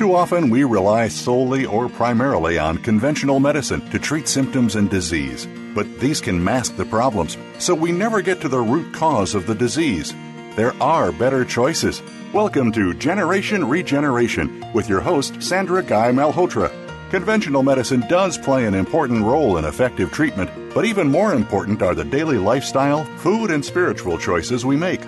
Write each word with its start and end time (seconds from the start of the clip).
Too 0.00 0.14
often, 0.14 0.48
we 0.48 0.64
rely 0.64 1.08
solely 1.08 1.66
or 1.66 1.90
primarily 1.90 2.58
on 2.58 2.78
conventional 2.78 3.38
medicine 3.38 3.82
to 3.90 3.98
treat 3.98 4.28
symptoms 4.28 4.74
and 4.74 4.88
disease. 4.88 5.46
But 5.74 6.00
these 6.00 6.22
can 6.22 6.42
mask 6.42 6.76
the 6.76 6.86
problems, 6.86 7.36
so 7.58 7.74
we 7.74 7.92
never 7.92 8.22
get 8.22 8.40
to 8.40 8.48
the 8.48 8.62
root 8.62 8.94
cause 8.94 9.34
of 9.34 9.46
the 9.46 9.54
disease. 9.54 10.14
There 10.56 10.72
are 10.82 11.12
better 11.12 11.44
choices. 11.44 12.00
Welcome 12.32 12.72
to 12.72 12.94
Generation 12.94 13.68
Regeneration 13.68 14.64
with 14.72 14.88
your 14.88 15.02
host, 15.02 15.42
Sandra 15.42 15.82
Guy 15.82 16.12
Malhotra. 16.12 16.72
Conventional 17.10 17.62
medicine 17.62 18.02
does 18.08 18.38
play 18.38 18.64
an 18.64 18.72
important 18.72 19.22
role 19.22 19.58
in 19.58 19.66
effective 19.66 20.10
treatment, 20.10 20.50
but 20.72 20.86
even 20.86 21.10
more 21.10 21.34
important 21.34 21.82
are 21.82 21.94
the 21.94 22.06
daily 22.06 22.38
lifestyle, 22.38 23.04
food, 23.18 23.50
and 23.50 23.62
spiritual 23.62 24.16
choices 24.16 24.64
we 24.64 24.76
make. 24.76 25.06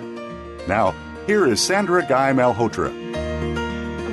Now, 0.67 0.93
here 1.25 1.47
is 1.47 1.59
Sandra 1.59 2.05
Guy 2.07 2.31
Malhotra. 2.31 3.02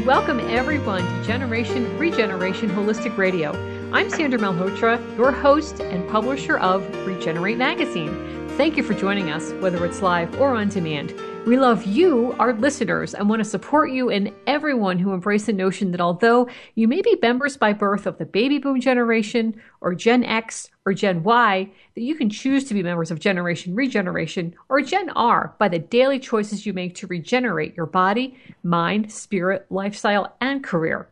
Welcome, 0.07 0.41
everyone, 0.41 1.03
to 1.05 1.25
Generation 1.25 1.99
Regeneration 1.99 2.71
Holistic 2.71 3.19
Radio. 3.19 3.53
I'm 3.93 4.09
Sandra 4.09 4.39
Malhotra, 4.39 4.99
your 5.15 5.31
host 5.31 5.81
and 5.81 6.09
publisher 6.09 6.57
of 6.57 6.83
Regenerate 7.07 7.59
Magazine. 7.59 8.40
Thank 8.57 8.77
you 8.77 8.83
for 8.83 8.93
joining 8.93 9.31
us, 9.31 9.53
whether 9.55 9.85
it's 9.87 10.03
live 10.03 10.39
or 10.39 10.55
on 10.55 10.69
demand. 10.69 11.15
We 11.47 11.57
love 11.57 11.87
you, 11.87 12.35
our 12.39 12.53
listeners, 12.53 13.15
and 13.15 13.27
want 13.27 13.41
to 13.41 13.49
support 13.49 13.91
you 13.91 14.11
and 14.11 14.31
everyone 14.47 14.99
who 14.99 15.15
embrace 15.15 15.47
the 15.47 15.55
notion 15.55 15.93
that 15.93 16.01
although 16.01 16.47
you 16.75 16.87
may 16.87 17.01
be 17.01 17.19
members 17.23 17.57
by 17.57 17.73
birth 17.73 18.07
of 18.07 18.19
the 18.19 18.27
baby 18.27 18.59
boom 18.59 18.79
generation 18.79 19.59
or 19.81 19.95
Gen 19.95 20.23
X 20.23 20.69
or 20.85 20.93
Gen 20.93 21.23
Y, 21.23 21.71
that 21.95 22.03
you 22.03 22.15
can 22.15 22.29
choose 22.29 22.65
to 22.65 22.75
be 22.75 22.83
members 22.83 23.11
of 23.11 23.19
Generation 23.19 23.75
Regeneration 23.75 24.55
or 24.69 24.83
Gen 24.83 25.09
R 25.11 25.55
by 25.59 25.69
the 25.69 25.79
daily 25.79 26.19
choices 26.19 26.67
you 26.67 26.75
make 26.75 26.95
to 26.97 27.07
regenerate 27.07 27.75
your 27.75 27.87
body, 27.87 28.37
mind, 28.63 29.11
spirit, 29.11 29.65
lifestyle, 29.71 30.37
and 30.43 30.63
career. 30.63 31.09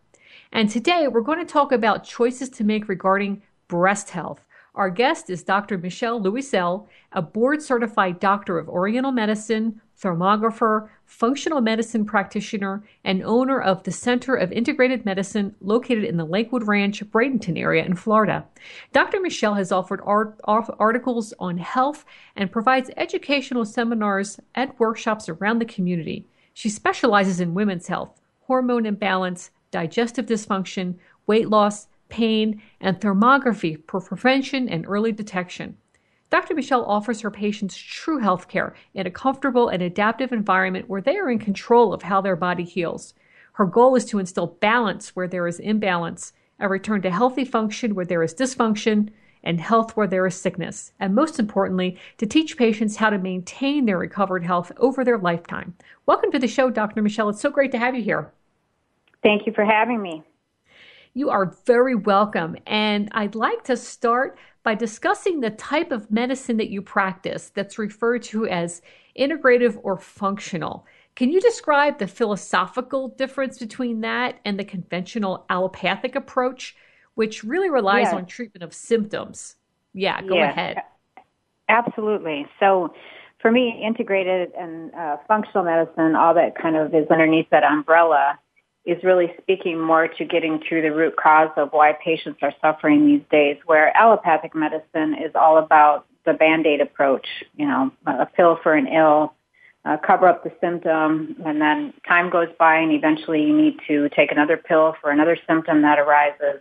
And 0.52 0.69
today 0.69 1.08
we're 1.08 1.23
going 1.23 1.45
to 1.45 1.50
talk 1.50 1.73
about 1.73 2.05
choices 2.05 2.50
to 2.50 2.64
make 2.64 2.89
regarding 2.89 3.41
breast 3.69 4.11
health. 4.11 4.45
Our 4.79 4.91
guest 4.91 5.29
is 5.29 5.43
Dr. 5.43 5.77
Michele 5.77 6.23
Louiselle, 6.23 6.87
a 7.11 7.21
board 7.21 7.61
certified 7.61 8.21
doctor 8.21 8.61
of 8.61 8.69
Oriental 8.69 9.11
medicine, 9.11 9.81
thermographer, 10.01 10.89
functional 11.05 11.61
medicine 11.61 12.05
practitioner, 12.05 12.85
and 13.03 13.25
owner 13.25 13.61
of 13.61 13.83
the 13.83 13.91
Center 13.91 14.37
of 14.37 14.53
Integrated 14.53 15.05
Medicine 15.05 15.53
located 15.61 16.05
in 16.05 16.17
the 16.17 16.25
Lakewood 16.25 16.69
Ranch, 16.69 17.03
Bradenton 17.11 17.59
area 17.59 17.85
in 17.85 17.97
Florida. 17.97 18.47
Dr. 18.93 19.19
Michele 19.19 19.55
has 19.55 19.73
offered 19.73 20.01
art, 20.05 20.39
articles 20.45 21.35
on 21.41 21.59
health 21.59 22.05
and 22.37 22.53
provides 22.53 22.89
educational 22.97 23.65
seminars 23.65 24.39
and 24.55 24.70
workshops 24.79 25.29
around 25.29 25.59
the 25.59 25.65
community. 25.65 26.25
She 26.55 26.69
specializes 26.69 27.41
in 27.41 27.53
women's 27.53 27.89
health, 27.89 28.20
hormone 28.42 28.86
imbalance, 28.86 29.51
digestive 29.73 30.27
dysfunction, 30.27 30.95
weight 31.27 31.48
loss, 31.48 31.89
pain, 32.08 32.63
and 32.80 33.01
thermography 33.01 33.83
for 33.89 34.01
prevention 34.01 34.69
and 34.69 34.86
early 34.86 35.13
detection. 35.13 35.77
Dr. 36.30 36.55
Michele 36.55 36.85
offers 36.85 37.23
her 37.23 37.30
patients 37.30 37.77
true 37.77 38.19
health 38.19 38.48
care 38.48 38.74
in 38.92 39.07
a 39.07 39.11
comfortable 39.11 39.69
and 39.69 39.83
adaptive 39.83 40.33
environment 40.33 40.89
where 40.89 41.01
they 41.01 41.17
are 41.17 41.30
in 41.30 41.39
control 41.39 41.95
of 41.95 42.02
how 42.02 42.20
their 42.20 42.36
body 42.36 42.64
heals. 42.64 43.14
Her 43.52 43.64
goal 43.64 43.96
is 43.96 44.05
to 44.07 44.19
instill 44.19 44.58
balance 44.61 45.17
where 45.17 45.27
there 45.27 45.46
is 45.46 45.58
imbalance, 45.58 46.35
a 46.61 46.69
return 46.69 47.01
to 47.02 47.11
healthy 47.11 47.45
function 47.45 47.95
where 47.95 48.05
there 48.05 48.23
is 48.23 48.35
dysfunction, 48.35 49.11
and 49.42 49.61
health 49.61 49.96
where 49.96 50.07
there 50.07 50.27
is 50.27 50.35
sickness. 50.35 50.92
And 51.01 51.14
most 51.14 51.39
importantly, 51.39 51.98
to 52.19 52.27
teach 52.27 52.57
patients 52.57 52.96
how 52.96 53.11
to 53.11 53.19
maintain 53.19 53.86
their 53.86 53.98
recovered 53.98 54.45
health 54.45 54.70
over 54.77 55.05
their 55.05 55.19
lifetime. 55.19 55.75
Welcome 56.07 56.30
to 56.33 56.39
the 56.39 56.48
show, 56.48 56.70
Dr. 56.70 57.01
Michele. 57.01 57.30
It's 57.30 57.40
so 57.40 57.51
great 57.51 57.73
to 57.73 57.79
have 57.79 57.95
you 57.95 58.02
here. 58.02 58.33
Thank 59.23 59.46
you 59.46 59.52
for 59.52 59.64
having 59.64 60.02
me. 60.02 60.23
You 61.18 61.30
are 61.30 61.52
very 61.67 61.96
welcome. 61.96 62.56
And 62.64 63.08
I'd 63.11 63.34
like 63.34 63.64
to 63.64 63.77
start 63.77 64.39
by 64.62 64.77
discussing 64.77 65.40
the 65.40 65.51
type 65.51 65.90
of 65.90 66.12
medicine 66.12 66.58
that 66.58 66.70
you 66.70 66.80
practice 66.80 67.51
that's 67.52 67.77
referred 67.77 68.23
to 68.23 68.46
as 68.46 68.83
integrative 69.18 69.80
or 69.83 69.96
functional. 69.96 70.86
Can 71.17 71.33
you 71.33 71.40
describe 71.40 71.98
the 71.98 72.07
philosophical 72.07 73.08
difference 73.08 73.58
between 73.58 74.02
that 74.02 74.39
and 74.45 74.61
the 74.61 74.64
conventional 74.64 75.45
allopathic 75.51 76.14
approach, 76.14 76.77
which 77.17 77.42
really 77.42 77.68
relies 77.68 78.05
yes. 78.05 78.14
on 78.14 78.24
treatment 78.24 78.62
of 78.62 78.73
symptoms? 78.73 79.57
Yeah, 79.95 80.23
go 80.23 80.36
yes. 80.36 80.52
ahead. 80.52 80.77
Absolutely. 81.68 82.46
So, 82.61 82.95
for 83.40 83.51
me, 83.51 83.83
integrated 83.84 84.52
and 84.57 84.95
uh, 84.95 85.17
functional 85.27 85.64
medicine, 85.64 86.14
all 86.14 86.34
that 86.34 86.55
kind 86.57 86.77
of 86.77 86.95
is 86.95 87.08
underneath 87.11 87.51
that 87.51 87.64
umbrella 87.64 88.39
is 88.89 89.05
really 89.05 89.31
speaking 89.43 89.79
more 89.79 90.09
to 90.09 90.25
getting 90.25 90.61
to 90.71 90.81
the 90.81 90.91
root 90.91 91.15
cause 91.17 91.51
of 91.59 91.69
why 91.73 91.93
patients 92.03 92.39
are 92.41 92.55
suffering 92.63 93.07
these 93.07 93.23
days, 93.31 93.59
where 93.67 93.95
allopathic 93.95 94.55
medicine 94.55 95.15
is 95.15 95.31
all 95.35 95.59
about 95.59 96.07
the 96.25 96.33
band-aid 96.33 96.81
approach, 96.81 97.27
you 97.57 97.67
know, 97.67 97.93
a 98.07 98.25
pill 98.25 98.59
for 98.63 98.73
an 98.73 98.87
ill, 98.87 99.35
uh, 99.85 99.99
cover 99.99 100.27
up 100.27 100.43
the 100.43 100.51
symptom, 100.59 101.37
and 101.45 101.61
then 101.61 101.93
time 102.09 102.31
goes 102.31 102.49
by 102.59 102.77
and 102.77 102.91
eventually 102.93 103.43
you 103.43 103.55
need 103.55 103.79
to 103.87 104.09
take 104.17 104.33
another 104.33 104.57
pill 104.57 104.95
for 105.03 105.11
another 105.11 105.37
symptom 105.47 105.83
that 105.83 105.99
arises. 105.99 106.61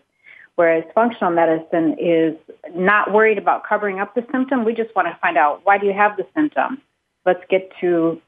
Whereas 0.56 0.84
functional 0.94 1.32
medicine 1.32 1.96
is 1.98 2.36
not 2.76 3.14
worried 3.14 3.38
about 3.38 3.64
covering 3.66 4.00
up 4.00 4.16
the 4.16 4.26
symptom. 4.34 4.66
We 4.66 4.74
just 4.74 4.94
want 4.96 5.08
to 5.08 5.18
find 5.22 5.38
out 5.38 5.62
why 5.64 5.78
do 5.78 5.86
you 5.86 5.94
have 5.94 6.18
the 6.18 6.26
symptom? 6.36 6.82
Let's 7.26 7.44
get 7.50 7.72
to 7.80 8.22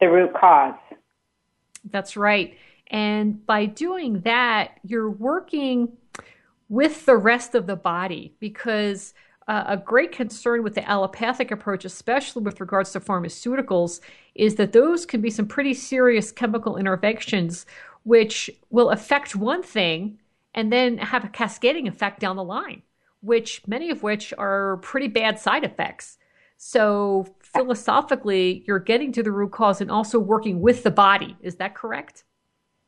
the 0.00 0.10
root 0.10 0.34
cause. 0.34 0.74
That's 1.90 2.16
right. 2.16 2.56
And 2.90 3.44
by 3.46 3.66
doing 3.66 4.20
that, 4.20 4.78
you're 4.82 5.10
working 5.10 5.92
with 6.68 7.06
the 7.06 7.16
rest 7.16 7.54
of 7.54 7.66
the 7.66 7.76
body 7.76 8.34
because 8.40 9.14
uh, 9.46 9.64
a 9.66 9.76
great 9.76 10.12
concern 10.12 10.62
with 10.62 10.74
the 10.74 10.88
allopathic 10.88 11.50
approach, 11.50 11.84
especially 11.84 12.42
with 12.42 12.60
regards 12.60 12.92
to 12.92 13.00
pharmaceuticals, 13.00 14.00
is 14.34 14.56
that 14.56 14.72
those 14.72 15.06
can 15.06 15.22
be 15.22 15.30
some 15.30 15.46
pretty 15.46 15.72
serious 15.74 16.30
chemical 16.30 16.76
interventions 16.76 17.64
which 18.04 18.50
will 18.70 18.90
affect 18.90 19.34
one 19.34 19.62
thing 19.62 20.18
and 20.54 20.72
then 20.72 20.98
have 20.98 21.24
a 21.24 21.28
cascading 21.28 21.88
effect 21.88 22.20
down 22.20 22.36
the 22.36 22.44
line, 22.44 22.82
which 23.20 23.62
many 23.66 23.90
of 23.90 24.02
which 24.02 24.32
are 24.38 24.78
pretty 24.78 25.08
bad 25.08 25.38
side 25.38 25.64
effects. 25.64 26.18
So 26.56 27.26
philosophically, 27.58 28.62
you're 28.66 28.78
getting 28.78 29.10
to 29.12 29.22
the 29.22 29.32
root 29.32 29.50
cause 29.50 29.80
and 29.80 29.90
also 29.90 30.18
working 30.18 30.60
with 30.60 30.84
the 30.84 30.90
body. 30.90 31.36
Is 31.42 31.56
that 31.56 31.74
correct? 31.74 32.24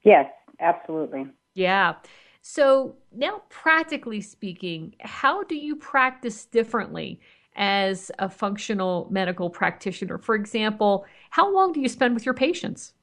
Yes, 0.03 0.31
absolutely. 0.60 1.26
Yeah. 1.54 1.94
So 2.42 2.97
now, 3.12 3.42
practically 3.48 4.20
speaking, 4.20 4.94
how 5.00 5.42
do 5.42 5.56
you 5.56 5.76
practice 5.76 6.44
differently 6.47 7.20
as 7.56 8.11
a 8.19 8.31
functional 8.31 9.08
medical 9.11 9.50
practitioner? 9.50 10.19
For 10.19 10.34
example, 10.37 11.05
how 11.31 11.52
long 11.52 11.73
do 11.73 11.81
you 11.81 11.88
spend 11.88 12.14
with 12.14 12.25
your 12.25 12.34
patients? 12.34 12.94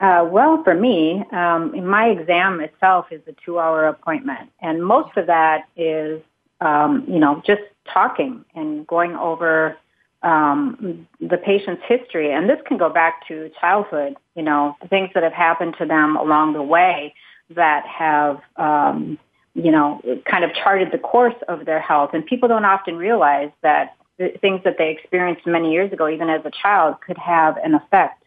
Uh, 0.00 0.26
well, 0.30 0.62
for 0.64 0.74
me, 0.74 1.24
um, 1.32 1.88
my 1.88 2.06
exam 2.06 2.60
itself 2.60 3.06
is 3.10 3.20
a 3.26 3.34
two-hour 3.44 3.86
appointment, 3.86 4.50
and 4.62 4.84
most 4.84 5.16
of 5.16 5.26
that 5.26 5.68
is, 5.76 6.22
um, 6.60 7.04
you 7.06 7.18
know, 7.18 7.42
just 7.46 7.62
talking 7.92 8.44
and 8.54 8.86
going 8.86 9.14
over 9.16 9.76
um, 10.22 11.06
the 11.20 11.36
patient's 11.36 11.82
history. 11.86 12.32
And 12.32 12.48
this 12.48 12.58
can 12.66 12.76
go 12.76 12.88
back 12.88 13.26
to 13.28 13.50
childhood, 13.60 14.16
you 14.34 14.42
know, 14.42 14.76
things 14.88 15.10
that 15.14 15.22
have 15.22 15.32
happened 15.32 15.76
to 15.78 15.86
them 15.86 16.16
along 16.16 16.54
the 16.54 16.62
way 16.62 17.14
that 17.50 17.86
have, 17.86 18.40
um, 18.56 19.18
you 19.54 19.70
know, 19.70 20.00
kind 20.30 20.44
of 20.44 20.50
charted 20.54 20.88
the 20.92 20.98
course 20.98 21.34
of 21.48 21.64
their 21.64 21.80
health. 21.80 22.10
And 22.12 22.24
people 22.26 22.48
don't 22.48 22.64
often 22.64 22.96
realize 22.96 23.50
that 23.62 23.96
things 24.40 24.60
that 24.64 24.76
they 24.78 24.90
experienced 24.90 25.46
many 25.46 25.72
years 25.72 25.92
ago, 25.92 26.08
even 26.08 26.28
as 26.28 26.44
a 26.44 26.50
child, 26.50 26.96
could 27.06 27.18
have 27.18 27.56
an 27.58 27.74
effect 27.74 28.22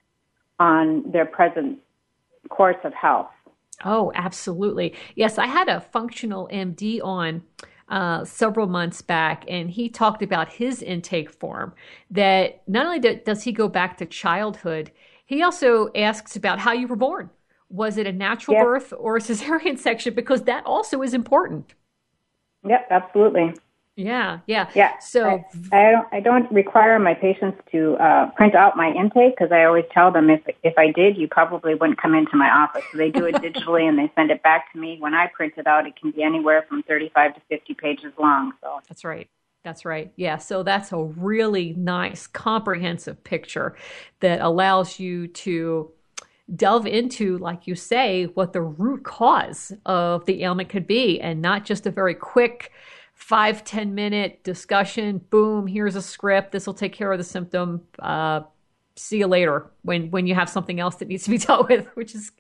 on 0.59 1.11
their 1.11 1.25
present 1.25 1.79
course 2.49 2.77
of 2.83 2.93
health. 2.93 3.27
Oh, 3.83 4.11
absolutely. 4.15 4.93
Yes, 5.15 5.37
I 5.37 5.47
had 5.47 5.67
a 5.67 5.81
functional 5.81 6.47
MD 6.51 7.01
on 7.03 7.43
uh, 7.91 8.23
several 8.23 8.67
months 8.67 9.01
back, 9.01 9.43
and 9.47 9.69
he 9.69 9.89
talked 9.89 10.23
about 10.23 10.53
his 10.53 10.81
intake 10.81 11.29
form. 11.29 11.73
That 12.09 12.63
not 12.67 12.85
only 12.85 12.99
does 12.99 13.43
he 13.43 13.51
go 13.51 13.67
back 13.67 13.97
to 13.97 14.05
childhood, 14.05 14.91
he 15.25 15.43
also 15.43 15.89
asks 15.93 16.35
about 16.35 16.59
how 16.59 16.71
you 16.71 16.87
were 16.87 16.95
born. 16.95 17.29
Was 17.69 17.97
it 17.97 18.07
a 18.07 18.11
natural 18.11 18.55
yep. 18.55 18.65
birth 18.65 18.93
or 18.97 19.17
a 19.17 19.19
cesarean 19.19 19.77
section? 19.77 20.13
Because 20.13 20.43
that 20.43 20.65
also 20.65 21.01
is 21.01 21.13
important. 21.13 21.73
Yep, 22.67 22.87
absolutely. 22.89 23.53
Yeah, 24.01 24.39
yeah, 24.47 24.69
yeah. 24.75 24.97
So 24.99 25.27
I, 25.27 25.45
I 25.71 25.91
don't 25.91 26.07
I 26.13 26.19
don't 26.19 26.51
require 26.51 26.97
my 26.99 27.13
patients 27.13 27.59
to 27.71 27.95
uh, 27.95 28.31
print 28.31 28.55
out 28.55 28.75
my 28.75 28.91
intake 28.91 29.35
because 29.37 29.51
I 29.51 29.63
always 29.63 29.85
tell 29.93 30.11
them 30.11 30.29
if 30.29 30.41
if 30.63 30.73
I 30.77 30.91
did, 30.91 31.17
you 31.17 31.27
probably 31.27 31.75
wouldn't 31.75 32.01
come 32.01 32.15
into 32.15 32.35
my 32.35 32.49
office. 32.49 32.83
So 32.91 32.97
they 32.97 33.11
do 33.11 33.25
it 33.25 33.35
digitally 33.35 33.87
and 33.87 33.97
they 33.97 34.11
send 34.15 34.31
it 34.31 34.41
back 34.43 34.71
to 34.73 34.79
me. 34.79 34.97
When 34.99 35.13
I 35.13 35.27
print 35.27 35.53
it 35.57 35.67
out, 35.67 35.85
it 35.85 35.95
can 35.99 36.11
be 36.11 36.23
anywhere 36.23 36.65
from 36.67 36.83
thirty 36.83 37.09
five 37.13 37.35
to 37.35 37.41
fifty 37.49 37.73
pages 37.73 38.13
long. 38.17 38.53
So 38.61 38.81
that's 38.87 39.03
right. 39.03 39.29
That's 39.63 39.85
right. 39.85 40.11
Yeah. 40.15 40.37
So 40.37 40.63
that's 40.63 40.91
a 40.91 40.97
really 40.97 41.73
nice, 41.73 42.25
comprehensive 42.25 43.23
picture 43.23 43.75
that 44.19 44.41
allows 44.41 44.99
you 44.99 45.27
to 45.27 45.91
delve 46.55 46.87
into, 46.87 47.37
like 47.37 47.67
you 47.67 47.75
say, 47.75 48.25
what 48.25 48.53
the 48.53 48.61
root 48.61 49.03
cause 49.03 49.71
of 49.85 50.25
the 50.25 50.43
ailment 50.43 50.69
could 50.69 50.87
be 50.87 51.21
and 51.21 51.41
not 51.41 51.63
just 51.63 51.85
a 51.85 51.91
very 51.91 52.15
quick 52.15 52.71
five 53.21 53.63
ten 53.63 53.93
minute 53.93 54.43
discussion. 54.43 55.19
Boom, 55.29 55.67
here's 55.67 55.95
a 55.95 56.01
script. 56.01 56.51
This 56.51 56.65
will 56.65 56.73
take 56.73 56.91
care 56.91 57.11
of 57.11 57.19
the 57.19 57.23
symptom. 57.23 57.81
Uh, 57.99 58.41
see 58.95 59.19
you 59.19 59.27
later 59.27 59.71
when 59.83 60.09
when 60.09 60.25
you 60.25 60.33
have 60.33 60.49
something 60.49 60.79
else 60.79 60.95
that 60.95 61.07
needs 61.07 61.23
to 61.23 61.29
be 61.29 61.37
dealt 61.45 61.69
with, 61.69 61.85
which 61.93 62.15
is 62.15 62.31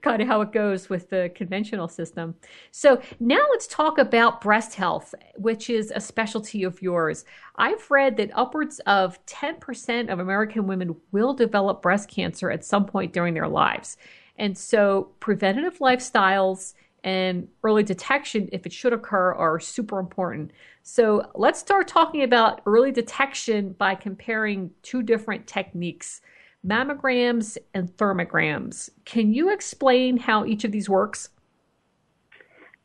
kind 0.00 0.22
of 0.22 0.28
how 0.28 0.40
it 0.40 0.52
goes 0.52 0.88
with 0.88 1.10
the 1.10 1.32
conventional 1.34 1.88
system. 1.88 2.36
So 2.70 3.02
now 3.18 3.44
let's 3.50 3.66
talk 3.66 3.98
about 3.98 4.40
breast 4.40 4.76
health, 4.76 5.12
which 5.34 5.68
is 5.68 5.92
a 5.94 6.00
specialty 6.00 6.62
of 6.62 6.80
yours. 6.80 7.24
I've 7.56 7.90
read 7.90 8.16
that 8.18 8.30
upwards 8.32 8.78
of 8.86 9.24
10% 9.26 10.10
of 10.10 10.20
American 10.20 10.68
women 10.68 10.94
will 11.10 11.34
develop 11.34 11.82
breast 11.82 12.08
cancer 12.08 12.48
at 12.48 12.64
some 12.64 12.86
point 12.86 13.12
during 13.12 13.34
their 13.34 13.48
lives. 13.48 13.96
And 14.38 14.56
so 14.56 15.10
preventative 15.18 15.78
lifestyles 15.78 16.74
and 17.04 17.48
early 17.64 17.82
detection, 17.82 18.48
if 18.52 18.66
it 18.66 18.72
should 18.72 18.92
occur, 18.92 19.32
are 19.32 19.58
super 19.58 19.98
important. 19.98 20.52
So 20.82 21.30
let's 21.34 21.58
start 21.58 21.88
talking 21.88 22.22
about 22.22 22.60
early 22.66 22.92
detection 22.92 23.72
by 23.72 23.94
comparing 23.94 24.70
two 24.82 25.02
different 25.02 25.46
techniques 25.46 26.20
mammograms 26.66 27.58
and 27.74 27.88
thermograms. 27.96 28.88
Can 29.04 29.32
you 29.34 29.52
explain 29.52 30.16
how 30.16 30.44
each 30.44 30.64
of 30.64 30.72
these 30.72 30.88
works? 30.88 31.28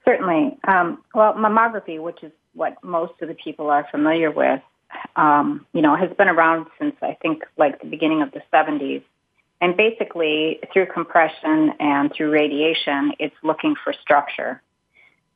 Certainly. 0.04 0.58
Um, 0.68 1.04
well, 1.14 1.34
mammography, 1.34 2.02
which 2.02 2.24
is 2.24 2.32
what 2.54 2.84
most 2.84 3.14
of 3.22 3.28
the 3.28 3.36
people 3.36 3.70
are 3.70 3.88
familiar 3.92 4.32
with, 4.32 4.62
um, 5.16 5.66
you 5.74 5.82
know, 5.82 5.96
has 5.96 6.10
been 6.18 6.28
around 6.28 6.68
since 6.80 6.96
I 7.02 7.18
think 7.22 7.44
like 7.58 7.82
the 7.82 7.88
beginning 7.88 8.22
of 8.22 8.32
the 8.32 8.42
70s. 8.52 9.04
And 9.60 9.76
basically, 9.76 10.60
through 10.72 10.88
compression 10.88 11.74
and 11.80 12.12
through 12.14 12.30
radiation, 12.30 13.14
it's 13.20 13.36
looking 13.44 13.76
for 13.84 13.94
structure. 13.94 14.62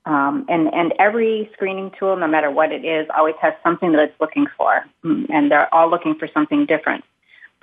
Um, 0.05 0.45
and, 0.49 0.73
and 0.73 0.93
every 0.99 1.49
screening 1.53 1.91
tool, 1.97 2.15
no 2.15 2.27
matter 2.27 2.49
what 2.49 2.71
it 2.71 2.85
is, 2.85 3.07
always 3.15 3.35
has 3.41 3.53
something 3.63 3.91
that 3.93 4.09
it's 4.09 4.19
looking 4.19 4.47
for. 4.57 4.83
Mm, 5.03 5.29
and 5.29 5.51
they're 5.51 5.73
all 5.73 5.89
looking 5.89 6.15
for 6.15 6.27
something 6.33 6.65
different. 6.65 7.03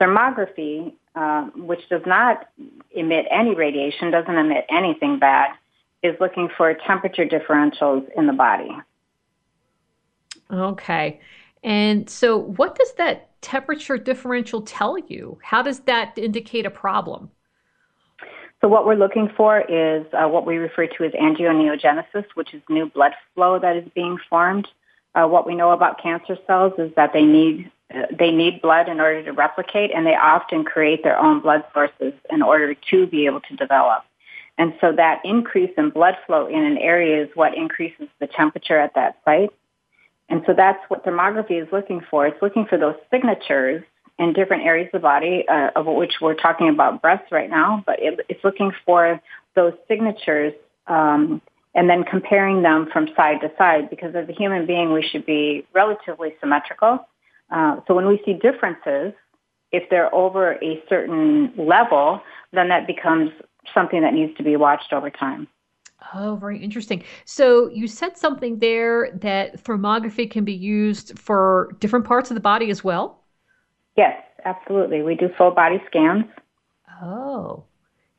Thermography, 0.01 0.93
uh, 1.15 1.45
which 1.57 1.89
does 1.89 2.03
not 2.07 2.49
emit 2.93 3.27
any 3.31 3.55
radiation, 3.55 4.11
doesn't 4.11 4.37
emit 4.37 4.67
anything 4.69 5.19
bad, 5.19 5.51
is 6.03 6.15
looking 6.21 6.49
for 6.57 6.73
temperature 6.75 7.27
differentials 7.27 8.07
in 8.17 8.27
the 8.27 8.33
body. 8.33 8.71
Okay. 10.51 11.21
And 11.63 12.09
so, 12.09 12.37
what 12.39 12.77
does 12.77 12.93
that 12.95 13.29
temperature 13.41 13.99
differential 13.99 14.63
tell 14.63 14.99
you? 14.99 15.39
How 15.43 15.63
does 15.63 15.81
that 15.81 16.17
indicate 16.17 16.67
a 16.67 16.71
problem? 16.71 17.31
So 18.61 18.67
what 18.67 18.87
we're 18.87 18.97
looking 18.97 19.31
for 19.37 19.61
is 19.61 20.05
uh, 20.13 20.29
what 20.29 20.45
we 20.45 20.57
refer 20.57 20.87
to 20.87 21.05
as 21.05 21.13
angioneogenesis, 21.13 22.25
which 22.35 22.55
is 22.55 22.63
new 22.69 22.87
blood 22.87 23.13
flow 23.35 23.59
that 23.61 23.77
is 23.77 23.85
being 23.95 24.19
formed. 24.29 24.67
Uh, 25.15 25.27
what 25.27 25.47
we 25.47 25.55
know 25.55 25.71
about 25.71 26.03
cancer 26.03 26.37
cells 26.47 26.73
is 26.79 26.93
that 26.97 27.13
they 27.13 27.23
need 27.23 27.71
uh, 27.95 28.03
they 28.19 28.31
need 28.31 28.61
blood 28.61 28.89
in 28.89 29.01
order 29.01 29.23
to 29.25 29.33
replicate, 29.33 29.91
and 29.95 30.05
they 30.05 30.15
often 30.15 30.63
create 30.63 31.03
their 31.03 31.19
own 31.19 31.41
blood 31.41 31.65
sources 31.73 32.13
in 32.31 32.43
order 32.43 32.75
to 32.75 33.07
be 33.07 33.25
able 33.25 33.41
to 33.41 33.57
develop. 33.57 34.05
And 34.59 34.75
so 34.81 34.93
that 34.93 35.23
increase 35.25 35.71
in 35.79 35.91
blood 35.91 36.17
flow 36.27 36.47
in 36.49 36.63
an 36.63 36.77
area 36.79 37.23
is 37.23 37.31
what 37.35 37.57
increases 37.57 38.09
the 38.19 38.27
temperature 38.27 38.79
at 38.79 38.95
that 38.95 39.19
site. 39.25 39.51
And 40.29 40.43
so 40.47 40.53
that's 40.55 40.79
what 40.89 41.05
thermography 41.05 41.63
is 41.63 41.69
looking 41.73 42.01
for. 42.11 42.27
It's 42.27 42.41
looking 42.43 42.67
for 42.67 42.77
those 42.77 42.97
signatures 43.11 43.83
in 44.19 44.33
different 44.33 44.65
areas 44.65 44.89
of 44.93 45.01
the 45.01 45.03
body, 45.03 45.45
uh, 45.49 45.71
of 45.77 45.87
which 45.87 46.15
we're 46.21 46.35
talking 46.35 46.69
about 46.69 47.01
breasts 47.01 47.31
right 47.31 47.49
now, 47.49 47.83
but 47.87 48.01
it, 48.01 48.21
it's 48.29 48.43
looking 48.43 48.73
for 48.85 49.21
those 49.55 49.73
signatures 49.87 50.53
um, 50.87 51.41
and 51.75 51.89
then 51.89 52.03
comparing 52.03 52.63
them 52.63 52.89
from 52.93 53.09
side 53.17 53.41
to 53.41 53.51
side 53.57 53.89
because 53.89 54.15
as 54.15 54.29
a 54.29 54.33
human 54.33 54.67
being, 54.67 54.93
we 54.93 55.03
should 55.03 55.25
be 55.25 55.67
relatively 55.73 56.35
symmetrical. 56.41 57.07
Uh, 57.51 57.77
so 57.87 57.95
when 57.95 58.07
we 58.07 58.21
see 58.25 58.35
differences, 58.35 59.13
if 59.71 59.89
they're 59.91 60.13
over 60.15 60.55
a 60.63 60.83
certain 60.89 61.53
level, 61.57 62.21
then 62.53 62.69
that 62.69 62.87
becomes 62.87 63.31
something 63.73 64.03
that 64.03 64.15
needs 64.15 64.37
to 64.37 64.43
be 64.43 64.57
watched 64.57 64.93
over 64.93 65.11
time. 65.11 65.47
Oh, 66.15 66.37
very 66.37 66.63
interesting. 66.63 67.03
So 67.25 67.69
you 67.69 67.87
said 67.87 68.17
something 68.17 68.59
there 68.59 69.11
that 69.21 69.63
thermography 69.65 70.31
can 70.31 70.45
be 70.45 70.55
used 70.55 71.19
for 71.19 71.77
different 71.81 72.05
parts 72.05 72.31
of 72.31 72.35
the 72.35 72.41
body 72.41 72.71
as 72.71 72.85
well? 72.85 73.25
Yes, 73.97 74.17
absolutely. 74.45 75.03
We 75.03 75.17
do 75.17 75.29
full 75.37 75.51
body 75.51 75.83
scans. 75.87 76.25
Oh, 77.03 77.65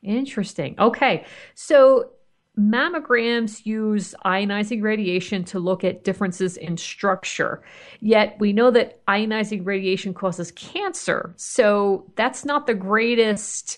interesting. 0.03 0.75
Okay. 0.77 1.25
So 1.55 2.11
mammograms 2.59 3.65
use 3.65 4.13
ionizing 4.25 4.83
radiation 4.83 5.45
to 5.45 5.59
look 5.59 5.83
at 5.83 6.03
differences 6.03 6.57
in 6.57 6.75
structure. 6.75 7.63
Yet 8.01 8.35
we 8.39 8.51
know 8.51 8.71
that 8.71 9.05
ionizing 9.05 9.65
radiation 9.65 10.13
causes 10.13 10.51
cancer. 10.51 11.33
So 11.37 12.11
that's 12.15 12.43
not 12.43 12.67
the 12.67 12.73
greatest 12.73 13.77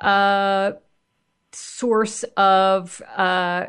uh, 0.00 0.72
source 1.54 2.24
of 2.36 3.00
uh, 3.16 3.66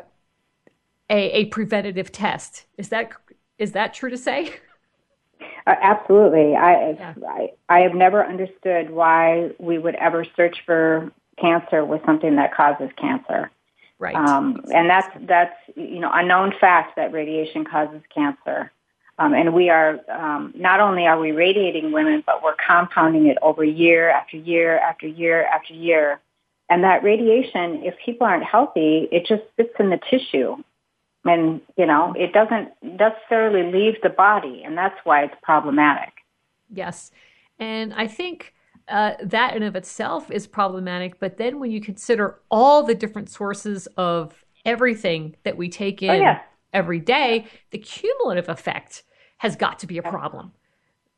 a, 1.08 1.30
a 1.30 1.44
preventative 1.46 2.12
test. 2.12 2.66
Is 2.78 2.88
that 2.90 3.12
is 3.58 3.72
that 3.72 3.94
true 3.94 4.10
to 4.10 4.18
say? 4.18 4.54
Uh, 5.66 5.74
absolutely. 5.82 6.54
I, 6.54 6.90
yeah. 6.92 7.14
I 7.28 7.50
I 7.68 7.80
have 7.80 7.92
never 7.92 8.24
understood 8.24 8.88
why 8.88 9.50
we 9.58 9.78
would 9.78 9.96
ever 9.96 10.24
search 10.36 10.58
for 10.64 11.10
cancer 11.38 11.84
with 11.84 12.00
something 12.06 12.36
that 12.36 12.54
causes 12.54 12.88
cancer. 12.96 13.50
Right. 13.98 14.14
Um, 14.14 14.62
and 14.72 14.88
that's 14.88 15.08
that's 15.22 15.56
you 15.74 15.98
know 15.98 16.10
a 16.12 16.24
known 16.24 16.52
fact 16.60 16.96
that 16.96 17.12
radiation 17.12 17.64
causes 17.64 18.00
cancer. 18.14 18.70
Um, 19.18 19.32
and 19.32 19.54
we 19.54 19.70
are 19.70 19.98
um, 20.10 20.52
not 20.54 20.80
only 20.80 21.06
are 21.06 21.18
we 21.18 21.32
radiating 21.32 21.90
women, 21.90 22.22
but 22.26 22.42
we're 22.42 22.56
compounding 22.56 23.26
it 23.26 23.38
over 23.40 23.64
year 23.64 24.10
after 24.10 24.36
year 24.36 24.78
after 24.78 25.06
year 25.06 25.46
after 25.46 25.72
year. 25.72 26.20
And 26.68 26.82
that 26.84 27.04
radiation, 27.04 27.82
if 27.84 27.94
people 28.04 28.26
aren't 28.26 28.44
healthy, 28.44 29.08
it 29.12 29.26
just 29.26 29.42
sits 29.56 29.74
in 29.78 29.90
the 29.90 30.00
tissue. 30.10 30.56
And, 31.24 31.60
you 31.76 31.86
know, 31.86 32.14
it 32.16 32.32
doesn't 32.32 32.70
necessarily 32.82 33.70
leave 33.72 33.94
the 34.02 34.08
body. 34.08 34.62
And 34.64 34.76
that's 34.76 34.98
why 35.04 35.24
it's 35.24 35.34
problematic. 35.42 36.12
Yes. 36.72 37.10
And 37.58 37.94
I 37.94 38.06
think 38.06 38.54
uh, 38.88 39.12
that 39.22 39.56
in 39.56 39.62
of 39.62 39.76
itself 39.76 40.30
is 40.30 40.46
problematic. 40.46 41.18
But 41.18 41.36
then 41.36 41.58
when 41.58 41.70
you 41.70 41.80
consider 41.80 42.38
all 42.50 42.82
the 42.82 42.94
different 42.94 43.30
sources 43.30 43.86
of 43.96 44.44
everything 44.64 45.36
that 45.44 45.56
we 45.56 45.68
take 45.68 46.02
oh, 46.02 46.06
in 46.06 46.10
oh, 46.10 46.14
yeah. 46.14 46.40
every 46.72 47.00
day, 47.00 47.46
the 47.70 47.78
cumulative 47.78 48.48
effect 48.48 49.04
has 49.38 49.56
got 49.56 49.78
to 49.80 49.86
be 49.86 49.98
a 49.98 50.02
problem. 50.02 50.52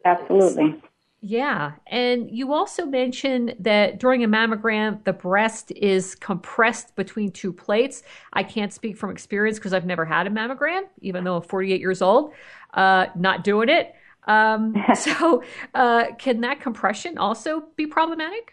Absolutely. 0.05 0.81
Yeah. 1.21 1.73
And 1.89 2.31
you 2.31 2.53
also 2.53 2.87
mentioned 2.87 3.57
that 3.59 3.99
during 3.99 4.23
a 4.23 4.29
mammogram, 4.29 5.03
the 5.03 5.13
breast 5.13 5.73
is 5.73 6.15
compressed 6.15 6.95
between 6.95 7.33
two 7.33 7.53
plates. 7.53 8.05
I 8.33 8.45
can't 8.45 8.73
speak 8.73 8.97
from 8.97 9.11
experience 9.11 9.59
because 9.59 9.73
I've 9.73 9.87
never 9.87 10.05
had 10.05 10.29
a 10.29 10.31
mammogram, 10.31 10.83
even 11.01 11.25
though 11.25 11.37
I'm 11.37 11.43
48 11.43 11.81
years 11.81 12.03
old, 12.03 12.33
uh, 12.75 13.07
not 13.17 13.43
doing 13.43 13.69
it. 13.69 13.95
Um, 14.29 14.77
so, 14.95 15.43
uh, 15.75 16.15
can 16.19 16.43
that 16.43 16.61
compression 16.61 17.19
also 17.19 17.65
be 17.75 17.87
problematic? 17.87 18.53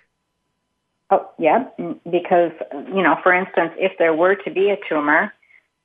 Oh, 1.11 1.29
yeah, 1.37 1.65
because, 1.77 2.51
you 2.71 3.03
know, 3.03 3.15
for 3.21 3.31
instance, 3.31 3.73
if 3.77 3.91
there 3.99 4.15
were 4.15 4.33
to 4.37 4.49
be 4.49 4.71
a 4.71 4.77
tumor, 4.89 5.31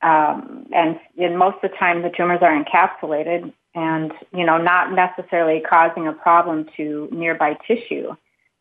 um, 0.01 0.67
and, 0.73 0.99
and 1.19 1.39
most 1.39 1.57
of 1.63 1.71
the 1.71 1.77
time 1.77 2.01
the 2.01 2.09
tumors 2.09 2.39
are 2.41 2.59
encapsulated, 2.59 3.53
and 3.75 4.13
you 4.33 4.45
know 4.45 4.59
not 4.59 4.93
necessarily 4.93 5.61
causing 5.69 6.07
a 6.07 6.13
problem 6.13 6.67
to 6.77 7.09
nearby 7.13 7.57
tissue 7.67 8.15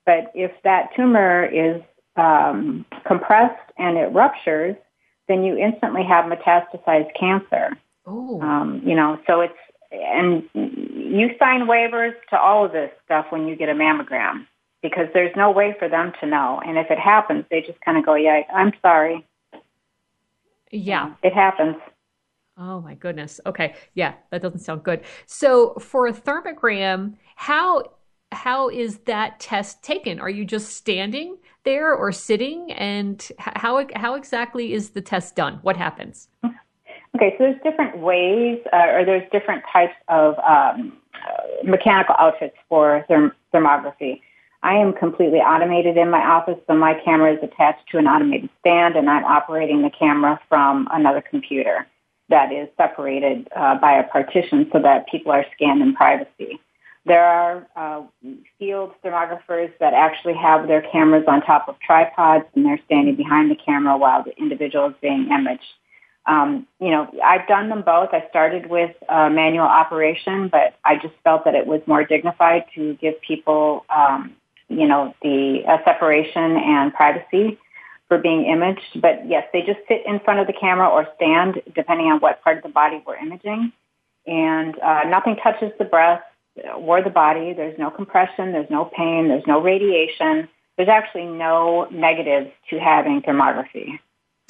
but 0.06 0.32
if 0.34 0.52
that 0.64 0.90
tumor 0.96 1.46
is 1.46 1.82
um, 2.16 2.86
compressed 3.06 3.72
and 3.78 3.98
it 3.98 4.12
ruptures 4.14 4.76
then 5.30 5.44
you 5.44 5.56
instantly 5.56 6.04
have 6.04 6.26
metastasized 6.26 7.12
cancer. 7.18 7.78
Um, 8.42 8.82
you 8.84 8.96
know, 8.96 9.20
so 9.26 9.42
it's, 9.42 9.54
and 9.92 10.44
you 10.54 11.30
sign 11.40 11.68
waivers 11.68 12.14
to 12.32 12.38
all 12.38 12.66
of 12.66 12.74
this 12.74 12.92
stuff 13.06 13.28
when 13.30 13.48
you 13.48 13.56
get 13.56 13.70
a 13.70 13.74
mammogram 13.74 14.46
because 14.82 15.08
there's 15.14 15.36
no 15.36 15.52
way 15.52 15.76
for 15.80 15.88
them 15.88 16.12
to 16.20 16.26
know. 16.26 16.62
And 16.66 16.78
if 16.78 16.90
it 16.90 17.00
happens, 17.00 17.46
they 17.50 17.62
just 17.62 17.80
kind 17.82 17.98
of 17.98 18.06
go, 18.06 18.16
yeah, 18.16 18.42
I'm 18.54 18.74
sorry. 18.82 19.26
Yeah. 20.72 21.14
It 21.24 21.34
happens. 21.34 21.76
Oh 22.60 22.82
my 22.82 22.94
goodness. 22.96 23.40
Okay. 23.46 23.74
Yeah, 23.94 24.16
that 24.32 24.42
doesn't 24.42 24.60
sound 24.60 24.84
good. 24.84 25.02
So 25.26 25.76
for 25.76 26.08
a 26.08 26.14
thermogram, 26.14 27.16
how 27.36 27.84
how 28.32 28.70
is 28.70 29.00
that 29.00 29.40
test 29.40 29.82
taken? 29.82 30.20
Are 30.20 30.30
you 30.30 30.46
just 30.46 30.76
standing 30.76 31.38
there 31.64 31.94
or 31.94 32.12
sitting? 32.12 32.72
And 32.74 33.26
how 33.40 33.88
how 33.96 34.16
exactly 34.16 34.74
is 34.74 34.90
the 34.90 35.02
test 35.02 35.36
done? 35.36 35.60
What 35.62 35.78
happens? 35.78 36.28
Okay, 37.16 37.34
so 37.38 37.46
there's 37.46 37.62
different 37.64 37.98
ways, 38.00 38.60
uh, 38.72 38.92
or 38.92 39.06
there's 39.06 39.28
different 39.32 39.64
types 39.72 39.96
of 40.10 40.36
um, 40.40 40.94
uh, 41.16 41.64
mechanical 41.64 42.16
outfits 42.20 42.56
for 42.68 43.04
therm- 43.10 43.32
thermography. 43.54 44.22
I 44.62 44.76
am 44.76 44.94
completely 44.94 45.40
automated 45.40 45.98
in 45.98 46.12
my 46.12 46.20
office, 46.20 46.60
so 46.68 46.76
my 46.76 46.94
camera 47.04 47.34
is 47.34 47.40
attached 47.42 47.90
to 47.92 47.98
an 47.98 48.06
automated 48.06 48.50
stand, 48.60 48.96
and 48.96 49.10
I'm 49.10 49.24
operating 49.24 49.82
the 49.82 49.90
camera 49.90 50.40
from 50.50 50.88
another 50.92 51.24
computer 51.28 51.88
that 52.30 52.52
is 52.52 52.70
separated 52.78 53.48
uh, 53.56 53.76
by 53.80 53.94
a 53.94 54.04
partition 54.04 54.68
so 54.72 54.80
that 54.80 55.08
people 55.10 55.32
are 55.32 55.46
scanned 55.56 55.82
in 55.82 55.96
privacy. 55.96 56.60
There 57.06 57.24
are 57.24 57.68
uh, 57.76 58.04
field 58.60 58.92
thermographers 59.02 59.72
that 59.80 59.94
actually 59.94 60.36
have 60.36 60.68
their 60.68 60.82
cameras 60.92 61.24
on 61.28 61.42
top 61.42 61.68
of 61.68 61.76
tripods 61.80 62.46
and 62.56 62.66
they're 62.66 62.80
standing 62.86 63.16
behind 63.16 63.50
the 63.50 63.56
camera 63.56 63.98
while 63.98 64.24
the 64.24 64.36
individual 64.38 64.90
is 64.90 64.96
being 65.02 65.30
imaged. 65.32 65.64
Um, 66.26 66.68
you 66.80 66.92
know, 66.92 67.10
I've 67.26 67.48
done 67.48 67.70
them 67.70 67.82
both. 67.82 68.10
I 68.12 68.28
started 68.30 68.70
with 68.70 68.96
uh, 69.08 69.30
manual 69.30 69.66
operation, 69.66 70.50
but 70.50 70.76
I 70.86 70.96
just 70.96 71.16
felt 71.24 71.46
that 71.46 71.56
it 71.56 71.66
was 71.66 71.82
more 71.88 72.04
dignified 72.04 72.66
to 72.76 72.94
give 72.96 73.20
people, 73.22 73.86
um, 73.90 74.36
you 74.68 74.88
know, 74.88 75.16
the 75.24 75.64
uh, 75.68 75.78
separation 75.86 76.58
and 76.58 76.94
privacy 76.94 77.58
for 78.10 78.18
being 78.18 78.46
imaged. 78.46 79.02
But 79.02 79.26
yes, 79.26 79.48
they 79.54 79.62
just 79.62 79.80
sit 79.88 80.02
in 80.06 80.20
front 80.20 80.42
of 80.42 80.48
the 80.48 80.54
camera 80.54 80.90
or 80.90 81.08
stand, 81.16 81.62
depending 81.74 82.08
on 82.08 82.20
what 82.20 82.44
part 82.44 82.58
of 82.58 82.64
the 82.64 82.70
body 82.70 83.02
we're 83.08 83.16
imaging. 83.16 83.72
And 84.28 84.78
uh, 84.80 85.04
nothing 85.08 85.38
touches 85.42 85.72
the 85.80 85.86
breast 85.86 86.24
or 86.76 87.02
the 87.02 87.10
body. 87.10 87.54
There's 87.54 87.80
no 87.80 87.90
compression. 87.90 88.52
There's 88.52 88.70
no 88.70 88.86
pain. 88.86 89.30
There's 89.30 89.48
no 89.48 89.62
radiation. 89.62 90.50
There's 90.76 90.90
actually 90.90 91.26
no 91.26 91.88
negatives 91.92 92.52
to 92.70 92.80
having 92.80 93.22
thermography. 93.22 94.00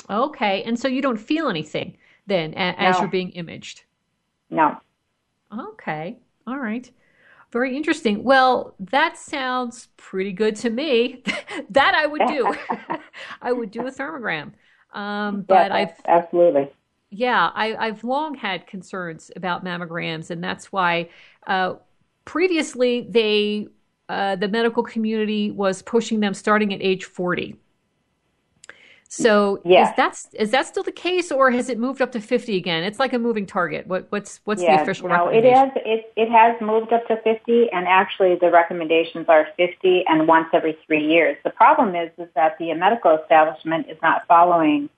Okay. 0.10 0.64
And 0.64 0.80
so 0.80 0.88
you 0.88 1.02
don't 1.02 1.18
feel 1.18 1.50
anything 1.50 1.98
then 2.30 2.54
as 2.54 2.96
no. 2.96 3.02
you're 3.02 3.10
being 3.10 3.32
imaged? 3.32 3.84
No. 4.50 4.80
Okay. 5.58 6.18
All 6.48 6.58
right. 6.58 6.90
Very 7.52 7.76
interesting. 7.76 8.24
Well, 8.24 8.76
that 8.80 9.18
sounds 9.18 9.88
pretty 9.98 10.34
good 10.34 10.56
to 10.58 10.70
me. 10.70 11.24
that 11.72 11.96
I 11.96 12.06
would 12.06 12.22
do. 12.28 12.54
I 13.42 13.52
would 13.52 13.72
do 13.72 13.88
a 13.88 13.92
thermogram. 13.92 14.54
Um, 14.94 15.42
but 15.42 15.72
I've 15.72 15.94
absolutely. 16.08 16.72
Yeah, 17.12 17.50
I, 17.56 17.76
I've 17.76 18.04
long 18.04 18.36
had 18.36 18.68
concerns 18.68 19.32
about 19.36 19.66
mammograms, 19.66 20.30
and 20.30 20.44
that's 20.44 20.72
why 20.72 21.10
uh, 21.48 21.76
previously 22.26 23.08
they 23.10 23.68
uh, 24.10 24.36
the 24.36 24.48
medical 24.48 24.84
community 24.84 25.50
was 25.50 25.82
pushing 25.82 26.20
them 26.20 26.36
starting 26.36 26.74
at 26.74 26.82
age 26.82 27.06
forty. 27.06 27.56
So 29.12 29.60
yeah. 29.66 29.90
is 29.90 29.96
that 29.96 30.26
is 30.34 30.52
that 30.52 30.68
still 30.68 30.84
the 30.84 30.92
case, 30.92 31.32
or 31.32 31.50
has 31.50 31.68
it 31.68 31.80
moved 31.80 32.00
up 32.00 32.12
to 32.12 32.22
fifty 32.22 32.58
again? 32.58 32.84
It's 32.84 33.00
like 33.00 33.12
a 33.12 33.18
moving 33.18 33.48
target. 33.48 33.88
What 33.88 34.06
what's 34.10 34.40
what's 34.44 34.62
yeah, 34.62 34.78
the 34.78 34.84
official 34.84 35.10
no, 35.10 35.30
it 35.30 35.44
has 35.46 35.72
it 35.78 36.14
it 36.16 36.30
has 36.30 36.62
moved 36.62 36.94
up 36.94 37.08
to 37.08 37.18
fifty, 37.24 37.72
and 37.72 37.88
actually 37.88 38.36
the 38.36 38.52
recommendations 38.52 39.26
are 39.28 39.48
fifty 39.58 40.06
and 40.08 40.28
once 40.28 40.50
every 40.54 40.78
three 40.86 41.04
years. 41.04 41.38
The 41.44 41.50
problem 41.50 41.96
is 41.96 42.12
is 42.20 42.30
that 42.36 42.60
the 42.60 42.72
medical 42.76 43.18
establishment 43.18 43.90
is 43.90 43.98
not 44.04 44.28
following 44.28 44.90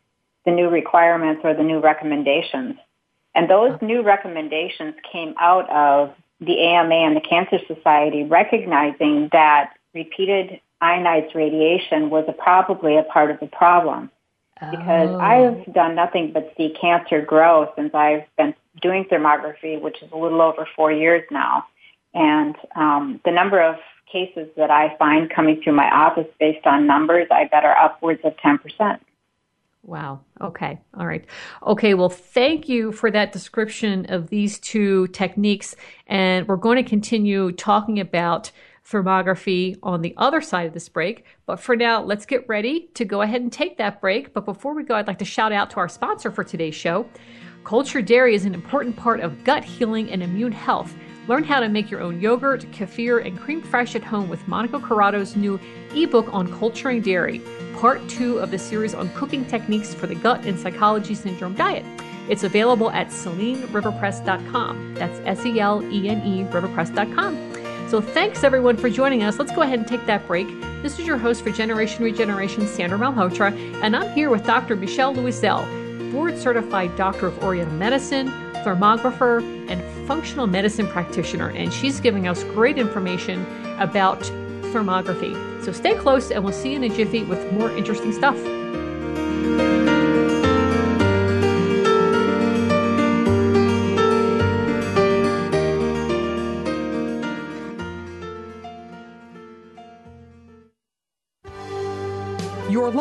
the 0.44 0.52
new 0.52 0.68
requirements 0.68 1.40
or 1.46 1.54
the 1.54 1.64
new 1.64 1.80
recommendations, 1.80 2.76
and 3.34 3.50
those 3.50 3.78
oh. 3.82 3.86
new 3.86 4.02
recommendations 4.02 4.94
came 5.10 5.36
out 5.40 5.70
of 5.70 6.14
the 6.42 6.60
AMA 6.60 6.96
and 6.96 7.16
the 7.16 7.22
Cancer 7.22 7.60
Society 7.66 8.26
recognizing 8.26 9.30
that 9.32 9.72
repeated 9.94 10.60
ionized 10.82 11.36
radiation 11.36 12.10
was 12.10 12.26
a, 12.28 12.34
probably 12.34 12.98
a 12.98 13.04
part 13.04 13.32
of 13.32 13.40
the 13.40 13.48
problem. 13.48 14.10
Because 14.60 15.10
oh. 15.10 15.20
I've 15.20 15.74
done 15.74 15.96
nothing 15.96 16.32
but 16.34 16.54
see 16.56 16.76
cancer 16.80 17.22
grow 17.22 17.72
since 17.76 17.96
I've 17.96 18.26
been 18.38 18.54
doing 18.80 19.06
thermography, 19.06 19.82
which 19.82 20.02
is 20.04 20.12
a 20.12 20.18
little 20.18 20.42
over 20.42 20.68
four 20.76 20.92
years 20.92 21.24
now. 21.32 21.66
And 22.14 22.56
um, 22.76 23.22
the 23.26 23.32
number 23.32 23.60
of 23.60 23.78
cases 24.12 24.50
that 24.58 24.70
I 24.70 24.96
find 24.98 25.30
coming 25.30 25.62
through 25.64 25.74
my 25.74 25.90
office 25.90 26.28
based 26.40 26.68
on 26.68 26.86
numbers, 26.86 27.28
I 27.32 27.46
bet 27.46 27.64
are 27.64 27.76
upwards 27.76 28.22
of 28.24 28.36
10%. 28.38 29.00
Wow. 29.84 30.20
Okay. 30.40 30.80
All 30.96 31.08
right. 31.08 31.26
Okay. 31.66 31.96
Well, 31.96 32.10
thank 32.10 32.70
you 32.70 32.92
for 32.92 33.10
that 33.10 33.32
description 33.32 34.06
of 34.10 34.30
these 34.30 34.60
two 34.60 35.08
techniques. 35.08 35.76
And 36.06 36.48
we're 36.48 36.58
going 36.58 36.84
to 36.84 36.88
continue 36.88 37.52
talking 37.52 38.00
about 38.00 38.52
thermography 38.88 39.78
on 39.84 40.02
the 40.02 40.14
other 40.18 40.42
side 40.42 40.68
of 40.68 40.74
this 40.74 40.90
break. 40.90 41.26
But 41.46 41.60
for 41.60 41.76
now, 41.76 42.02
let's 42.02 42.26
get 42.26 42.48
ready 42.48 42.90
to 42.96 43.06
go 43.06 43.22
ahead 43.22 43.42
and 43.42 43.52
take 43.52 43.78
that 43.78 44.02
break. 44.02 44.34
But 44.34 44.46
before 44.46 44.74
we 44.74 44.84
go, 44.84 44.96
I'd 44.96 45.08
like 45.08 45.20
to 45.20 45.26
shout 45.26 45.52
out 45.52 45.70
to 45.72 45.78
our 45.78 45.90
sponsor 45.90 46.32
for 46.32 46.44
today's 46.44 46.76
show. 46.76 47.08
Cultured 47.64 48.06
dairy 48.06 48.34
is 48.34 48.46
an 48.46 48.54
important 48.56 48.96
part 48.96 49.20
of 49.20 49.44
gut 49.44 49.64
healing 49.64 50.10
and 50.12 50.24
immune 50.24 50.52
health. 50.52 50.96
Learn 51.28 51.44
how 51.44 51.60
to 51.60 51.70
make 51.70 51.92
your 51.92 52.02
own 52.02 52.20
yogurt, 52.20 52.62
kefir, 52.72 53.26
and 53.26 53.38
crème 53.40 53.62
fraîche 53.62 53.96
at 53.96 54.04
home 54.04 54.28
with 54.28 54.48
Monica 54.48 54.80
Corrado's 54.80 55.36
new 55.36 55.60
ebook 55.94 56.28
on 56.34 56.52
culturing 56.58 57.02
dairy, 57.02 57.40
part 57.76 58.08
two 58.10 58.40
of 58.40 58.50
the 58.50 58.58
series 58.58 58.96
on 58.96 59.10
cooking 59.14 59.46
techniques 59.46 59.94
for 59.94 60.08
the 60.08 60.16
gut 60.16 60.44
and 60.46 60.60
psychology 60.60 61.14
syndrome 61.14 61.54
diet. 61.54 61.86
It's 62.28 62.44
available 62.44 62.90
at 62.92 63.08
seleneriverpress.com. 63.10 64.96
That's 64.96 65.20
S 65.26 65.46
E 65.46 65.60
L 65.60 65.84
E 65.94 66.10
N 66.10 66.26
E 66.26 66.44
riverpress.com. 66.46 67.51
So 67.92 68.00
thanks 68.00 68.46
everyone 68.46 68.78
for 68.78 68.90
joining 68.90 69.22
us. 69.24 69.38
Let's 69.38 69.52
go 69.52 69.64
ahead 69.64 69.78
and 69.78 69.86
take 69.86 70.06
that 70.06 70.26
break. 70.26 70.48
This 70.82 70.98
is 70.98 71.06
your 71.06 71.18
host 71.18 71.44
for 71.44 71.52
Generation 71.52 72.06
Regeneration, 72.06 72.66
Sandra 72.66 72.98
Malhotra, 72.98 73.52
and 73.84 73.98
I'm 73.98 74.10
here 74.14 74.30
with 74.30 74.46
Dr. 74.46 74.78
Michele 74.78 75.14
Louiselle, 75.14 75.66
board 76.14 76.38
certified 76.38 76.96
doctor 76.96 77.28
of 77.28 77.44
Oriental 77.44 77.76
medicine, 77.76 78.30
thermographer, 78.64 79.42
and 79.70 80.08
functional 80.08 80.48
medicine 80.48 80.88
practitioner. 80.88 81.50
And 81.50 81.74
she's 81.74 82.00
giving 82.00 82.30
us 82.30 82.46
great 82.46 82.78
information 82.78 83.46
about 83.78 84.22
thermography. 84.72 85.36
So 85.62 85.74
stay 85.74 85.96
close, 85.96 86.32
and 86.32 86.46
we'll 86.46 86.54
see 86.54 86.70
you 86.70 86.78
in 86.78 86.86
a 86.86 86.96
jiffy 86.96 87.26
with 87.26 87.52
more 87.52 87.72
interesting 87.72 88.14
stuff. 88.14 88.38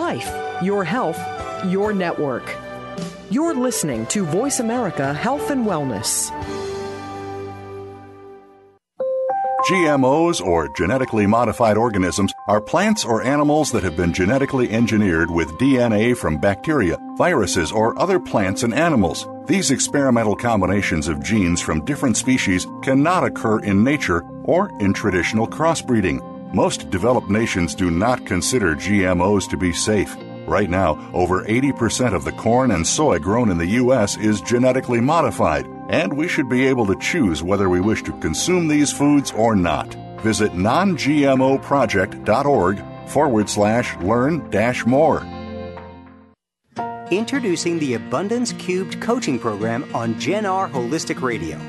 Life, 0.00 0.32
your 0.62 0.82
health, 0.82 1.20
your 1.66 1.92
network. 1.92 2.56
You're 3.30 3.54
listening 3.54 4.06
to 4.06 4.24
Voice 4.24 4.58
America 4.58 5.12
Health 5.12 5.50
and 5.50 5.66
Wellness. 5.66 6.30
GMOs, 9.68 10.40
or 10.40 10.70
genetically 10.74 11.26
modified 11.26 11.76
organisms, 11.76 12.32
are 12.48 12.62
plants 12.62 13.04
or 13.04 13.22
animals 13.22 13.70
that 13.72 13.82
have 13.82 13.94
been 13.94 14.14
genetically 14.14 14.70
engineered 14.70 15.30
with 15.30 15.58
DNA 15.58 16.16
from 16.16 16.38
bacteria, 16.38 16.96
viruses, 17.18 17.70
or 17.70 17.96
other 18.00 18.18
plants 18.18 18.62
and 18.62 18.72
animals. 18.72 19.28
These 19.46 19.70
experimental 19.70 20.34
combinations 20.34 21.08
of 21.08 21.22
genes 21.22 21.60
from 21.60 21.84
different 21.84 22.16
species 22.16 22.66
cannot 22.82 23.22
occur 23.22 23.60
in 23.60 23.84
nature 23.84 24.22
or 24.44 24.70
in 24.80 24.94
traditional 24.94 25.46
crossbreeding. 25.46 26.18
Most 26.52 26.90
developed 26.90 27.30
nations 27.30 27.76
do 27.76 27.92
not 27.92 28.26
consider 28.26 28.74
GMOs 28.74 29.48
to 29.50 29.56
be 29.56 29.72
safe. 29.72 30.16
Right 30.48 30.68
now, 30.68 30.98
over 31.14 31.44
80% 31.44 32.12
of 32.12 32.24
the 32.24 32.32
corn 32.32 32.72
and 32.72 32.84
soy 32.84 33.20
grown 33.20 33.52
in 33.52 33.58
the 33.58 33.66
U.S. 33.66 34.16
is 34.16 34.40
genetically 34.40 35.00
modified, 35.00 35.64
and 35.90 36.12
we 36.12 36.26
should 36.26 36.48
be 36.48 36.66
able 36.66 36.86
to 36.86 36.98
choose 36.98 37.40
whether 37.40 37.68
we 37.68 37.80
wish 37.80 38.02
to 38.02 38.18
consume 38.18 38.66
these 38.66 38.92
foods 38.92 39.30
or 39.30 39.54
not. 39.54 39.94
Visit 40.22 40.50
nongmoproject.org 40.52 43.08
forward 43.08 43.48
slash 43.48 43.96
learn 43.98 44.50
dash 44.50 44.84
more. 44.84 45.24
Introducing 47.12 47.78
the 47.78 47.94
Abundance 47.94 48.52
Cubed 48.54 49.00
coaching 49.00 49.38
program 49.38 49.88
on 49.94 50.18
Gen 50.18 50.46
R 50.46 50.68
Holistic 50.68 51.22
Radio. 51.22 51.60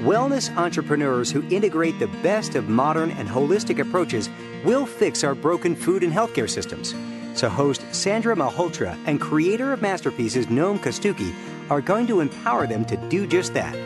Wellness 0.00 0.56
entrepreneurs 0.56 1.30
who 1.30 1.46
integrate 1.50 1.98
the 1.98 2.06
best 2.22 2.54
of 2.54 2.70
modern 2.70 3.10
and 3.10 3.28
holistic 3.28 3.80
approaches 3.80 4.30
will 4.64 4.86
fix 4.86 5.22
our 5.22 5.34
broken 5.34 5.76
food 5.76 6.02
and 6.02 6.10
healthcare 6.10 6.48
systems. 6.48 6.94
So, 7.38 7.50
host 7.50 7.84
Sandra 7.94 8.34
Malhotra 8.34 8.96
and 9.06 9.20
creator 9.20 9.74
of 9.74 9.82
masterpieces 9.82 10.46
Noam 10.46 10.78
Kostucki 10.78 11.34
are 11.68 11.82
going 11.82 12.06
to 12.06 12.20
empower 12.20 12.66
them 12.66 12.86
to 12.86 12.96
do 13.08 13.26
just 13.26 13.52
that. 13.52 13.76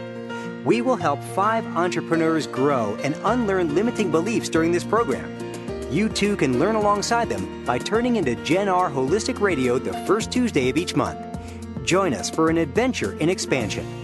We 0.65 0.83
will 0.83 0.95
help 0.95 1.21
five 1.35 1.67
entrepreneurs 1.77 2.47
grow 2.47 2.97
and 3.03 3.17
unlearn 3.25 3.75
limiting 3.75 4.13
beliefs 4.13 4.49
during 4.49 4.71
this 4.71 4.85
program. 4.85 5.29
You 5.91 6.09
too 6.09 6.37
can 6.37 6.61
learn 6.61 6.77
alongside 6.77 7.29
them 7.29 7.65
by 7.65 7.79
turning 7.79 8.15
into 8.15 8.37
Gen 8.45 8.69
R 8.69 8.89
Holistic 8.89 9.41
Radio 9.41 9.81
the 9.81 9.93
first 10.07 10.31
Tuesday 10.31 10.69
of 10.69 10.77
each 10.77 10.95
month. 10.95 11.19
Join 11.85 12.15
us 12.15 12.31
for 12.31 12.51
an 12.51 12.59
adventure 12.59 13.19
in 13.19 13.29
expansion. 13.29 14.04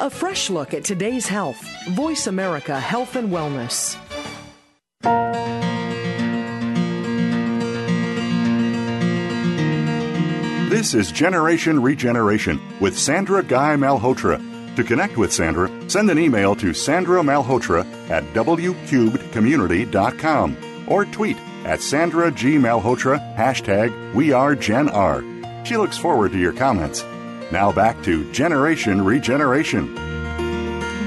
A 0.00 0.10
fresh 0.10 0.50
look 0.50 0.74
at 0.74 0.82
today's 0.82 1.28
health. 1.28 1.64
Voice 1.90 2.26
America 2.26 2.78
Health 2.78 3.14
and 3.14 3.30
Wellness. 3.30 3.96
This 10.68 10.94
is 10.94 11.12
Generation 11.12 11.80
Regeneration 11.80 12.60
with 12.80 12.98
Sandra 12.98 13.44
Guy 13.44 13.76
Malhotra. 13.76 14.40
To 14.74 14.82
connect 14.82 15.16
with 15.16 15.32
Sandra, 15.32 15.70
send 15.88 16.10
an 16.10 16.18
email 16.18 16.56
to 16.56 16.74
Sandra 16.74 17.22
Malhotra 17.22 17.86
at 18.10 18.24
wcubedcommunity.com 18.34 20.56
or 20.88 21.04
tweet 21.04 21.36
at 21.64 21.80
Sandra 21.80 22.32
G. 22.32 22.56
Malhotra, 22.56 23.36
hashtag 23.36 24.14
We 24.14 24.32
Are 24.32 24.56
Gen 24.56 24.88
R. 24.88 25.22
She 25.64 25.76
looks 25.76 25.96
forward 25.96 26.32
to 26.32 26.38
your 26.38 26.52
comments. 26.52 27.04
Now 27.54 27.70
back 27.70 28.02
to 28.02 28.28
Generation 28.32 29.04
Regeneration. 29.04 29.94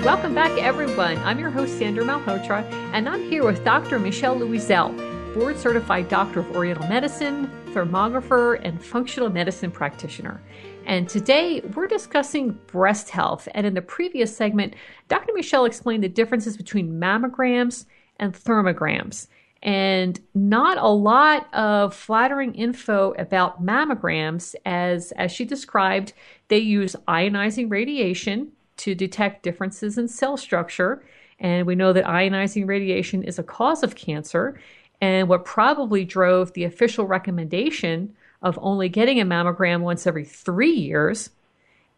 Welcome 0.02 0.34
back, 0.34 0.58
everyone. 0.58 1.18
I'm 1.18 1.40
your 1.40 1.50
host, 1.50 1.78
Sandra 1.78 2.06
Malhotra, 2.06 2.64
and 2.94 3.10
I'm 3.10 3.22
here 3.24 3.44
with 3.44 3.66
Dr. 3.66 4.00
Michele 4.00 4.40
Louiselle, 4.40 4.94
board 5.34 5.60
certified 5.60 6.08
doctor 6.08 6.40
of 6.40 6.56
Oriental 6.56 6.88
medicine, 6.88 7.52
thermographer, 7.74 8.62
and 8.64 8.82
functional 8.82 9.30
medicine 9.30 9.72
practitioner. 9.72 10.42
And 10.86 11.10
today 11.10 11.60
we're 11.76 11.86
discussing 11.86 12.52
breast 12.68 13.10
health. 13.10 13.50
And 13.54 13.68
in 13.68 13.74
the 13.74 13.82
previous 13.82 14.34
segment, 14.34 14.74
Dr. 15.10 15.34
Michele 15.34 15.66
explained 15.66 16.06
the 16.06 16.08
differences 16.08 16.56
between 16.56 16.98
mammograms 16.98 17.88
and 18.22 18.34
thermograms 18.34 19.28
and 19.68 20.22
not 20.34 20.78
a 20.78 20.88
lot 20.88 21.54
of 21.54 21.94
flattering 21.94 22.56
info 22.56 23.14
about 23.20 23.62
mammograms. 23.62 24.56
As 24.66 25.12
as 25.12 25.32
she 25.32 25.44
described 25.44 26.14
they 26.48 26.58
use 26.58 26.96
ionizing 27.08 27.70
radiation 27.70 28.54
to 28.78 28.96
detect 28.96 29.44
differences 29.44 29.98
in 29.98 30.08
cell 30.08 30.38
structure. 30.38 31.04
And 31.40 31.68
we 31.68 31.76
know 31.76 31.92
that 31.92 32.06
ionizing 32.06 32.66
radiation 32.66 33.24
is 33.24 33.38
a 33.38 33.44
cause 33.44 33.84
of 33.84 33.96
cancer. 33.96 34.58
And 35.02 35.28
what 35.28 35.44
probably 35.44 36.06
drove 36.06 36.54
the 36.54 36.64
official 36.64 37.06
recommendation 37.06 38.16
of 38.42 38.58
only 38.62 38.88
getting 38.88 39.20
a 39.20 39.26
mammogram 39.26 39.82
once 39.82 40.08
every 40.08 40.24
3 40.24 40.72
years. 40.72 41.30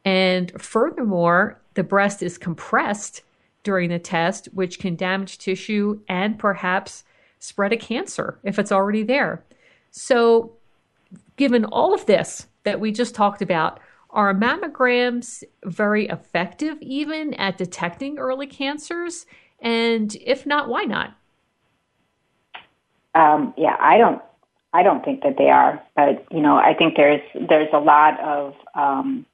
And 0.04 0.52
furthermore 0.60 1.60
the 1.76 1.84
breast 1.84 2.24
is 2.24 2.40
compressed 2.40 3.22
during 3.62 3.92
the 3.92 4.00
test 4.00 4.48
which 4.54 4.80
can 4.80 4.96
damage 4.96 5.38
tissue 5.38 6.00
and 6.10 6.40
perhaps 6.40 7.04
spread 7.40 7.74
a 7.74 7.78
cancer 7.78 8.40
if 8.44 8.60
it's 8.60 8.72
already 8.72 9.04
there. 9.04 9.44
So, 9.92 10.54
given 11.38 11.66
all 11.66 11.94
of 11.94 12.06
this 12.06 12.48
that 12.64 12.80
we 12.80 12.92
just 12.92 13.16
talked 13.16 13.42
about, 13.42 13.80
are 14.12 14.34
mammograms 14.34 15.44
very 15.66 16.08
effective 16.08 16.78
even 16.82 17.34
at 17.36 17.58
detecting 17.58 18.18
early 18.20 18.48
cancers? 18.48 19.26
And 19.62 20.16
if 20.16 20.46
not, 20.46 20.68
why 20.68 20.84
not? 20.84 21.16
Um, 23.16 23.54
yeah, 23.58 23.76
I 23.80 23.98
don't. 23.98 24.22
I 24.72 24.84
don't 24.84 25.04
think 25.04 25.24
that 25.24 25.36
they 25.38 25.50
are, 25.50 25.82
but 25.96 26.26
you 26.32 26.42
know, 26.42 26.58
I 26.58 26.76
think 26.76 26.96
there's 26.96 27.22
there's 27.34 27.70
a 27.74 27.80
lot 27.80 28.20
of 28.20 28.54
um, 28.76 29.26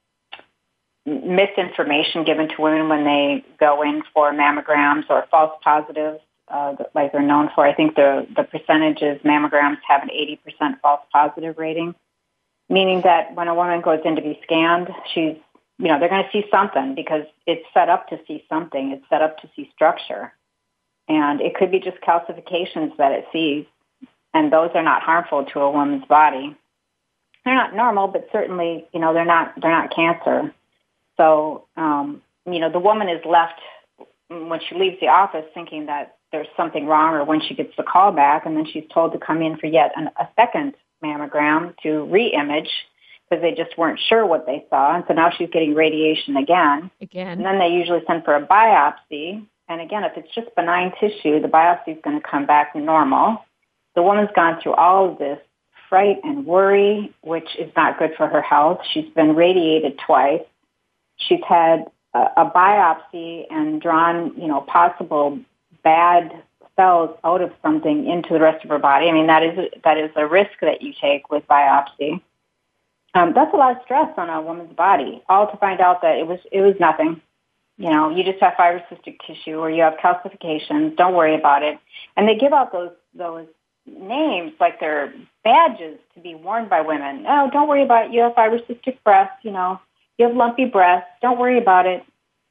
misinformation 1.06 2.24
given 2.24 2.48
to 2.48 2.62
women 2.62 2.88
when 2.88 3.04
they 3.04 3.44
go 3.60 3.82
in 3.82 4.02
for 4.14 4.32
mammograms 4.32 5.04
or 5.10 5.26
false 5.30 5.52
positives 5.62 6.22
uh, 6.48 6.76
like 6.94 7.12
they're 7.12 7.22
known 7.22 7.50
for. 7.56 7.66
I 7.66 7.74
think 7.74 7.96
the 7.96 8.28
the 8.36 8.44
percentages 8.44 9.22
mammograms 9.24 9.78
have 9.88 10.04
an 10.04 10.10
80% 10.10 10.80
false 10.82 11.02
positive 11.12 11.58
rating, 11.58 11.96
meaning 12.70 13.02
that 13.04 13.34
when 13.36 13.48
a 13.48 13.56
woman 13.56 13.82
goes 13.82 14.02
in 14.06 14.16
to 14.16 14.22
be 14.22 14.40
scanned, 14.44 14.90
she's 15.14 15.38
you 15.78 15.88
know 15.88 16.00
they're 16.00 16.10
going 16.10 16.24
to 16.24 16.32
see 16.32 16.46
something 16.52 16.96
because 16.96 17.24
it's 17.48 17.66
set 17.74 17.90
up 17.90 18.10
to 18.10 18.20
see 18.28 18.46
something. 18.48 18.92
It's 18.92 19.06
set 19.10 19.22
up 19.22 19.40
to 19.40 19.50
see 19.56 19.70
structure, 19.74 20.34
and 21.08 21.42
it 21.42 21.56
could 21.56 21.72
be 21.72 21.80
just 21.80 21.98
calcifications 22.02 22.96
that 22.98 23.12
it 23.12 23.26
sees, 23.32 23.66
and 24.34 24.54
those 24.54 24.72
are 24.76 24.84
not 24.84 25.02
harmful 25.02 25.46
to 25.46 25.60
a 25.62 25.72
woman's 25.72 26.06
body. 26.06 26.56
They're 27.44 27.56
not 27.56 27.76
normal, 27.76 28.08
but 28.08 28.28
certainly 28.32 28.86
you 28.94 29.00
know 29.00 29.14
they're 29.14 29.26
not 29.26 29.54
they're 29.60 29.72
not 29.72 29.96
cancer. 29.96 30.54
So 31.18 31.66
um, 31.76 32.22
you 32.46 32.60
know 32.60 32.72
the 32.72 32.80
woman 32.80 33.10
is 33.10 33.26
left 33.26 33.60
when 34.28 34.60
she 34.68 34.76
leaves 34.76 35.00
the 35.00 35.08
office 35.08 35.46
thinking 35.54 35.88
that 35.88 36.18
there's 36.36 36.48
something 36.58 36.86
wrong 36.86 37.14
or 37.14 37.24
when 37.24 37.40
she 37.40 37.54
gets 37.54 37.72
the 37.78 37.84
call 37.84 38.12
back 38.12 38.46
and 38.46 38.58
then 38.58 38.66
she's 38.72 38.84
told 38.94 39.14
to 39.14 39.18
come 39.18 39.42
in 39.42 39.58
for 39.58 39.68
yet 39.68 39.94
an, 39.96 40.10
a 40.20 40.28
second 40.36 40.74
mammogram 41.02 41.74
to 41.82 42.04
re-image 42.06 42.70
because 43.30 43.42
they 43.42 43.52
just 43.52 43.78
weren't 43.78 44.00
sure 44.10 44.26
what 44.26 44.46
they 44.46 44.66
saw. 44.70 44.96
And 44.96 45.06
so 45.08 45.14
now 45.14 45.30
she's 45.36 45.50
getting 45.50 45.74
radiation 45.74 46.36
again. 46.36 46.92
Again. 47.00 47.38
And 47.38 47.46
then 47.46 47.58
they 47.58 47.70
usually 47.70 48.02
send 48.06 48.26
for 48.26 48.36
a 48.36 48.46
biopsy. 48.46 49.46
And 49.70 49.82
again, 49.82 50.04
if 50.04 50.12
it's 50.18 50.34
just 50.36 50.54
benign 50.56 50.92
tissue, 51.00 51.40
the 51.40 51.48
biopsy 51.48 51.96
is 51.96 51.98
going 52.04 52.22
to 52.22 52.28
come 52.28 52.46
back 52.46 52.76
normal. 52.76 53.44
The 53.96 54.04
woman's 54.04 54.30
gone 54.36 54.60
through 54.62 54.74
all 54.74 55.10
of 55.10 55.18
this 55.18 55.40
fright 55.90 56.18
and 56.24 56.46
worry, 56.46 57.14
which 57.22 57.48
is 57.58 57.72
not 57.78 57.98
good 57.98 58.12
for 58.18 58.28
her 58.28 58.42
health. 58.42 58.80
She's 58.94 59.12
been 59.16 59.36
radiated 59.36 59.98
twice. 60.06 60.44
She's 61.16 61.40
had 61.48 61.86
a, 62.14 62.20
a 62.38 62.52
biopsy 62.54 63.46
and 63.50 63.82
drawn, 63.82 64.34
you 64.36 64.48
know, 64.48 64.62
possible 64.62 65.40
bad 65.86 66.44
cells 66.76 67.18
out 67.24 67.42
of 67.42 67.54
something 67.62 68.10
into 68.10 68.34
the 68.34 68.40
rest 68.42 68.66
of 68.66 68.70
her 68.70 68.80
body. 68.80 69.08
I 69.08 69.14
mean, 69.14 69.28
that 69.28 69.44
is 69.44 69.58
that 69.86 69.98
is 69.98 70.12
a 70.18 70.28
risk 70.28 70.52
that 70.62 70.82
you 70.82 70.94
take 71.00 71.30
with 71.32 71.48
biopsy. 71.48 72.22
Um, 73.14 73.32
that's 73.34 73.54
a 73.54 73.58
lot 73.58 73.78
of 73.78 73.84
stress 73.86 74.10
on 74.18 74.30
a 74.30 74.42
woman's 74.42 74.76
body, 74.76 75.24
all 75.30 75.50
to 75.50 75.58
find 75.58 75.80
out 75.80 76.02
that 76.02 76.18
it 76.18 76.28
was 76.28 76.40
it 76.52 76.60
was 76.60 76.76
nothing. 76.80 77.22
You 77.78 77.90
know, 77.90 78.10
you 78.10 78.24
just 78.24 78.42
have 78.42 78.54
fibrocystic 78.54 79.18
tissue 79.26 79.56
or 79.56 79.70
you 79.70 79.84
have 79.84 79.96
calcifications. 79.96 80.96
Don't 80.96 81.14
worry 81.14 81.36
about 81.36 81.64
it. 81.64 81.78
And 82.18 82.28
they 82.28 82.36
give 82.36 82.52
out 82.52 82.74
those 82.74 82.92
those 83.14 83.48
names 83.86 84.54
like 84.60 84.80
they're 84.80 85.14
badges 85.44 86.00
to 86.16 86.20
be 86.20 86.36
worn 86.36 86.68
by 86.68 86.82
women. 86.82 87.26
Oh, 87.28 87.50
don't 87.52 87.68
worry 87.68 87.84
about 87.84 88.08
it. 88.08 88.14
You 88.14 88.22
have 88.22 88.34
fibrocystic 88.34 88.98
breasts. 89.04 89.38
You 89.44 89.52
know, 89.52 89.80
you 90.18 90.28
have 90.28 90.36
lumpy 90.36 90.66
breasts. 90.66 91.10
Don't 91.22 91.40
worry 91.40 91.58
about 91.58 91.86
it 91.86 92.04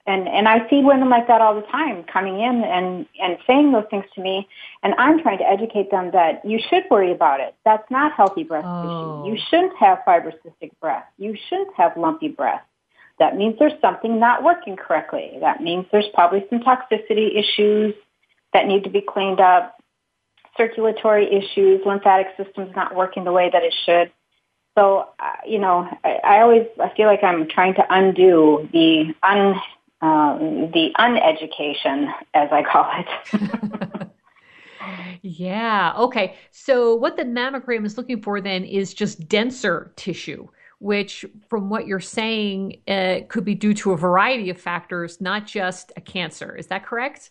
and 0.07 0.29
and 0.29 0.47
I 0.47 0.69
see 0.69 0.83
women 0.83 1.09
like 1.09 1.27
that 1.29 1.41
all 1.41 1.55
the 1.55 1.67
time 1.69 2.05
coming 2.05 2.41
in 2.41 2.63
and 2.63 3.07
and 3.21 3.39
saying 3.47 3.73
those 3.73 3.87
things 3.91 4.05
to 4.15 4.21
me, 4.21 4.47
and 4.83 4.95
I'm 4.99 5.23
trying 5.23 5.39
to 5.39 5.49
educate 5.49 5.91
them 5.91 6.11
that 6.13 6.45
you 6.45 6.61
should 6.69 6.85
worry 6.91 7.11
about 7.11 7.41
it. 7.41 7.55
That's 7.65 7.91
not 7.91 8.13
healthy 8.13 8.45
breast 8.45 8.67
oh. 8.69 9.23
tissue. 9.23 9.33
You 9.33 9.43
shouldn't 9.49 9.77
have 9.79 9.99
fibrocystic 10.07 10.73
breasts. 10.81 11.11
You 11.17 11.37
shouldn't 11.49 11.75
have 11.77 11.97
lumpy 11.97 12.29
breasts. 12.29 12.67
That 13.19 13.37
means 13.37 13.59
there's 13.59 13.81
something 13.81 14.19
not 14.19 14.43
working 14.43 14.77
correctly. 14.77 15.39
That 15.41 15.63
means 15.63 15.87
there's 15.91 16.09
probably 16.15 16.45
some 16.51 16.61
toxicity 16.61 17.39
issues 17.39 17.95
that 18.53 18.67
need 18.67 18.85
to 18.85 18.91
be 18.91 19.01
cleaned 19.01 19.41
up, 19.41 19.81
circulatory 20.57 21.33
issues, 21.33 21.81
lymphatic 21.87 22.29
system's 22.37 22.75
not 22.75 22.95
working 22.95 23.25
the 23.25 23.33
way 23.33 23.49
that 23.51 23.63
it 23.63 23.75
should. 23.87 24.11
So, 24.77 25.09
uh, 25.21 25.33
you 25.47 25.61
know, 25.61 25.89
I, 26.03 26.19
I 26.25 26.41
always 26.41 26.67
I 26.83 26.93
feel 26.97 27.07
like 27.07 27.23
I'm 27.23 27.49
trying 27.49 27.75
to 27.75 27.85
undo 27.89 28.69
the 28.73 29.15
un 29.23 29.55
um, 30.05 30.71
the 30.73 30.91
uneducation, 30.99 32.13
as 32.35 32.49
I 32.53 32.63
call 32.63 32.87
it. 32.99 34.11
yeah. 35.23 35.95
Okay. 35.97 36.37
So, 36.51 36.95
what 36.95 37.17
the 37.17 37.25
mammogram 37.25 37.85
is 37.87 37.97
looking 37.97 38.23
for 38.23 38.41
then 38.41 38.65
is 38.65 38.93
just 38.95 39.29
denser 39.29 39.93
tissue, 39.97 40.49
which, 40.79 41.25
from 41.49 41.71
what 41.71 41.87
you're 41.87 42.01
saying, 42.01 42.83
uh, 42.89 43.21
could 43.29 43.45
be 43.45 43.55
due 43.55 43.75
to 43.75 43.93
a 43.93 43.97
variety 43.97 44.51
of 44.51 44.61
factors, 44.61 45.21
not 45.21 45.47
just 45.47 45.93
a 45.97 46.01
cancer. 46.01 46.55
Is 46.57 46.67
that 46.69 46.85
correct? 46.85 47.31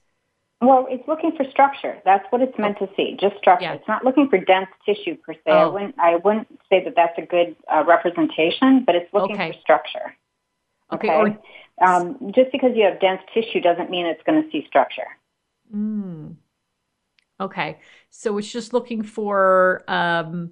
Well, 0.62 0.88
it's 0.90 1.06
looking 1.10 1.34
for 1.36 1.44
structure. 1.52 2.02
That's 2.06 2.26
what 2.30 2.42
it's 2.42 2.58
meant 2.58 2.78
to 2.80 2.88
see, 2.96 3.18
just 3.20 3.36
structure. 3.38 3.66
Yeah. 3.66 3.74
It's 3.74 3.88
not 3.88 4.06
looking 4.06 4.30
for 4.30 4.38
dense 4.38 4.70
tissue 4.86 5.16
per 5.18 5.34
se. 5.34 5.42
I 5.48 5.66
Oh. 5.66 5.72
wouldn't. 5.72 5.96
I 6.00 6.16
wouldn't 6.16 6.48
say 6.70 6.84
that 6.86 6.94
that's 6.96 7.18
a 7.18 7.24
good 7.26 7.56
uh, 7.74 7.84
representation, 7.86 8.84
but 8.86 8.96
it's 8.96 9.14
looking 9.14 9.36
Okay. 9.36 9.52
for 9.52 9.60
structure. 9.60 10.16
Okay, 10.96 11.10
or- 11.10 11.38
um, 11.82 12.32
just 12.36 12.52
because 12.52 12.72
you 12.76 12.84
have 12.86 13.00
dense 13.00 13.22
tissue 13.34 13.60
doesn't 13.60 13.90
mean 13.90 14.06
it's 14.06 14.22
going 14.24 14.42
to 14.44 14.50
see 14.52 14.66
structure. 14.68 15.08
Mm. 15.76 16.36
Okay. 17.40 17.80
So 18.12 18.38
it's 18.38 18.52
just 18.52 18.74
looking 18.74 19.02
for 19.02 19.84
um, 19.88 20.52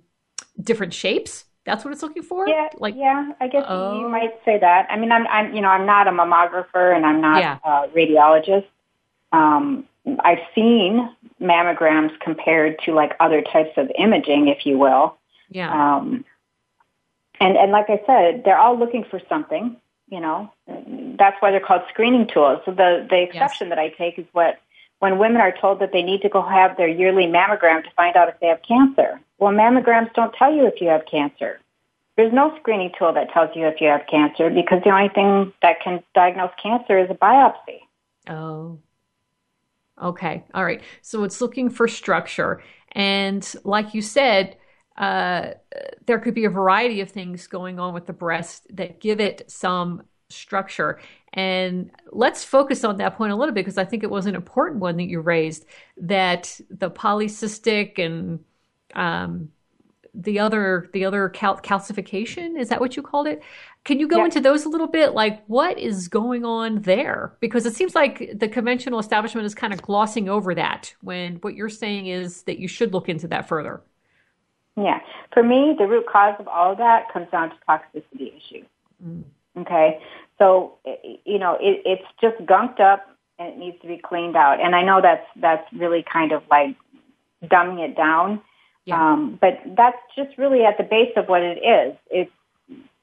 different 0.59 0.93
shapes. 0.93 1.45
That's 1.63 1.85
what 1.85 1.93
it's 1.93 2.01
looking 2.01 2.23
for. 2.23 2.47
Yeah, 2.49 2.69
Like 2.79 2.95
yeah, 2.97 3.33
I 3.39 3.47
guess 3.47 3.63
Oh. 3.67 3.99
you 3.99 4.09
might 4.09 4.33
say 4.43 4.57
that. 4.57 4.87
I 4.89 4.97
mean, 4.97 5.11
I'm, 5.11 5.27
I'm, 5.27 5.53
you 5.53 5.61
know, 5.61 5.67
I'm 5.69 5.85
not 5.85 6.07
a 6.07 6.11
mammographer 6.11 6.93
and 6.95 7.05
I'm 7.05 7.21
not 7.21 7.37
Yeah. 7.39 7.59
a 7.63 7.87
radiologist. 7.89 8.65
Um, 9.31 9.87
I've 10.21 10.39
seen 10.55 11.07
mammograms 11.39 12.19
compared 12.19 12.79
to 12.85 12.93
like 12.93 13.11
other 13.19 13.43
types 13.43 13.71
of 13.77 13.91
imaging, 13.95 14.47
if 14.47 14.65
you 14.65 14.79
will. 14.79 15.17
yeah. 15.49 15.69
Um, 15.97 16.25
and 17.39 17.55
and 17.57 17.71
like 17.71 17.89
I 17.89 18.01
said, 18.07 18.43
they're 18.43 18.57
all 18.57 18.77
looking 18.77 19.03
for 19.09 19.21
something. 19.29 19.77
You 20.11 20.19
know, 20.19 20.51
that's 21.17 21.37
why 21.39 21.51
they're 21.51 21.59
called 21.59 21.83
screening 21.89 22.27
tools. 22.27 22.59
So 22.65 22.71
the 22.71 23.07
the 23.09 23.23
exception 23.23 23.69
that 23.69 23.79
I 23.79 23.89
take 23.89 24.19
is 24.19 24.25
what 24.33 24.59
when 24.99 25.17
women 25.17 25.41
are 25.41 25.53
told 25.59 25.79
that 25.79 25.93
they 25.93 26.03
need 26.03 26.21
to 26.21 26.29
go 26.29 26.41
have 26.43 26.77
their 26.77 26.87
yearly 26.87 27.25
mammogram 27.25 27.83
to 27.83 27.89
find 27.95 28.15
out 28.15 28.29
if 28.29 28.39
they 28.39 28.47
have 28.47 28.61
cancer. 28.67 29.19
Well, 29.39 29.53
mammograms 29.53 30.13
don't 30.13 30.33
tell 30.35 30.53
you 30.53 30.67
if 30.67 30.81
you 30.81 30.89
have 30.89 31.05
cancer. 31.09 31.59
There's 32.17 32.33
no 32.33 32.55
screening 32.59 32.91
tool 32.99 33.13
that 33.13 33.31
tells 33.31 33.55
you 33.55 33.65
if 33.65 33.79
you 33.79 33.87
have 33.87 34.01
cancer 34.11 34.49
because 34.49 34.83
the 34.83 34.91
only 34.91 35.09
thing 35.09 35.53
that 35.61 35.81
can 35.81 36.03
diagnose 36.13 36.51
cancer 36.61 36.99
is 36.99 37.09
a 37.09 37.15
biopsy. 37.15 37.79
Oh. 38.29 38.77
Okay. 39.99 40.43
All 40.53 40.65
right. 40.65 40.81
So 41.01 41.23
it's 41.23 41.41
looking 41.41 41.69
for 41.69 41.87
structure. 41.87 42.61
And 42.91 43.49
like 43.63 43.93
you 43.93 44.01
said, 44.01 44.57
uh, 44.97 45.51
there 46.05 46.19
could 46.19 46.33
be 46.33 46.45
a 46.45 46.49
variety 46.49 47.01
of 47.01 47.09
things 47.09 47.47
going 47.47 47.79
on 47.79 47.93
with 47.93 48.05
the 48.05 48.13
breast 48.13 48.67
that 48.75 48.99
give 48.99 49.19
it 49.19 49.49
some 49.49 50.03
structure. 50.29 50.99
And 51.33 51.91
let's 52.11 52.43
focus 52.43 52.83
on 52.83 52.97
that 52.97 53.17
point 53.17 53.31
a 53.31 53.35
little 53.35 53.53
bit 53.53 53.61
because 53.61 53.77
I 53.77 53.85
think 53.85 54.03
it 54.03 54.09
was 54.09 54.25
an 54.25 54.35
important 54.35 54.79
one 54.81 54.97
that 54.97 55.03
you 55.05 55.21
raised 55.21 55.65
that 55.97 56.59
the 56.69 56.89
polycystic 56.91 57.99
and 57.99 58.39
um, 58.95 59.49
the 60.13 60.39
other 60.39 60.89
the 60.91 61.05
other 61.05 61.29
cal- 61.29 61.59
calcification 61.59 62.59
is 62.59 62.67
that 62.67 62.81
what 62.81 62.97
you 62.97 63.01
called 63.01 63.27
it 63.27 63.41
can 63.85 63.97
you 63.97 64.07
go 64.09 64.17
Yeah. 64.17 64.25
into 64.25 64.41
those 64.41 64.65
a 64.65 64.69
little 64.69 64.87
bit 64.87 65.13
like 65.13 65.41
what 65.45 65.79
is 65.79 66.09
going 66.09 66.43
on 66.43 66.81
there 66.81 67.33
because 67.39 67.65
it 67.65 67.73
seems 67.75 67.95
like 67.95 68.37
the 68.37 68.49
conventional 68.49 68.99
establishment 68.99 69.45
is 69.45 69.55
kind 69.55 69.71
of 69.71 69.81
glossing 69.81 70.27
over 70.27 70.53
that 70.55 70.93
when 71.01 71.35
what 71.37 71.55
you're 71.55 71.69
saying 71.69 72.07
is 72.07 72.43
that 72.43 72.59
you 72.59 72.67
should 72.67 72.91
look 72.93 73.07
into 73.07 73.25
that 73.29 73.47
further 73.47 73.81
Yeah. 74.75 74.99
For 75.33 75.43
me, 75.43 75.75
the 75.77 75.87
root 75.87 76.05
cause 76.07 76.35
of 76.39 76.47
all 76.47 76.71
of 76.71 76.77
that 76.77 77.11
comes 77.11 77.27
down 77.31 77.49
to 77.49 77.55
toxicity 77.67 78.33
issues. 78.37 78.65
Okay. 79.57 80.01
So, 80.37 80.77
you 81.25 81.39
know, 81.39 81.57
it, 81.59 81.81
it's 81.85 82.05
just 82.21 82.37
gunked 82.45 82.79
up 82.79 83.07
and 83.37 83.49
it 83.49 83.57
needs 83.57 83.79
to 83.81 83.87
be 83.87 83.97
cleaned 83.97 84.35
out. 84.35 84.59
And 84.59 84.75
I 84.75 84.81
know 84.81 85.01
that's, 85.01 85.25
that's 85.35 85.67
really 85.73 86.03
kind 86.03 86.31
of 86.31 86.41
like 86.49 86.75
dumbing 87.43 87.79
it 87.79 87.95
down. 87.97 88.41
Yeah. 88.85 89.11
Um, 89.11 89.37
but 89.39 89.59
that's 89.77 89.97
just 90.15 90.37
really 90.37 90.63
at 90.63 90.77
the 90.77 90.83
base 90.83 91.11
of 91.15 91.27
what 91.27 91.43
it 91.43 91.57
is. 91.57 91.95
It's 92.09 92.31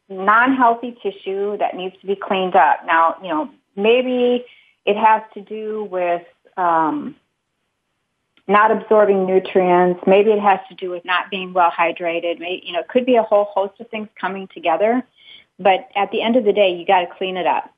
non-healthy 0.08 0.98
tissue 1.02 1.58
that 1.58 1.76
needs 1.76 1.94
to 2.00 2.06
be 2.06 2.16
cleaned 2.16 2.56
up. 2.56 2.80
Now, 2.86 3.16
you 3.22 3.28
know, 3.28 3.50
maybe 3.76 4.44
it 4.86 4.96
has 4.96 5.22
to 5.34 5.40
do 5.42 5.84
with, 5.84 6.22
um, 6.56 7.14
not 8.48 8.70
absorbing 8.70 9.26
nutrients. 9.26 10.00
Maybe 10.06 10.30
it 10.30 10.40
has 10.40 10.58
to 10.70 10.74
do 10.74 10.90
with 10.90 11.04
not 11.04 11.30
being 11.30 11.52
well 11.52 11.70
hydrated. 11.70 12.40
Maybe, 12.40 12.62
you 12.64 12.72
know, 12.72 12.80
it 12.80 12.88
could 12.88 13.04
be 13.04 13.16
a 13.16 13.22
whole 13.22 13.44
host 13.44 13.78
of 13.78 13.88
things 13.90 14.08
coming 14.18 14.48
together. 14.52 15.04
But 15.58 15.88
at 15.94 16.10
the 16.10 16.22
end 16.22 16.36
of 16.36 16.44
the 16.44 16.52
day, 16.52 16.74
you 16.74 16.86
got 16.86 17.00
to 17.00 17.06
clean 17.18 17.36
it 17.36 17.46
up. 17.46 17.70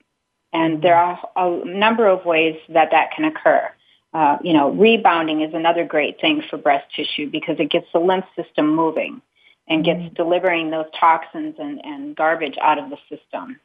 And 0.53 0.81
there 0.83 0.97
are 0.97 1.19
a 1.37 1.65
number 1.65 2.07
of 2.07 2.25
ways 2.25 2.57
that 2.69 2.91
that 2.93 3.11
can 3.15 3.25
occur. 3.25 3.71
Uh, 4.13 4.39
you 4.43 4.53
know, 4.53 4.71
rebounding 4.71 5.43
is 5.43 5.55
another 5.55 5.85
great 5.85 6.21
thing 6.21 6.43
for 6.49 6.57
breast 6.57 6.87
tissue 6.95 7.31
because 7.31 7.57
it 7.59 7.71
gets 7.71 7.87
the 7.93 8.01
lymph 8.01 8.25
system 8.37 8.75
moving 8.75 9.23
and 9.69 9.85
gets 9.85 10.15
delivering 10.15 10.71
those 10.71 10.87
toxins 10.99 11.55
and, 11.59 11.81
and 11.85 12.17
garbage 12.17 12.57
out 12.61 12.79
of 12.79 12.91
the 12.91 12.97
system. 13.09 13.59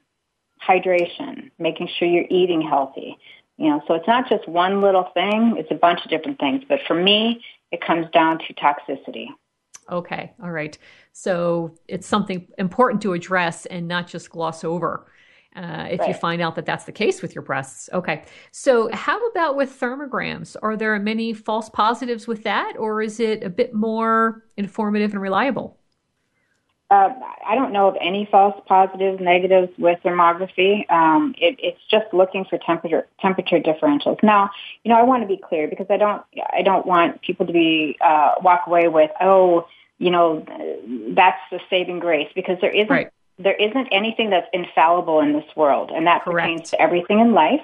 Hydration, 0.68 1.50
making 1.58 1.90
sure 1.98 2.08
you're 2.08 2.26
eating 2.30 2.62
healthy. 2.62 3.18
You 3.58 3.70
know, 3.70 3.82
so 3.88 3.94
it's 3.94 4.08
not 4.08 4.28
just 4.28 4.48
one 4.48 4.82
little 4.82 5.10
thing, 5.14 5.56
it's 5.58 5.72
a 5.72 5.76
bunch 5.76 6.04
of 6.04 6.10
different 6.10 6.40
things. 6.40 6.64
But 6.68 6.80
for 6.88 6.94
me, 6.94 7.42
it 7.72 7.82
comes 7.82 8.08
down 8.12 8.40
to 8.40 8.54
toxicity. 8.54 9.28
okay 9.92 10.32
all 10.42 10.52
right 10.52 10.78
so 11.12 11.76
it's 11.88 12.08
something 12.08 12.48
important 12.58 13.02
to 13.02 13.14
address 13.14 13.66
and 13.68 13.88
not 13.88 14.08
just 14.08 14.30
gloss 14.30 14.64
over 14.64 15.12
uh, 15.56 15.88
if 15.90 16.06
you 16.08 16.14
find 16.14 16.42
out 16.42 16.56
that 16.56 16.66
that's 16.66 16.86
the 16.86 16.92
case 16.92 17.22
with 17.22 17.36
your 17.36 17.44
breasts 17.44 17.90
okay 17.94 18.24
so 18.52 18.90
how 18.94 19.24
about 19.28 19.56
with 19.56 19.80
thermograms 19.80 20.56
are 20.64 20.76
there 20.76 20.98
many 21.00 21.34
false 21.34 21.70
positives 21.70 22.28
with 22.28 22.44
that 22.44 22.74
or 22.78 23.02
is 23.02 23.20
it 23.20 23.44
a 23.44 23.50
bit 23.50 23.74
more 23.74 24.44
informative 24.58 25.12
and 25.12 25.22
reliable 25.22 25.78
Uh, 26.92 27.10
I 27.48 27.56
don't 27.56 27.74
know 27.74 27.88
of 27.88 27.98
any 28.00 28.28
false 28.30 28.56
positives, 28.68 29.20
negatives 29.20 29.72
with 29.80 30.00
thermography. 30.04 30.90
Um, 30.92 31.34
it, 31.40 31.56
it's 31.58 31.80
just 31.90 32.06
looking 32.14 32.46
for 32.46 32.60
temperature 32.60 33.08
temperature 33.20 33.60
differentials. 33.60 34.22
Now, 34.22 34.52
you 34.84 34.90
know, 34.90 35.00
I 35.00 35.02
want 35.02 35.24
to 35.24 35.28
be 35.28 35.38
clear 35.38 35.68
because 35.68 35.88
I 35.90 35.98
don't 35.98 36.22
I 36.54 36.62
don't 36.62 36.86
want 36.86 37.22
people 37.22 37.48
to 37.48 37.54
be 37.54 37.98
uh, 38.02 38.36
walk 38.44 38.68
away 38.68 38.88
with 38.88 39.10
oh, 39.20 39.68
you 39.98 40.12
know, 40.12 40.46
that's 41.16 41.40
the 41.50 41.60
saving 41.72 42.00
grace 42.00 42.30
because 42.36 42.60
there 42.62 42.72
isn't 42.74 42.90
Right. 42.90 43.10
there 43.40 43.56
isn't 43.56 43.88
anything 43.92 44.30
that's 44.30 44.48
infallible 44.54 45.22
in 45.22 45.34
this 45.34 45.56
world, 45.56 45.90
and 45.92 46.06
that 46.06 46.24
Correct. 46.24 46.46
pertains 46.46 46.70
to 46.70 46.80
everything 46.80 47.20
in 47.20 47.34
life, 47.34 47.64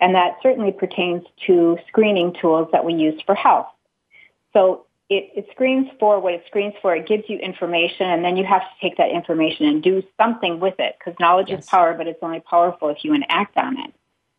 and 0.00 0.14
that 0.14 0.36
certainly 0.40 0.70
pertains 0.70 1.24
to 1.46 1.78
screening 1.88 2.32
tools 2.40 2.68
that 2.70 2.84
we 2.84 2.94
use 2.94 3.20
for 3.26 3.34
health. 3.34 3.66
So 4.52 4.86
it, 5.16 5.30
it 5.34 5.46
screens 5.52 5.88
for 5.98 6.20
what 6.20 6.34
it 6.34 6.44
screens 6.46 6.74
for. 6.80 6.94
It 6.94 7.06
gives 7.06 7.24
you 7.28 7.38
information, 7.38 8.06
and 8.08 8.24
then 8.24 8.36
you 8.36 8.44
have 8.44 8.62
to 8.62 8.74
take 8.80 8.96
that 8.96 9.10
information 9.10 9.66
and 9.66 9.82
do 9.82 10.02
something 10.16 10.60
with 10.60 10.74
it 10.78 10.96
because 10.98 11.18
knowledge 11.20 11.48
Yes. 11.48 11.64
is 11.64 11.68
power, 11.68 11.94
but 11.94 12.06
it's 12.06 12.22
only 12.22 12.40
powerful 12.40 12.88
if 12.88 13.04
you 13.04 13.14
enact 13.14 13.56
on 13.56 13.78
it. 13.78 13.92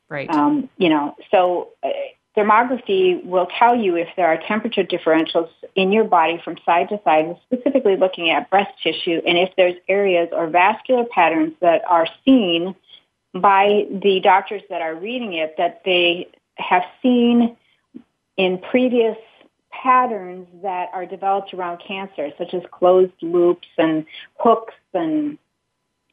right 0.09 0.29
Um, 0.29 0.69
you 0.77 0.89
know, 0.89 1.15
so 1.31 1.69
uh, 1.83 1.89
thermography 2.35 3.23
will 3.23 3.47
tell 3.59 3.75
you 3.75 3.95
if 3.95 4.07
there 4.15 4.27
are 4.27 4.37
temperature 4.47 4.83
differentials 4.83 5.49
in 5.75 5.91
your 5.91 6.03
body 6.03 6.41
from 6.43 6.57
side 6.65 6.89
to 6.89 6.99
side, 7.03 7.35
specifically 7.45 7.95
looking 7.95 8.29
at 8.29 8.49
breast 8.49 8.71
tissue, 8.81 9.21
and 9.25 9.37
if 9.37 9.49
there's 9.55 9.75
areas 9.87 10.29
or 10.31 10.47
vascular 10.47 11.05
patterns 11.05 11.53
that 11.61 11.81
are 11.87 12.07
seen 12.25 12.75
by 13.33 13.85
the 13.89 14.19
doctors 14.21 14.61
that 14.69 14.81
are 14.81 14.95
reading 14.95 15.33
it 15.33 15.55
that 15.57 15.81
they 15.85 16.29
have 16.57 16.83
seen 17.01 17.57
in 18.37 18.57
previous 18.59 19.17
patterns 19.83 20.47
that 20.61 20.89
are 20.93 21.05
developed 21.05 21.53
around 21.53 21.81
cancer, 21.85 22.29
such 22.37 22.53
as 22.53 22.61
closed 22.71 23.11
loops 23.21 23.67
and 23.77 24.05
hooks 24.39 24.73
and 24.93 25.37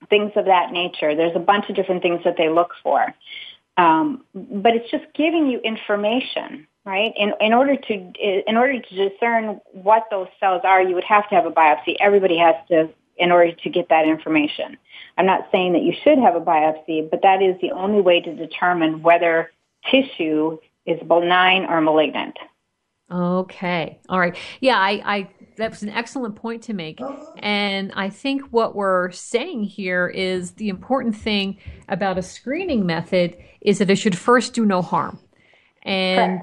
things 0.08 0.32
of 0.34 0.46
that 0.46 0.72
nature. 0.72 1.14
There's 1.14 1.36
a 1.36 1.40
bunch 1.40 1.70
of 1.70 1.76
different 1.76 2.02
things 2.02 2.22
that 2.24 2.36
they 2.36 2.48
look 2.48 2.72
for. 2.82 3.14
Um, 3.76 4.24
but 4.34 4.74
it's 4.74 4.90
just 4.90 5.04
giving 5.14 5.46
you 5.46 5.60
information, 5.60 6.66
right? 6.84 7.12
In, 7.16 7.32
in 7.40 7.54
order 7.54 7.76
to 7.76 7.94
in 7.94 8.56
order 8.56 8.80
to 8.80 9.08
discern 9.08 9.60
what 9.72 10.08
those 10.10 10.28
cells 10.40 10.62
are, 10.64 10.82
you 10.82 10.94
would 10.94 11.04
have 11.04 11.28
to 11.30 11.34
have 11.36 11.46
a 11.46 11.50
biopsy. 11.50 11.94
Everybody 12.00 12.36
has 12.38 12.56
to 12.68 12.90
in 13.16 13.30
order 13.30 13.52
to 13.52 13.70
get 13.70 13.88
that 13.90 14.06
information. 14.06 14.76
I'm 15.16 15.26
not 15.26 15.48
saying 15.52 15.74
that 15.74 15.82
you 15.82 15.94
should 16.02 16.18
have 16.18 16.34
a 16.34 16.40
biopsy, 16.40 17.08
but 17.08 17.22
that 17.22 17.42
is 17.42 17.54
the 17.60 17.70
only 17.70 18.00
way 18.00 18.20
to 18.20 18.34
determine 18.34 19.02
whether 19.02 19.52
tissue 19.90 20.58
is 20.86 20.98
benign 21.06 21.66
or 21.66 21.80
malignant. 21.80 22.38
Okay. 23.10 23.98
All 24.08 24.20
right. 24.20 24.36
Yeah, 24.60 24.78
I, 24.78 25.02
I 25.04 25.28
that 25.56 25.70
was 25.70 25.82
an 25.82 25.88
excellent 25.90 26.36
point 26.36 26.62
to 26.64 26.72
make. 26.72 27.00
And 27.38 27.92
I 27.94 28.08
think 28.08 28.42
what 28.50 28.74
we're 28.74 29.10
saying 29.10 29.64
here 29.64 30.08
is 30.08 30.52
the 30.52 30.68
important 30.68 31.16
thing 31.16 31.58
about 31.88 32.18
a 32.18 32.22
screening 32.22 32.86
method 32.86 33.36
is 33.60 33.78
that 33.78 33.90
it 33.90 33.96
should 33.96 34.16
first 34.16 34.54
do 34.54 34.64
no 34.64 34.80
harm. 34.80 35.18
And 35.82 36.42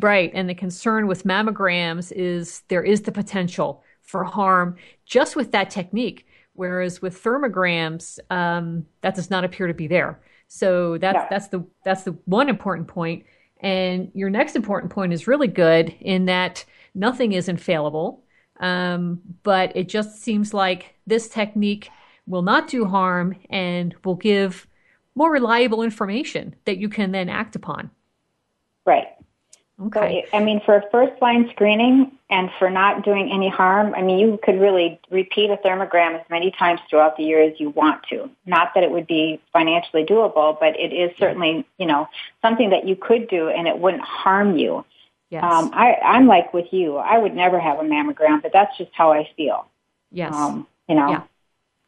right, 0.00 0.30
and 0.34 0.48
the 0.48 0.54
concern 0.54 1.06
with 1.06 1.24
mammograms 1.24 2.12
is 2.12 2.62
there 2.68 2.82
is 2.82 3.02
the 3.02 3.12
potential 3.12 3.82
for 4.02 4.24
harm 4.24 4.76
just 5.06 5.36
with 5.36 5.52
that 5.52 5.70
technique. 5.70 6.26
Whereas 6.54 7.00
with 7.00 7.22
thermograms, 7.22 8.18
um, 8.30 8.84
that 9.00 9.14
does 9.14 9.30
not 9.30 9.44
appear 9.44 9.66
to 9.68 9.74
be 9.74 9.86
there. 9.86 10.20
So 10.48 10.98
that's 10.98 11.14
Yeah. 11.14 11.26
that's 11.30 11.48
the 11.48 11.64
that's 11.84 12.02
the 12.02 12.12
one 12.24 12.48
important 12.48 12.88
point. 12.88 13.24
And 13.62 14.10
your 14.14 14.30
next 14.30 14.56
important 14.56 14.92
point 14.92 15.12
is 15.12 15.26
really 15.26 15.48
good 15.48 15.94
in 16.00 16.24
that 16.26 16.64
nothing 16.94 17.32
is 17.32 17.48
infallible, 17.48 18.24
um, 18.58 19.20
but 19.42 19.76
it 19.76 19.88
just 19.88 20.22
seems 20.22 20.54
like 20.54 20.94
this 21.06 21.28
technique 21.28 21.90
will 22.26 22.42
not 22.42 22.68
do 22.68 22.84
harm 22.84 23.36
and 23.50 23.94
will 24.04 24.14
give 24.14 24.66
more 25.14 25.30
reliable 25.30 25.82
information 25.82 26.54
that 26.64 26.78
you 26.78 26.88
can 26.88 27.12
then 27.12 27.28
act 27.28 27.56
upon. 27.56 27.90
Right. 28.86 29.08
Okay. 29.86 30.26
So, 30.30 30.36
I 30.36 30.44
mean, 30.44 30.60
for 30.64 30.76
a 30.76 30.90
first 30.90 31.20
line 31.22 31.48
screening 31.50 32.12
and 32.28 32.50
for 32.58 32.68
not 32.68 33.04
doing 33.04 33.30
any 33.32 33.48
harm, 33.48 33.94
I 33.94 34.02
mean, 34.02 34.18
you 34.18 34.38
could 34.42 34.60
really 34.60 35.00
repeat 35.10 35.50
a 35.50 35.56
thermogram 35.56 36.20
as 36.20 36.28
many 36.28 36.50
times 36.50 36.80
throughout 36.88 37.16
the 37.16 37.24
year 37.24 37.42
as 37.42 37.58
you 37.58 37.70
want 37.70 38.02
to. 38.10 38.28
Not 38.44 38.72
that 38.74 38.84
it 38.84 38.90
would 38.90 39.06
be 39.06 39.40
financially 39.52 40.04
doable, 40.04 40.58
but 40.60 40.78
it 40.78 40.92
is 40.92 41.16
certainly, 41.18 41.66
you 41.78 41.86
know, 41.86 42.08
something 42.42 42.70
that 42.70 42.86
you 42.86 42.94
could 42.94 43.28
do 43.28 43.48
and 43.48 43.66
it 43.66 43.78
wouldn't 43.78 44.02
harm 44.02 44.58
you. 44.58 44.84
Yes. 45.30 45.44
Um, 45.44 45.70
I, 45.72 45.94
I'm 46.04 46.26
like 46.26 46.52
with 46.52 46.72
you. 46.72 46.96
I 46.96 47.16
would 47.16 47.34
never 47.34 47.58
have 47.58 47.78
a 47.78 47.82
mammogram, 47.82 48.42
but 48.42 48.52
that's 48.52 48.76
just 48.76 48.90
how 48.92 49.12
I 49.12 49.30
feel. 49.36 49.66
yes. 50.10 50.34
Um, 50.34 50.66
you 50.88 50.94
know. 50.94 51.10
Yeah. 51.10 51.22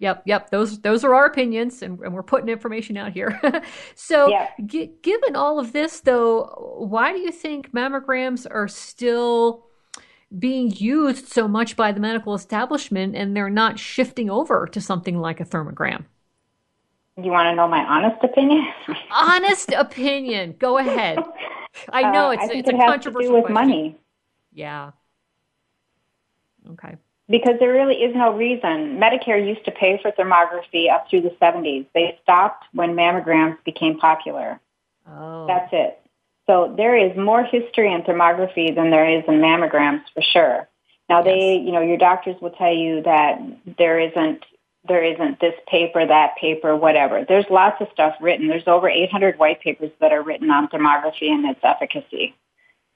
Yep, 0.02 0.24
yep. 0.26 0.50
Those 0.50 0.80
those 0.80 1.04
are 1.04 1.14
our 1.14 1.26
opinions, 1.26 1.80
and, 1.80 1.98
and 2.00 2.12
we're 2.12 2.24
putting 2.24 2.48
information 2.48 2.96
out 2.96 3.12
here. 3.12 3.40
so, 3.94 4.28
Yeah. 4.28 4.48
gi- 4.66 4.90
given 5.00 5.36
all 5.36 5.60
of 5.60 5.72
this, 5.72 6.00
though, 6.00 6.76
why 6.90 7.12
do 7.12 7.20
you 7.20 7.30
think 7.30 7.70
mammograms 7.72 8.44
are 8.50 8.66
still 8.66 9.64
being 10.36 10.72
used 10.74 11.28
so 11.28 11.46
much 11.46 11.76
by 11.76 11.92
the 11.92 12.00
medical 12.00 12.34
establishment, 12.34 13.14
and 13.14 13.36
they're 13.36 13.48
not 13.48 13.78
shifting 13.78 14.28
over 14.28 14.66
to 14.72 14.80
something 14.80 15.18
like 15.20 15.38
a 15.38 15.44
thermogram? 15.44 16.04
You 17.22 17.30
want 17.30 17.46
to 17.46 17.54
know 17.54 17.68
my 17.68 17.84
honest 17.84 18.24
opinion? 18.24 18.66
Honest 19.12 19.70
opinion. 19.70 20.56
Go 20.58 20.78
ahead. 20.78 21.18
I 21.92 22.10
know 22.10 22.28
Uh, 22.30 22.32
it's 22.32 22.42
I 22.42 22.54
it's 22.54 22.68
it 22.68 22.74
a 22.74 22.78
controversial 22.78 23.30
do 23.30 23.34
with 23.36 23.44
question. 23.44 23.54
money. 23.54 24.00
Yeah. 24.52 24.90
Okay. 26.70 26.96
Because 27.33 27.55
there 27.59 27.73
really 27.73 27.95
is 27.95 28.14
no 28.14 28.35
reason. 28.35 29.01
Medicare 29.01 29.45
used 29.45 29.64
to 29.64 29.71
pay 29.71 29.99
for 30.03 30.12
thermography 30.12 30.92
up 30.92 31.09
through 31.09 31.23
the 31.23 31.35
70s. 31.40 31.87
They 31.95 32.18
stopped 32.23 32.66
when 32.75 32.90
mammograms 32.95 33.57
became 33.64 33.99
popular. 33.99 34.61
Oh. 35.09 35.47
That's 35.47 35.71
it. 35.73 35.99
So 36.47 36.75
there 36.77 36.95
is 36.95 37.16
more 37.16 37.42
history 37.42 37.90
in 37.90 38.03
thermography 38.03 38.75
than 38.75 38.90
there 38.90 39.09
is 39.09 39.25
in 39.27 39.37
mammograms 39.37 40.03
for 40.12 40.23
sure. 40.23 40.68
Now 41.09 41.23
they, 41.23 41.57
you 41.57 41.73
know, 41.73 41.81
your 41.81 41.97
doctors 41.97 42.37
will 42.42 42.51
tell 42.51 42.73
you 42.73 43.03
that 43.03 43.40
there 43.79 43.99
isn't 43.99 44.45
there 44.87 45.03
isn't 45.05 45.40
this 45.40 45.55
paper, 45.68 46.05
that 46.05 46.37
paper, 46.37 46.77
whatever. 46.77 47.25
There's 47.27 47.47
lots 47.49 47.81
of 47.81 47.87
stuff 47.92 48.14
written. 48.21 48.49
There's 48.49 48.66
over 48.66 48.88
800 48.88 49.38
white 49.38 49.61
papers 49.61 49.92
that 50.01 50.12
are 50.12 50.23
written 50.23 50.51
on 50.51 50.68
thermography 50.68 51.31
and 51.31 51.47
its 51.47 51.61
efficacy. 51.62 52.35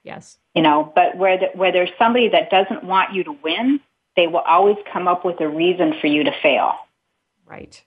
yes. 0.03 0.37
You 0.55 0.63
know, 0.63 0.93
but 0.95 1.17
where 1.17 1.39
the, 1.39 1.47
where 1.55 1.73
there's 1.73 1.91
somebody 1.97 2.29
that 2.31 2.51
doesn't 2.51 2.85
want 2.85 3.15
you 3.15 3.25
to 3.25 3.33
win, 3.33 3.81
they 4.17 4.27
will 4.27 4.41
always 4.47 4.77
come 4.93 5.09
up 5.09 5.25
with 5.25 5.41
a 5.41 5.49
reason 5.49 5.95
for 6.01 6.07
you 6.07 6.25
to 6.25 6.33
fail. 6.43 6.73
Right. 7.47 7.83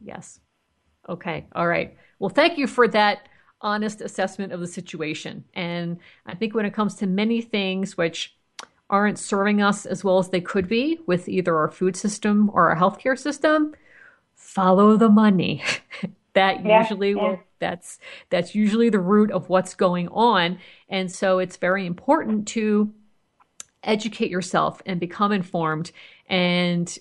Yes. 0.00 0.40
Okay. 1.08 1.46
All 1.54 1.66
right. 1.66 1.96
Well, 2.18 2.30
thank 2.30 2.58
you 2.58 2.66
for 2.66 2.88
that 2.88 3.28
honest 3.60 4.00
assessment 4.00 4.52
of 4.52 4.60
the 4.60 4.66
situation. 4.66 5.44
And 5.54 5.98
I 6.26 6.34
think 6.34 6.54
when 6.54 6.66
it 6.66 6.74
comes 6.74 6.96
to 6.96 7.06
many 7.06 7.40
things 7.42 7.96
which 7.96 8.36
aren't 8.90 9.18
serving 9.18 9.62
us 9.62 9.86
as 9.86 10.04
well 10.04 10.18
as 10.18 10.30
they 10.30 10.40
could 10.40 10.68
be 10.68 11.00
with 11.06 11.28
either 11.28 11.56
our 11.56 11.68
food 11.70 11.96
system 11.96 12.50
or 12.52 12.70
our 12.70 12.76
healthcare 12.76 13.18
system, 13.18 13.74
follow 14.34 14.96
the 14.96 15.08
money. 15.10 15.62
that 16.34 16.64
Yeah, 16.64 16.66
usually 16.66 17.14
yeah. 17.14 17.22
will 17.22 17.46
that's 17.60 17.98
that's 18.30 18.54
usually 18.54 18.90
the 18.90 19.00
root 19.00 19.30
of 19.30 19.48
what's 19.48 19.74
going 19.74 20.08
on. 20.08 20.58
And 20.88 21.10
so 21.10 21.38
it's 21.38 21.56
very 21.56 21.86
important 21.86 22.46
to 22.48 22.92
educate 23.82 24.30
yourself 24.30 24.82
and 24.86 24.98
become 25.00 25.32
informed 25.32 25.92
and 26.28 26.98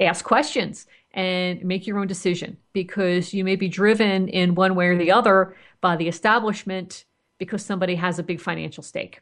ask 0.00 0.24
questions 0.24 0.86
and 1.12 1.62
make 1.64 1.86
your 1.86 1.98
own 1.98 2.06
decision 2.06 2.56
because 2.72 3.34
you 3.34 3.44
may 3.44 3.56
be 3.56 3.68
driven 3.68 4.28
in 4.28 4.54
one 4.54 4.74
way 4.74 4.86
or 4.86 4.96
the 4.96 5.10
other 5.10 5.56
by 5.80 5.96
the 5.96 6.08
establishment 6.08 7.04
because 7.38 7.64
somebody 7.64 7.96
has 7.96 8.18
a 8.18 8.22
big 8.22 8.40
financial 8.40 8.82
stake 8.82 9.20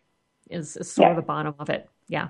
is, 0.50 0.76
is 0.76 0.90
sort 0.90 1.11
of 1.11 1.16
the 1.16 1.22
bottom 1.22 1.54
of 1.58 1.70
it. 1.70 1.88
Yeah. 2.08 2.28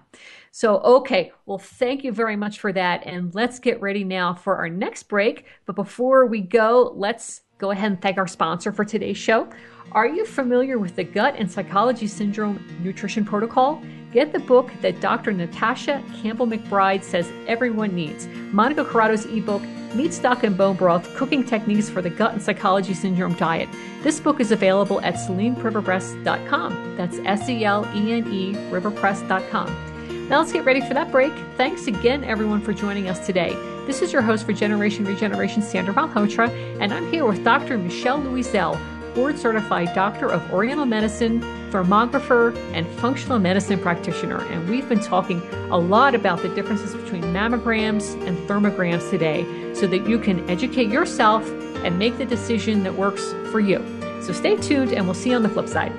So 0.50 0.78
okay. 0.78 1.33
Well 1.46 1.59
thank 1.59 2.04
you 2.04 2.12
very 2.12 2.37
much 2.37 2.59
for 2.59 2.72
that. 2.72 3.07
And 3.07 3.35
let's 3.35 3.59
get 3.59 3.81
ready 3.81 4.04
now 4.04 4.35
for 4.35 4.57
our 4.57 4.68
next 4.68 5.04
break. 5.04 5.46
But 5.66 5.76
before 5.76 6.26
we 6.26 6.40
go 6.40 6.92
let's 6.96 7.42
go 7.59 7.70
ahead 7.70 7.92
and 7.92 8.02
thank 8.02 8.18
our 8.18 8.26
sponsor 8.26 8.72
for 8.72 8.85
today's 8.85 9.16
show 9.16 9.48
are 9.92 10.07
you 10.07 10.27
familiar 10.27 10.79
with 10.79 10.96
the 10.96 11.05
gut 11.05 11.35
and 11.38 11.51
psychology 11.51 12.07
syndrome 12.07 12.62
nutrition 12.83 13.24
protocol 13.24 13.83
Get 14.12 14.33
the 14.33 14.38
book 14.38 14.70
that 14.81 15.01
Dr. 15.01 15.33
Natasha 15.33 16.03
Campbell 16.22 16.46
McBride 16.46 17.03
says 17.03 17.31
everyone 17.46 17.94
needs. 17.94 18.27
Monica 18.53 18.85
Corrado's 18.85 19.27
ebook, 19.27 19.62
Meat 19.94 20.14
Stock 20.14 20.44
and 20.44 20.57
Bone 20.57 20.77
Broth 20.77 21.14
Cooking 21.14 21.44
Techniques 21.44 21.90
for 21.90 22.01
the 22.01 22.09
Gut 22.09 22.33
and 22.33 22.42
Psychology 22.42 22.94
Syndrome 22.94 23.35
Diet. 23.35 23.68
This 24.03 24.18
book 24.18 24.40
is 24.40 24.51
available 24.51 25.01
at 25.03 25.14
SeleneRiverpress.com. 25.14 26.96
That's 26.96 27.18
S 27.18 27.48
E 27.51 27.64
L 27.64 27.87
E 27.94 28.12
N 28.12 28.33
E 28.33 28.55
Riverpress.com. 28.70 30.29
Now 30.29 30.38
let's 30.40 30.53
get 30.53 30.64
ready 30.64 30.81
for 30.81 30.94
that 30.94 31.11
break. 31.11 31.33
Thanks 31.57 31.87
again, 31.87 32.24
everyone, 32.24 32.62
for 32.62 32.72
joining 32.72 33.09
us 33.09 33.24
today. 33.27 33.53
This 33.87 34.01
is 34.01 34.12
your 34.12 34.22
host 34.22 34.46
for 34.46 34.53
Generation 34.55 35.05
Regeneration, 35.05 35.62
Sandra 35.62 35.92
Malhotra, 35.92 36.48
and 36.81 36.92
I'm 36.92 37.11
here 37.11 37.27
with 37.27 37.44
Dr. 37.44 37.79
Michele 37.79 38.20
Louiselle 38.20 38.79
board 39.14 39.38
certified 39.38 39.94
doctor 39.94 40.29
of 40.29 40.53
Oriental 40.53 40.87
medicine, 40.87 41.40
thermographer, 41.71 42.57
and 42.73 42.87
functional 43.01 43.38
medicine 43.38 43.79
practitioner. 43.79 44.42
And 44.47 44.68
we've 44.68 44.88
been 44.88 45.01
talking 45.01 45.40
a 45.71 45.79
lot 45.79 46.14
about 46.14 46.42
the 46.42 46.49
differences 46.51 46.94
between 46.94 47.23
mammograms 47.25 48.14
and 48.27 48.37
thermograms 48.49 49.09
today 49.11 49.44
so 49.75 49.87
that 49.87 50.07
you 50.09 50.18
can 50.18 50.49
educate 50.49 50.88
yourself 50.88 51.49
and 51.85 51.99
make 51.99 52.18
the 52.18 52.25
decision 52.25 52.83
that 52.85 52.94
works 52.94 53.33
for 53.51 53.61
you. 53.61 53.79
So 54.23 54.33
stay 54.33 54.57
tuned, 54.57 54.92
and 54.92 55.05
we'll 55.05 55.14
see 55.14 55.31
you 55.31 55.37
on 55.37 55.42
the 55.42 55.49
flip 55.49 55.68
side. 55.68 55.92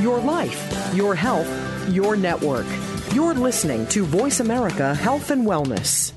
Your 0.00 0.18
life, 0.18 0.94
your 0.94 1.14
health, 1.14 1.46
your 1.90 2.16
network. 2.16 2.64
You're 3.12 3.34
listening 3.34 3.86
to 3.88 4.06
Voice 4.06 4.40
America 4.40 4.94
Health 4.94 5.30
and 5.30 5.46
Wellness. 5.46 6.14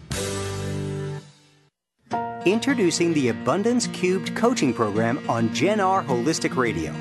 Introducing 2.45 3.13
the 3.13 3.27
Abundance 3.27 3.87
Cubed 3.87 4.37
coaching 4.37 4.73
program 4.73 5.29
on 5.29 5.53
Gen 5.53 5.81
R 5.81 6.01
Holistic 6.01 6.55
Radio. 6.55 6.93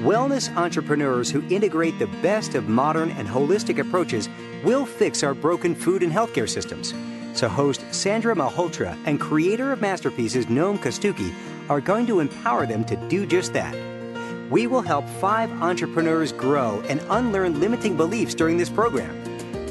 Wellness 0.00 0.52
entrepreneurs 0.56 1.30
who 1.30 1.46
integrate 1.50 1.96
the 2.00 2.08
best 2.20 2.56
of 2.56 2.68
modern 2.68 3.10
and 3.12 3.28
holistic 3.28 3.78
approaches 3.78 4.28
will 4.64 4.86
fix 4.86 5.22
our 5.22 5.34
broken 5.34 5.72
food 5.72 6.02
and 6.02 6.12
healthcare 6.12 6.48
systems. 6.48 6.94
So, 7.34 7.48
host 7.48 7.84
Sandra 7.92 8.34
Malhotra 8.34 8.98
and 9.06 9.20
creator 9.20 9.70
of 9.70 9.80
masterpieces 9.80 10.46
Noam 10.46 10.78
Kostucki 10.78 11.32
are 11.70 11.80
going 11.80 12.08
to 12.08 12.18
empower 12.18 12.66
them 12.66 12.84
to 12.86 12.96
do 13.08 13.24
just 13.24 13.52
that. 13.52 13.97
We 14.50 14.66
will 14.66 14.82
help 14.82 15.06
five 15.20 15.50
entrepreneurs 15.62 16.32
grow 16.32 16.82
and 16.88 17.02
unlearn 17.10 17.60
limiting 17.60 17.96
beliefs 17.96 18.34
during 18.34 18.56
this 18.56 18.70
program. 18.70 19.14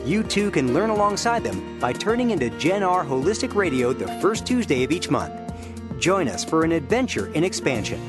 You 0.06 0.24
too 0.24 0.52
can 0.52 0.74
learn 0.74 0.90
alongside 0.90 1.44
them 1.44 1.80
by 1.80 1.94
turning 1.94 2.30
into 2.30 2.50
Gen 2.52 2.84
R 2.84 3.04
Holistic 3.04 3.56
Radio 3.56 3.92
the 3.92 4.08
first 4.22 4.46
Tuesday 4.46 4.84
of 4.84 4.92
each 4.92 5.10
month. 5.10 5.34
Join 6.00 6.28
us 6.28 6.46
for 6.46 6.64
an 6.64 6.72
adventure 6.72 7.34
in 7.34 7.44
expansion. 7.44 8.00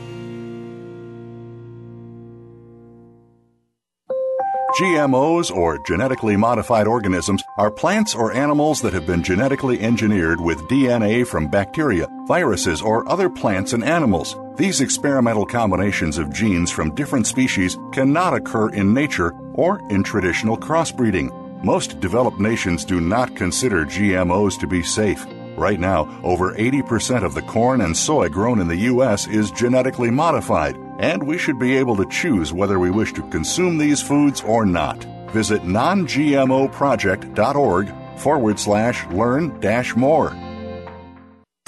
GMOs, 4.79 5.51
or 5.51 5.83
genetically 5.89 6.37
modified 6.37 6.87
organisms, 6.87 7.43
are 7.57 7.71
plants 7.71 8.15
or 8.15 8.33
animals 8.33 8.81
that 8.83 8.93
have 8.93 9.07
been 9.07 9.25
genetically 9.25 9.81
engineered 9.81 10.41
with 10.41 10.59
DNA 10.69 11.27
from 11.27 11.49
bacteria, 11.49 12.07
viruses, 12.29 12.81
or 12.81 13.09
other 13.11 13.29
plants 13.29 13.73
and 13.73 13.83
animals. 13.83 14.37
These 14.59 14.81
experimental 14.81 15.47
combinations 15.47 16.19
of 16.19 16.33
genes 16.33 16.73
from 16.73 16.97
different 16.97 17.29
species 17.29 17.79
cannot 17.93 18.35
occur 18.35 18.71
in 18.71 18.93
nature 18.93 19.33
or 19.55 19.81
in 19.89 20.03
traditional 20.03 20.59
crossbreeding. 20.59 21.31
Most 21.63 22.01
developed 22.01 22.41
nations 22.41 22.85
do 22.85 23.01
not 23.01 23.37
consider 23.37 23.87
GMOs 23.87 24.59
to 24.59 24.67
be 24.67 24.83
safe. 24.83 25.25
Right 25.57 25.79
now, 25.79 26.09
over 26.25 26.55
80% 26.55 27.25
of 27.25 27.35
the 27.35 27.43
corn 27.43 27.83
and 27.83 27.97
soy 27.97 28.29
grown 28.29 28.61
in 28.61 28.67
the 28.67 28.89
U.S. 28.91 29.29
is 29.29 29.53
genetically 29.53 30.11
modified, 30.11 30.77
and 30.99 31.23
we 31.23 31.39
should 31.39 31.61
be 31.61 31.77
able 31.77 31.95
to 31.95 32.07
choose 32.07 32.53
whether 32.53 32.81
we 32.81 32.91
wish 32.91 33.13
to 33.13 33.23
consume 33.31 33.79
these 33.79 34.03
foods 34.03 34.41
or 34.41 34.67
not. 34.67 35.05
Visit 35.31 35.63
nongmoproject.org 35.63 38.19
forward 38.19 38.59
slash 38.59 39.07
learn 39.07 39.61
dash 39.61 39.95
more. 39.95 40.37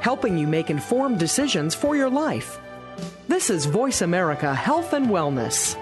helping 0.00 0.36
you 0.36 0.46
make 0.46 0.70
informed 0.70 1.18
decisions 1.18 1.74
for 1.74 1.96
your 1.96 2.10
life. 2.10 2.58
This 3.28 3.50
is 3.50 3.66
Voice 3.66 4.02
America 4.02 4.54
Health 4.54 4.92
and 4.92 5.06
Wellness. 5.06 5.76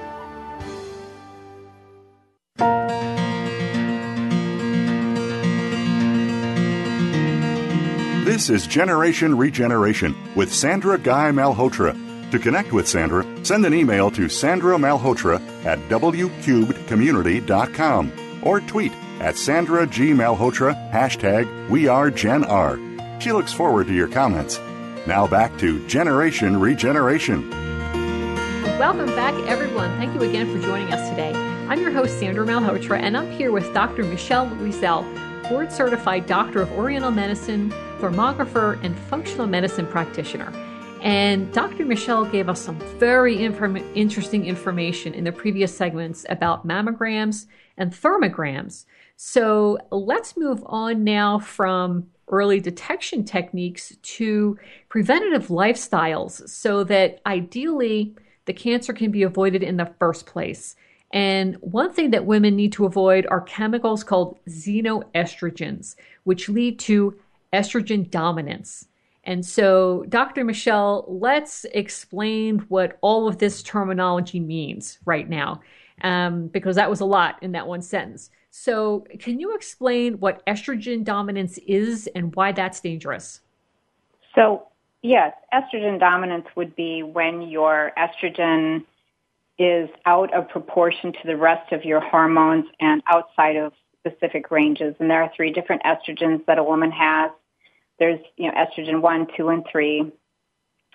This 8.25 8.51
is 8.51 8.67
Generation 8.67 9.37
Regeneration 9.37 10.15
with 10.37 10.53
Sandra 10.53 10.99
Guy 10.99 11.31
Malhotra. 11.31 11.97
To 12.31 12.39
connect 12.39 12.75
with 12.75 12.87
Sandra, 12.87 13.25
send 13.43 13.65
an 13.65 13.73
email 13.73 14.11
to 14.11 14.29
Sandra 14.29 14.77
Malhotra 14.77 15.41
at 15.65 15.79
wcubedcommunity.com 15.89 18.13
or 18.43 18.61
tweet 18.61 18.93
at 19.21 19.37
Sandra 19.37 19.87
G. 19.87 20.13
Malhotra, 20.13 20.93
hashtag 20.93 21.71
We 21.71 21.89
Are 21.89 22.11
Gen 22.11 22.45
R. 22.45 22.79
She 23.19 23.33
looks 23.33 23.53
forward 23.53 23.89
to 23.89 23.95
your 23.95 24.09
comments. 24.09 24.61
Now 25.07 25.27
back 25.27 25.59
to 25.59 25.85
Generation 25.89 26.59
Regeneration. 26.59 27.51
Welcome 28.79 29.07
back, 29.17 29.35
everyone. 29.49 29.91
Thank 29.99 30.15
you 30.15 30.23
again 30.23 30.47
for 30.47 30.65
joining 30.65 30.93
us 30.93 31.09
today. 31.11 31.33
I'm 31.69 31.81
your 31.81 31.91
host, 31.91 32.19
Sandra 32.21 32.47
Malhotra, 32.47 33.01
and 33.01 33.17
I'm 33.17 33.31
here 33.33 33.51
with 33.51 33.75
Dr. 33.75 34.05
Michele 34.05 34.47
Louiselle, 34.47 35.03
board 35.49 35.73
certified 35.73 36.27
doctor 36.27 36.63
of 36.63 36.71
Oriental 36.73 37.11
medicine, 37.11 37.71
thermographer, 37.99 38.83
and 38.85 38.97
functional 38.97 39.49
medicine 39.49 39.87
practitioner. 39.87 40.53
And 41.03 41.53
Dr. 41.53 41.85
Michele 41.85 42.25
gave 42.25 42.49
us 42.49 42.61
some 42.61 42.79
very 42.99 43.43
inform- 43.43 43.77
interesting 43.97 44.47
information 44.47 45.13
in 45.13 45.25
the 45.25 45.33
previous 45.33 45.77
segments 45.77 46.25
about 46.29 46.67
mammograms 46.67 47.47
and 47.77 47.93
thermograms. 47.93 48.85
So 49.17 49.79
let's 49.91 50.37
move 50.37 50.63
on 50.67 51.03
now 51.03 51.41
from 51.41 52.09
early 52.31 52.61
detection 52.61 53.25
techniques 53.25 53.97
to 54.03 54.59
preventative 54.89 55.49
lifestyles 55.49 56.49
so 56.49 56.85
that 56.85 57.21
ideally 57.27 58.15
the 58.47 58.53
cancer 58.53 58.93
can 58.93 59.11
be 59.11 59.23
avoided 59.23 59.63
in 59.63 59.77
the 59.77 59.93
first 59.99 60.27
place. 60.27 60.77
And 61.13 61.57
one 61.57 61.93
thing 61.93 62.11
that 62.11 62.27
women 62.27 62.57
need 62.57 62.73
to 62.73 62.87
avoid 62.87 63.27
are 63.27 63.41
chemicals 63.41 64.05
called 64.05 64.39
xenoestrogens, 64.49 65.97
which 66.25 66.49
lead 66.49 66.79
to 66.81 67.19
estrogen 67.53 68.11
dominance. 68.11 68.89
And 69.25 69.45
so, 69.45 70.05
Dr. 70.09 70.45
Michele, 70.45 71.05
let's 71.07 71.65
explain 71.73 72.61
what 72.69 72.99
all 73.03 73.29
of 73.29 73.39
this 73.39 73.63
terminology 73.63 74.41
means 74.41 74.99
right 75.05 75.29
now, 75.29 75.61
um, 76.03 76.49
because 76.49 76.77
that 76.77 76.89
was 76.89 77.01
a 77.01 77.05
lot 77.05 77.43
in 77.43 77.53
that 77.53 77.67
one 77.67 77.83
sentence. 77.83 78.31
So, 78.51 79.07
can 79.19 79.39
you 79.39 79.55
explain 79.55 80.15
what 80.21 80.45
estrogen 80.47 81.05
dominance 81.05 81.59
is 81.59 82.09
and 82.15 82.35
why 82.35 82.53
that's 82.53 82.81
dangerous? 82.81 83.41
So, 84.35 84.69
yes, 85.03 85.35
estrogen 85.53 86.01
dominance 86.01 86.47
would 86.57 86.75
be 86.75 87.03
when 87.03 87.43
your 87.43 87.93
estrogen 87.99 88.85
is 89.59 89.91
out 90.07 90.33
of 90.33 90.49
proportion 90.49 91.13
to 91.13 91.19
the 91.27 91.37
rest 91.37 91.73
of 91.73 91.85
your 91.85 92.01
hormones 92.01 92.65
and 92.81 93.03
outside 93.09 93.57
of 93.57 93.73
specific 93.99 94.51
ranges. 94.51 94.95
And 94.99 95.11
there 95.11 95.23
are 95.23 95.31
three 95.35 95.53
different 95.53 95.83
estrogens 95.83 96.45
that 96.47 96.59
a 96.59 96.63
woman 96.63 96.91
has. 96.93 97.31
There's, 97.99 98.21
you 98.37 98.47
know, 98.47 98.55
estrogen 98.55 99.01
1, 99.01 99.27
2, 99.37 99.49
and 99.49 99.65
3 99.71 100.13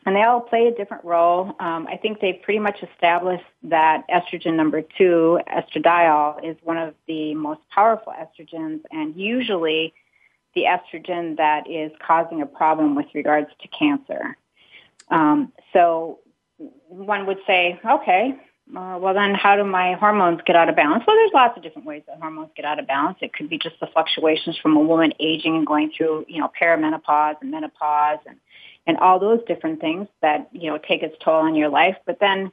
and 0.05 0.15
they 0.15 0.23
all 0.23 0.41
play 0.41 0.67
a 0.67 0.71
different 0.71 1.05
role. 1.05 1.55
Um, 1.59 1.87
I 1.87 1.97
think 2.01 2.19
they've 2.19 2.41
pretty 2.41 2.59
much 2.59 2.83
established 2.83 3.45
that 3.63 4.03
estrogen 4.09 4.55
number 4.55 4.81
two, 4.81 5.39
estradiol, 5.47 6.43
is 6.43 6.57
one 6.63 6.77
of 6.77 6.93
the 7.07 7.33
most 7.35 7.61
powerful 7.73 8.13
estrogens, 8.13 8.81
and 8.91 9.15
usually 9.15 9.93
the 10.55 10.63
estrogen 10.63 11.37
that 11.37 11.69
is 11.69 11.91
causing 12.05 12.41
a 12.41 12.45
problem 12.45 12.95
with 12.95 13.07
regards 13.13 13.49
to 13.61 13.67
cancer. 13.67 14.37
Um, 15.09 15.51
so 15.73 16.19
one 16.87 17.25
would 17.25 17.39
say, 17.47 17.79
okay, 17.83 18.35
uh, 18.75 18.97
well 18.99 19.13
then 19.13 19.33
how 19.35 19.55
do 19.55 19.63
my 19.63 19.93
hormones 19.93 20.39
get 20.45 20.55
out 20.55 20.69
of 20.69 20.75
balance? 20.75 21.03
Well, 21.05 21.15
there's 21.15 21.31
lots 21.33 21.57
of 21.57 21.63
different 21.63 21.87
ways 21.87 22.03
that 22.07 22.17
hormones 22.19 22.49
get 22.55 22.65
out 22.65 22.79
of 22.79 22.87
balance. 22.87 23.17
It 23.21 23.33
could 23.33 23.49
be 23.49 23.57
just 23.57 23.79
the 23.79 23.87
fluctuations 23.87 24.57
from 24.57 24.77
a 24.77 24.79
woman 24.79 25.13
aging 25.19 25.55
and 25.55 25.67
going 25.67 25.91
through, 25.95 26.25
you 26.27 26.39
know, 26.39 26.49
perimenopause 26.59 27.35
and 27.41 27.51
menopause 27.51 28.19
and 28.25 28.37
and 28.85 28.97
all 28.97 29.19
those 29.19 29.39
different 29.47 29.79
things 29.79 30.07
that, 30.21 30.49
you 30.51 30.69
know, 30.69 30.77
take 30.77 31.03
its 31.03 31.15
toll 31.23 31.41
on 31.41 31.55
your 31.55 31.69
life. 31.69 31.97
But 32.05 32.19
then 32.19 32.51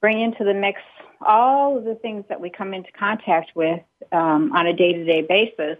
bring 0.00 0.20
into 0.20 0.44
the 0.44 0.54
mix 0.54 0.80
all 1.20 1.78
of 1.78 1.84
the 1.84 1.94
things 1.96 2.24
that 2.28 2.40
we 2.40 2.50
come 2.50 2.74
into 2.74 2.92
contact 2.92 3.52
with 3.54 3.80
um, 4.12 4.52
on 4.52 4.66
a 4.66 4.72
day-to-day 4.72 5.22
basis, 5.22 5.78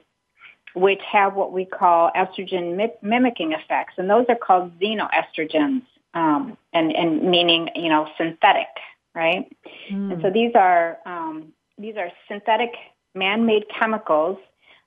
which 0.75 1.01
have 1.03 1.35
what 1.35 1.53
we 1.53 1.65
call 1.65 2.11
estrogen 2.17 2.91
mimicking 3.03 3.53
effects. 3.53 3.95
And 3.97 4.09
those 4.11 4.27
are 4.29 4.37
called 4.37 4.79
xenoestrogens, 4.81 5.83
um, 6.15 6.57
and, 6.73 6.95
and 6.95 7.31
meaning, 7.31 7.71
you 7.75 7.89
know, 7.89 8.09
synthetic, 8.17 8.69
right? 9.15 9.51
Mm. 9.91 10.13
And 10.13 10.23
so 10.23 10.31
these 10.31 10.53
are, 10.55 10.99
um, 11.07 11.53
these 11.77 11.97
are 11.97 12.11
synthetic 12.29 12.73
man-made 13.15 13.67
chemicals 13.69 14.39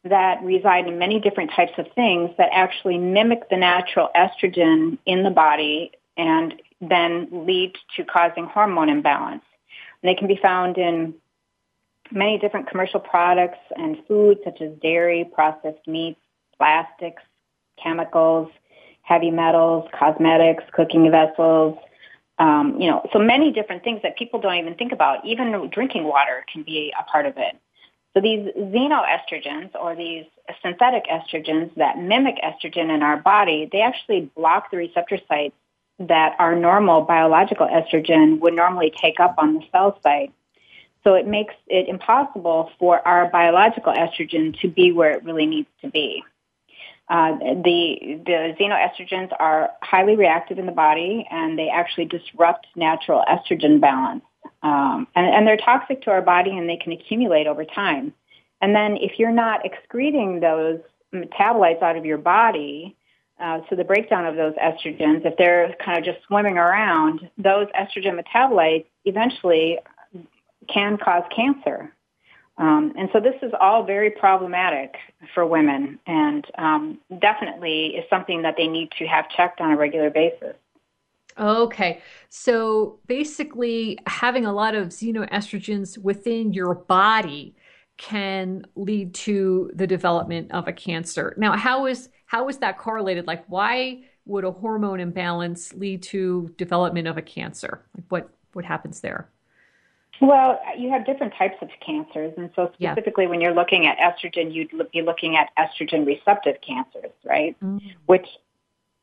that 0.04 0.42
reside 0.44 0.88
in 0.88 0.98
many 0.98 1.20
different 1.20 1.52
types 1.56 1.74
of 1.78 1.86
things 1.94 2.32
that 2.38 2.50
actually 2.52 2.98
mimic 2.98 3.50
the 3.50 3.58
natural 3.58 4.10
estrogen 4.16 4.98
in 5.06 5.24
the 5.24 5.30
body 5.30 5.92
and 6.18 6.56
then 6.82 7.28
lead 7.32 7.76
to 7.96 8.04
causing 8.04 8.46
hormone 8.46 8.90
imbalance. 8.90 9.44
And 10.02 10.10
they 10.10 10.16
can 10.16 10.28
be 10.28 10.40
found 10.42 10.78
in 10.78 11.14
many 12.12 12.40
different 12.40 12.68
commercial 12.68 13.00
products 13.00 13.60
and 13.76 13.98
foods 14.08 14.40
such 14.44 14.60
as 14.62 14.72
dairy, 14.82 15.30
processed 15.34 15.88
meats, 15.88 16.20
plastics, 16.58 17.22
chemicals, 17.82 18.50
heavy 19.04 19.32
metals, 19.32 19.88
cosmetics, 19.98 20.64
cooking 20.74 21.10
vessels, 21.12 21.78
um, 22.40 22.80
you 22.80 22.90
know, 22.90 23.08
so 23.14 23.20
many 23.20 23.52
different 23.52 23.84
things 23.84 24.02
that 24.02 24.18
people 24.18 24.40
don't 24.42 24.56
even 24.56 24.74
think 24.76 24.92
about. 24.92 25.24
Even 25.26 25.70
drinking 25.72 26.06
water 26.06 26.44
can 26.52 26.64
be 26.64 26.92
a 27.00 27.04
part 27.04 27.28
of 27.28 27.38
it. 27.38 27.56
So 28.14 28.22
these 28.22 28.48
xenoestrogens 28.58 29.74
or 29.76 29.96
these 29.96 30.26
synthetic 30.62 31.06
estrogens 31.06 31.74
that 31.76 31.98
mimic 31.98 32.36
estrogen 32.44 32.94
in 32.94 33.02
our 33.04 33.18
body, 33.18 33.70
they 33.72 33.82
actually 33.82 34.30
block 34.36 34.70
the 34.70 34.78
receptor 34.78 35.18
sites 35.28 35.56
that 36.00 36.36
our 36.40 36.56
normal 36.56 37.02
biological 37.02 37.68
estrogen 37.68 38.40
would 38.40 38.54
normally 38.54 38.92
take 39.02 39.20
up 39.20 39.36
on 39.38 39.54
the 39.54 39.62
cell 39.72 39.98
site. 40.04 40.34
So 41.04 41.14
it 41.14 41.26
makes 41.26 41.54
it 41.68 41.88
impossible 41.88 42.72
for 42.78 43.06
our 43.08 43.30
biological 43.30 43.94
estrogen 43.94 44.60
to 44.60 44.68
be 44.68 44.92
where 44.92 45.12
it 45.12 45.24
really 45.24 45.46
needs 45.46 45.70
to 45.82 45.90
be. 45.90 46.24
Uh, 47.10 47.38
the 47.40 48.22
the 48.26 48.56
xenoestrogens 48.60 49.32
are 49.40 49.72
highly 49.82 50.16
reactive 50.16 50.60
in 50.60 50.66
the 50.66 50.72
body, 50.72 51.28
and 51.30 51.58
they 51.58 51.70
actually 51.70 52.06
disrupt 52.06 52.68
natural 52.76 53.24
estrogen 53.30 53.82
balance. 53.82 54.24
Um, 54.64 55.08
and, 55.16 55.28
and 55.28 55.48
they're 55.48 55.58
toxic 55.58 56.02
to 56.04 56.12
our 56.12 56.22
body 56.22 56.52
and 56.52 56.70
they 56.70 56.78
can 56.78 56.92
accumulate 56.92 57.48
over 57.48 57.66
time. 57.66 58.14
And 58.62 58.76
then 58.76 58.98
if 58.98 59.18
you're 59.18 59.32
not 59.32 59.66
excreting 59.66 60.40
those 60.40 60.80
metabolites 61.14 61.82
out 61.82 61.98
of 61.98 62.06
your 62.06 62.20
body, 62.20 62.96
uh, 63.40 63.62
so 63.70 63.76
the 63.76 63.84
breakdown 63.84 64.26
of 64.26 64.36
those 64.36 64.54
estrogens, 64.54 65.26
if 65.26 65.36
they're 65.38 65.76
kind 65.84 65.98
of 65.98 66.06
just 66.06 66.20
swimming 66.28 66.58
around, 66.58 67.28
those 67.38 67.68
estrogen 67.80 68.22
metabolites 68.22 68.86
eventually 69.06 69.80
can 70.72 70.98
cause 70.98 71.24
cancer. 71.36 71.92
Um, 72.58 72.94
and 72.96 73.10
so 73.12 73.20
this 73.20 73.36
is 73.42 73.52
all 73.60 73.84
very 73.84 74.12
problematic 74.12 74.96
for 75.34 75.46
women 75.46 76.00
and 76.06 76.46
um, 76.60 77.00
definitely 77.20 77.96
is 77.96 78.06
something 78.10 78.44
that 78.44 78.56
they 78.58 78.68
need 78.68 78.92
to 79.00 79.08
have 79.08 79.28
checked 79.30 79.60
on 79.60 79.72
a 79.72 79.78
regular 79.78 80.12
basis. 80.12 80.56
Okay. 81.38 82.02
So 82.30 83.00
basically, 83.08 83.98
having 84.08 84.46
a 84.46 84.54
lot 84.54 84.76
of 84.76 84.90
xenoestrogens 84.90 85.98
within 85.98 86.54
your 86.54 86.76
body 86.76 87.56
can 87.98 88.66
lead 88.76 89.14
to 89.14 89.70
the 89.76 89.86
development 89.86 90.52
of 90.52 90.68
a 90.68 90.74
cancer. 90.74 91.36
Now, 91.38 91.56
how 91.56 91.86
is 91.86 92.10
how 92.26 92.50
is 92.50 92.58
that 92.58 92.78
correlated? 92.78 93.28
Like 93.28 93.46
why 93.48 94.04
would 94.26 94.44
a 94.44 94.52
hormone 94.52 95.00
imbalance 95.00 95.74
lead 95.74 96.02
to 96.04 96.54
development 96.58 97.08
of 97.08 97.18
a 97.18 97.22
cancer? 97.22 97.86
Like 97.96 98.06
what 98.10 98.30
what 98.54 98.66
happens 98.66 99.02
there? 99.02 99.30
Well, 100.20 100.60
you 100.78 100.92
have 100.92 101.06
different 101.06 101.34
types 101.38 101.56
of 101.62 101.70
cancers, 101.84 102.34
and 102.38 102.52
so 102.56 102.72
specifically 102.74 103.24
yeah. 103.24 103.30
when 103.32 103.42
you're 103.42 103.56
looking 103.56 103.88
at 103.88 103.98
estrogen, 103.98 104.54
you'd 104.54 104.70
be 104.92 105.02
looking 105.02 105.36
at 105.36 105.50
estrogen 105.58 106.06
receptive 106.06 106.58
cancers, 106.62 107.12
right? 107.26 107.56
Mm-hmm. 107.60 107.88
Which 108.06 108.28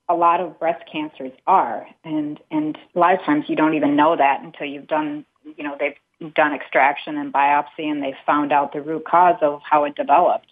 a 0.09 0.15
lot 0.15 0.41
of 0.41 0.59
breast 0.59 0.85
cancers 0.91 1.33
are, 1.47 1.87
and 2.05 2.41
and 2.51 2.79
a 2.95 2.99
lot 2.99 3.15
of 3.15 3.23
times 3.23 3.45
you 3.49 3.57
don't 3.57 3.75
even 3.75 3.97
know 3.97 4.17
that 4.17 4.43
until 4.43 4.67
you've 4.67 4.87
done, 4.87 5.25
you 5.57 5.65
know, 5.65 5.77
they've 5.79 6.35
done 6.35 6.53
extraction 6.53 7.17
and 7.17 7.33
biopsy, 7.33 7.91
and 7.91 8.03
they've 8.03 8.15
found 8.27 8.53
out 8.53 8.73
the 8.73 8.81
root 8.81 9.05
cause 9.05 9.37
of 9.43 9.61
how 9.69 9.85
it 9.85 9.95
developed. 9.95 10.49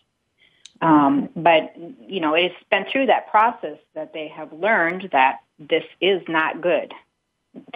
Um, 0.82 1.30
but 1.34 1.74
you 2.06 2.20
know, 2.20 2.34
it's 2.34 2.54
been 2.70 2.84
through 2.90 3.06
that 3.06 3.30
process 3.30 3.78
that 3.94 4.12
they 4.12 4.28
have 4.28 4.52
learned 4.52 5.08
that 5.12 5.40
this 5.58 5.84
is 6.00 6.22
not 6.28 6.60
good 6.60 6.92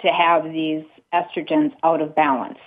to 0.01 0.07
have 0.07 0.43
these 0.45 0.83
estrogens 1.13 1.73
out 1.83 2.01
of 2.01 2.15
balance. 2.15 2.59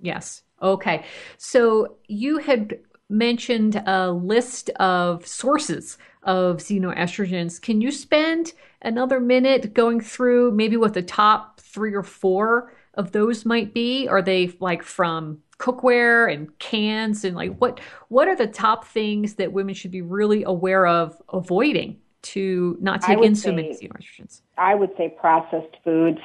Yes. 0.00 0.42
Okay. 0.62 1.04
So 1.36 1.96
you 2.08 2.38
had 2.38 2.78
mentioned 3.08 3.82
a 3.86 4.10
list 4.10 4.70
of 4.70 5.26
sources 5.26 5.98
of 6.24 6.58
xenoestrogens. 6.58 7.60
Can 7.60 7.80
you 7.80 7.90
spend 7.90 8.52
another 8.82 9.20
minute 9.20 9.74
going 9.74 10.00
through 10.00 10.52
maybe 10.52 10.76
what 10.76 10.94
the 10.94 11.02
top 11.02 11.60
three 11.60 11.94
or 11.94 12.02
four 12.02 12.72
of 12.94 13.12
those 13.12 13.44
might 13.44 13.74
be? 13.74 14.08
Are 14.08 14.22
they 14.22 14.52
like 14.60 14.82
from 14.82 15.38
cookware 15.58 16.32
and 16.32 16.58
cans 16.58 17.24
and 17.24 17.36
like 17.36 17.56
what 17.58 17.78
what 18.08 18.26
are 18.26 18.34
the 18.34 18.46
top 18.46 18.84
things 18.84 19.34
that 19.34 19.52
women 19.52 19.72
should 19.72 19.92
be 19.92 20.02
really 20.02 20.42
aware 20.42 20.84
of 20.84 21.16
avoiding 21.32 21.96
to 22.22 22.76
not 22.80 23.00
take 23.02 23.22
in 23.22 23.34
so 23.34 23.52
many 23.52 23.70
xenoestrogens? 23.74 24.40
I 24.58 24.74
would 24.74 24.90
say 24.96 25.14
processed 25.20 25.76
foods 25.84 26.20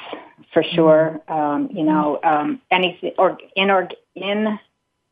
for 0.54 0.64
sure. 0.64 1.22
Mm-hmm. 1.30 1.34
Um, 1.34 1.70
you 1.72 1.84
know, 1.84 2.20
um, 2.24 2.62
anything 2.72 3.12
or 3.18 3.38
in 3.56 3.70
or 3.70 3.90
in 4.16 4.60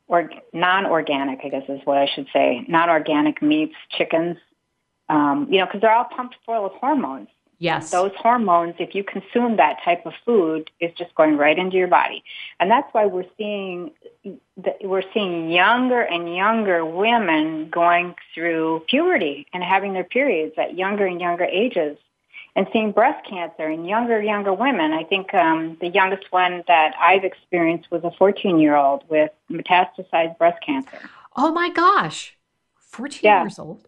or 0.07 0.29
non-organic, 0.53 1.39
I 1.43 1.49
guess 1.49 1.63
is 1.67 1.81
what 1.83 1.97
I 1.97 2.07
should 2.13 2.27
say. 2.31 2.65
Non-organic 2.67 3.41
meats, 3.41 3.75
chickens. 3.89 4.37
Um, 5.09 5.47
you 5.49 5.59
know, 5.59 5.65
because 5.65 5.81
they're 5.81 5.93
all 5.93 6.05
pumped 6.05 6.35
full 6.45 6.65
of 6.65 6.73
hormones. 6.73 7.29
Yes. 7.59 7.89
Those 7.89 8.11
hormones, 8.15 8.75
if 8.77 8.93
you 8.93 9.03
consume 9.03 9.57
that 9.57 9.77
type 9.83 10.05
of 10.05 10.13
food, 10.25 10.69
is 10.79 10.91
just 10.95 11.15
going 11.15 11.37
right 11.37 11.57
into 11.57 11.75
your 11.75 11.87
body, 11.87 12.23
and 12.59 12.69
that's 12.69 12.87
why 12.93 13.07
we're 13.07 13.25
seeing 13.35 13.91
we're 14.81 15.03
seeing 15.13 15.49
younger 15.49 16.01
and 16.01 16.35
younger 16.35 16.85
women 16.85 17.69
going 17.69 18.13
through 18.33 18.83
puberty 18.87 19.47
and 19.53 19.63
having 19.63 19.93
their 19.93 20.03
periods 20.03 20.53
at 20.57 20.77
younger 20.77 21.07
and 21.07 21.19
younger 21.19 21.45
ages, 21.45 21.97
and 22.55 22.67
seeing 22.71 22.91
breast 22.91 23.25
cancer 23.27 23.67
in 23.67 23.85
younger 23.85 24.21
younger 24.21 24.53
women. 24.53 24.93
I 24.93 25.03
think 25.03 25.33
um, 25.33 25.77
the 25.81 25.87
youngest 25.87 26.31
one 26.31 26.63
that 26.67 26.93
I've 26.99 27.23
experienced 27.23 27.89
was 27.89 28.03
a 28.03 28.11
14 28.11 28.59
year 28.59 28.75
old 28.75 29.03
with 29.09 29.31
metastasized 29.49 30.37
breast 30.37 30.63
cancer. 30.63 31.09
Oh 31.35 31.51
my 31.51 31.71
gosh, 31.71 32.37
14 32.81 33.21
yeah. 33.23 33.41
years 33.41 33.57
old. 33.57 33.87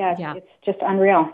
Yeah, 0.00 0.16
yeah, 0.18 0.34
it's 0.36 0.48
just 0.64 0.78
unreal. 0.82 1.30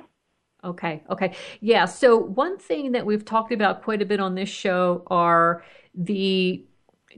Okay. 0.64 1.02
Okay. 1.10 1.34
Yeah. 1.60 1.84
So 1.84 2.16
one 2.16 2.58
thing 2.58 2.92
that 2.92 3.06
we've 3.06 3.24
talked 3.24 3.52
about 3.52 3.82
quite 3.82 4.02
a 4.02 4.06
bit 4.06 4.18
on 4.18 4.34
this 4.34 4.48
show 4.48 5.04
are 5.06 5.62
the 5.94 6.64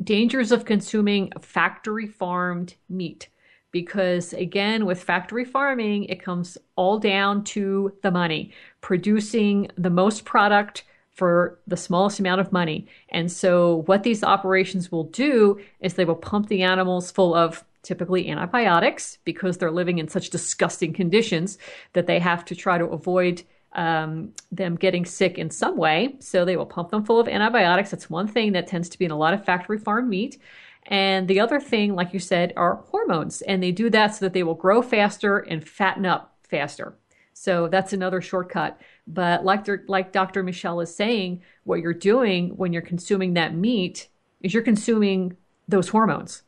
dangers 0.04 0.52
of 0.52 0.66
consuming 0.66 1.32
factory 1.40 2.06
farmed 2.06 2.74
meat. 2.88 3.28
Because 3.70 4.32
again, 4.32 4.86
with 4.86 5.02
factory 5.02 5.44
farming, 5.44 6.04
it 6.04 6.22
comes 6.22 6.58
all 6.76 6.98
down 6.98 7.44
to 7.44 7.92
the 8.02 8.10
money, 8.10 8.52
producing 8.80 9.70
the 9.76 9.90
most 9.90 10.24
product 10.24 10.84
for 11.12 11.58
the 11.66 11.76
smallest 11.76 12.20
amount 12.20 12.40
of 12.40 12.52
money. 12.52 12.86
And 13.10 13.30
so, 13.30 13.82
what 13.86 14.04
these 14.04 14.22
operations 14.22 14.92
will 14.92 15.04
do 15.04 15.60
is 15.80 15.94
they 15.94 16.04
will 16.04 16.14
pump 16.14 16.48
the 16.48 16.62
animals 16.62 17.10
full 17.10 17.34
of 17.34 17.64
typically 17.82 18.28
antibiotics 18.28 19.18
because 19.24 19.56
they're 19.56 19.70
living 19.70 19.98
in 19.98 20.08
such 20.08 20.30
disgusting 20.30 20.92
conditions 20.92 21.58
that 21.92 22.06
they 22.06 22.18
have 22.18 22.44
to 22.46 22.54
try 22.54 22.78
to 22.78 22.86
avoid 22.86 23.42
um, 23.72 24.32
them 24.50 24.76
getting 24.76 25.04
sick 25.04 25.38
in 25.38 25.50
some 25.50 25.76
way. 25.76 26.16
So 26.20 26.44
they 26.44 26.56
will 26.56 26.66
pump 26.66 26.90
them 26.90 27.04
full 27.04 27.20
of 27.20 27.28
antibiotics. 27.28 27.90
That's 27.90 28.10
one 28.10 28.26
thing 28.26 28.52
that 28.52 28.66
tends 28.66 28.88
to 28.90 28.98
be 28.98 29.04
in 29.04 29.10
a 29.10 29.16
lot 29.16 29.34
of 29.34 29.44
factory 29.44 29.78
farm 29.78 30.08
meat. 30.08 30.38
And 30.86 31.28
the 31.28 31.40
other 31.40 31.60
thing, 31.60 31.94
like 31.94 32.12
you 32.12 32.18
said, 32.18 32.52
are 32.56 32.84
hormones. 32.90 33.42
And 33.42 33.62
they 33.62 33.72
do 33.72 33.90
that 33.90 34.14
so 34.14 34.24
that 34.24 34.32
they 34.32 34.42
will 34.42 34.54
grow 34.54 34.80
faster 34.80 35.38
and 35.38 35.66
fatten 35.66 36.06
up 36.06 36.36
faster. 36.48 36.96
So 37.34 37.68
that's 37.68 37.92
another 37.92 38.20
shortcut. 38.20 38.80
But 39.06 39.44
like, 39.44 39.66
like 39.86 40.12
Dr. 40.12 40.42
Michele 40.42 40.80
is 40.80 40.94
saying, 40.94 41.42
what 41.64 41.80
you're 41.80 41.94
doing 41.94 42.56
when 42.56 42.72
you're 42.72 42.82
consuming 42.82 43.34
that 43.34 43.54
meat 43.54 44.08
is 44.40 44.54
you're 44.54 44.62
consuming 44.62 45.36
those 45.68 45.88
hormones 45.88 46.42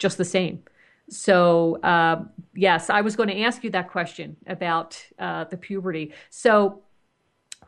just 0.00 0.18
the 0.18 0.24
same. 0.24 0.64
So, 1.08 1.76
uh, 1.82 2.24
yes, 2.54 2.90
I 2.90 3.00
was 3.00 3.16
going 3.16 3.28
to 3.28 3.42
ask 3.42 3.62
you 3.62 3.70
that 3.70 3.90
question 3.90 4.36
about 4.46 5.00
uh, 5.18 5.44
the 5.44 5.56
puberty. 5.56 6.12
So, 6.30 6.82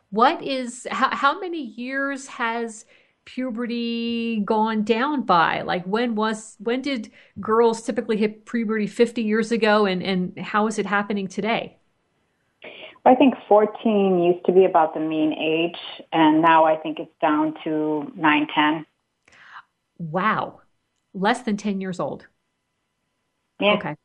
what 0.09 0.43
is, 0.43 0.87
how, 0.91 1.13
how 1.15 1.39
many 1.39 1.61
years 1.61 2.27
has 2.27 2.85
puberty 3.25 4.41
gone 4.45 4.83
down 4.83 5.23
by? 5.23 5.61
Like, 5.61 5.83
when 5.85 6.15
was, 6.15 6.55
when 6.59 6.81
did 6.81 7.11
girls 7.39 7.81
typically 7.81 8.17
hit 8.17 8.45
puberty 8.45 8.87
50 8.87 9.21
years 9.21 9.51
ago, 9.51 9.85
and, 9.85 10.03
and 10.03 10.37
how 10.39 10.67
is 10.67 10.79
it 10.79 10.85
happening 10.85 11.27
today? 11.27 11.77
I 13.05 13.15
think 13.15 13.33
14 13.49 14.23
used 14.23 14.45
to 14.45 14.53
be 14.53 14.63
about 14.63 14.93
the 14.93 15.01
mean 15.01 15.33
age, 15.33 15.79
and 16.13 16.41
now 16.41 16.63
I 16.63 16.77
think 16.77 16.99
it's 16.99 17.11
down 17.19 17.55
to 17.65 18.09
9, 18.15 18.47
10. 18.55 18.85
Wow. 19.97 20.61
Less 21.13 21.41
than 21.41 21.57
10 21.57 21.81
years 21.81 21.99
old. 21.99 22.27
Yeah. 23.59 23.73
Okay. 23.73 23.95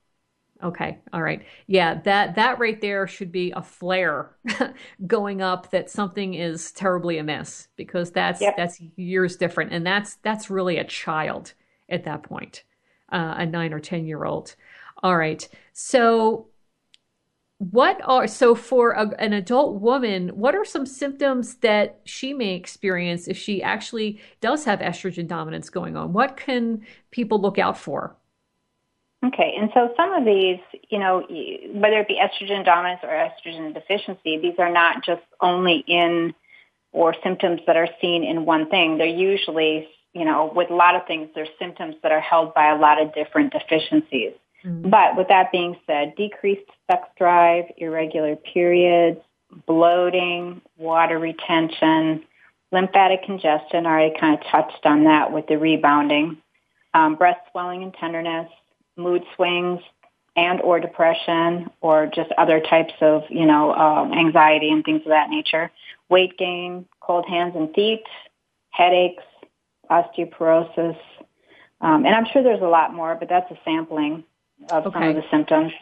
Okay. 0.63 0.99
All 1.13 1.23
right. 1.23 1.45
Yeah, 1.69 2.01
that 2.03 2.35
that 2.35 2.59
right 2.59 2.81
there 2.81 3.07
should 3.07 3.31
be 3.31 3.53
a 3.53 3.63
flare 3.63 4.37
going 5.07 5.41
up 5.41 5.71
that 5.71 5.89
something 5.89 6.35
is 6.35 6.73
terribly 6.73 7.19
amiss 7.19 7.69
because 7.77 8.11
that's 8.11 8.41
yep. 8.41 8.57
that's 8.57 8.81
years 8.97 9.37
different 9.37 9.73
and 9.73 9.87
that's 9.87 10.17
that's 10.17 10.51
really 10.51 10.79
a 10.79 10.85
child 10.85 11.55
at 11.89 12.05
that 12.05 12.25
point. 12.25 12.65
Uh, 13.11 13.37
a 13.39 13.47
9 13.47 13.73
or 13.73 13.81
10 13.81 14.05
year 14.05 14.25
old. 14.25 14.55
All 15.03 15.17
right. 15.17 15.49
So 15.73 16.49
what 17.59 18.01
are 18.05 18.29
so 18.29 18.55
for 18.55 18.93
a, 18.93 19.09
an 19.19 19.33
adult 19.33 19.81
woman 19.81 20.29
what 20.29 20.55
are 20.55 20.65
some 20.65 20.87
symptoms 20.87 21.57
that 21.57 22.01
she 22.05 22.33
may 22.33 22.55
experience 22.55 23.27
if 23.27 23.37
she 23.37 23.63
actually 23.63 24.21
does 24.41 24.65
have 24.65 24.79
estrogen 24.79 25.27
dominance 25.27 25.69
going 25.69 25.97
on 25.97 26.13
what 26.13 26.37
can 26.37 26.81
people 27.11 27.41
look 27.41 27.59
out 27.59 27.77
for 27.77 28.17
Okay, 29.25 29.55
and 29.59 29.69
so 29.75 29.93
some 29.97 30.13
of 30.13 30.25
these, 30.25 30.61
you 30.91 30.99
know, 31.01 31.27
whether 31.73 31.99
it 31.99 32.07
be 32.07 32.21
estrogen 32.21 32.65
dominance 32.65 33.01
or 33.03 33.09
estrogen 33.09 33.75
deficiency, 33.75 34.39
these 34.39 34.55
are 34.61 34.71
not 34.71 35.05
just 35.05 35.23
only 35.41 35.83
in 35.89 36.35
or 36.93 37.15
symptoms 37.23 37.61
that 37.67 37.77
are 37.77 37.89
seen 38.01 38.23
in 38.23 38.45
one 38.45 38.71
thing. 38.71 38.97
They're 38.97 39.07
usually, 39.07 39.89
you 40.15 40.25
know, 40.25 40.53
with 40.55 40.71
a 40.71 40.75
lot 40.75 40.95
of 40.95 41.07
things, 41.07 41.31
there's 41.35 41.49
symptoms 41.59 41.97
that 42.03 42.13
are 42.13 42.21
held 42.21 42.55
by 42.55 42.71
a 42.71 42.79
lot 42.79 43.03
of 43.03 43.13
different 43.13 43.53
deficiencies. 43.53 44.35
Mm-hmm. 44.69 44.91
But 44.91 45.17
with 45.17 45.29
that 45.29 45.51
being 45.51 45.77
said, 45.87 46.15
decreased 46.17 46.71
sex 46.91 47.09
drive, 47.17 47.65
irregular 47.79 48.37
periods, 48.37 49.21
bloating, 49.67 50.61
water 50.77 51.19
retention, 51.19 52.25
lymphatic 52.71 53.25
congestion, 53.25 53.87
I 53.87 53.91
already 53.91 54.19
kind 54.19 54.39
of 54.39 54.45
touched 54.47 54.85
on 54.85 55.05
that 55.05 55.33
with 55.33 55.47
the 55.47 55.57
rebounding, 55.57 56.37
um, 56.93 57.17
breast 57.17 57.41
swelling 57.51 57.83
and 57.83 57.95
tenderness, 57.95 58.51
mood 58.97 59.23
swings 59.37 59.81
and 60.37 60.61
or 60.61 60.79
depression 60.79 61.71
or 61.81 62.07
just 62.07 62.31
other 62.37 62.61
types 62.61 62.93
of, 63.01 63.23
you 63.31 63.47
know, 63.47 63.73
um, 63.75 64.13
anxiety 64.13 64.71
and 64.71 64.85
things 64.85 65.01
of 65.01 65.09
that 65.09 65.31
nature. 65.31 65.71
Weight 66.11 66.37
gain, 66.39 66.87
cold 67.01 67.27
hands 67.27 67.55
and 67.57 67.73
feet, 67.75 68.05
headaches, 68.71 69.25
osteoporosis. 69.91 70.99
Um, 71.81 72.05
and 72.05 72.15
I'm 72.15 72.27
sure 72.33 72.43
there's 72.43 72.63
a 72.63 72.67
lot 72.67 72.93
more, 72.93 73.17
but 73.19 73.29
that's 73.29 73.51
a 73.51 73.59
sampling 73.65 74.25
of 74.71 74.87
okay. 74.87 74.99
some 74.99 75.09
of 75.09 75.17
the 75.17 75.25
symptoms. 75.31 75.73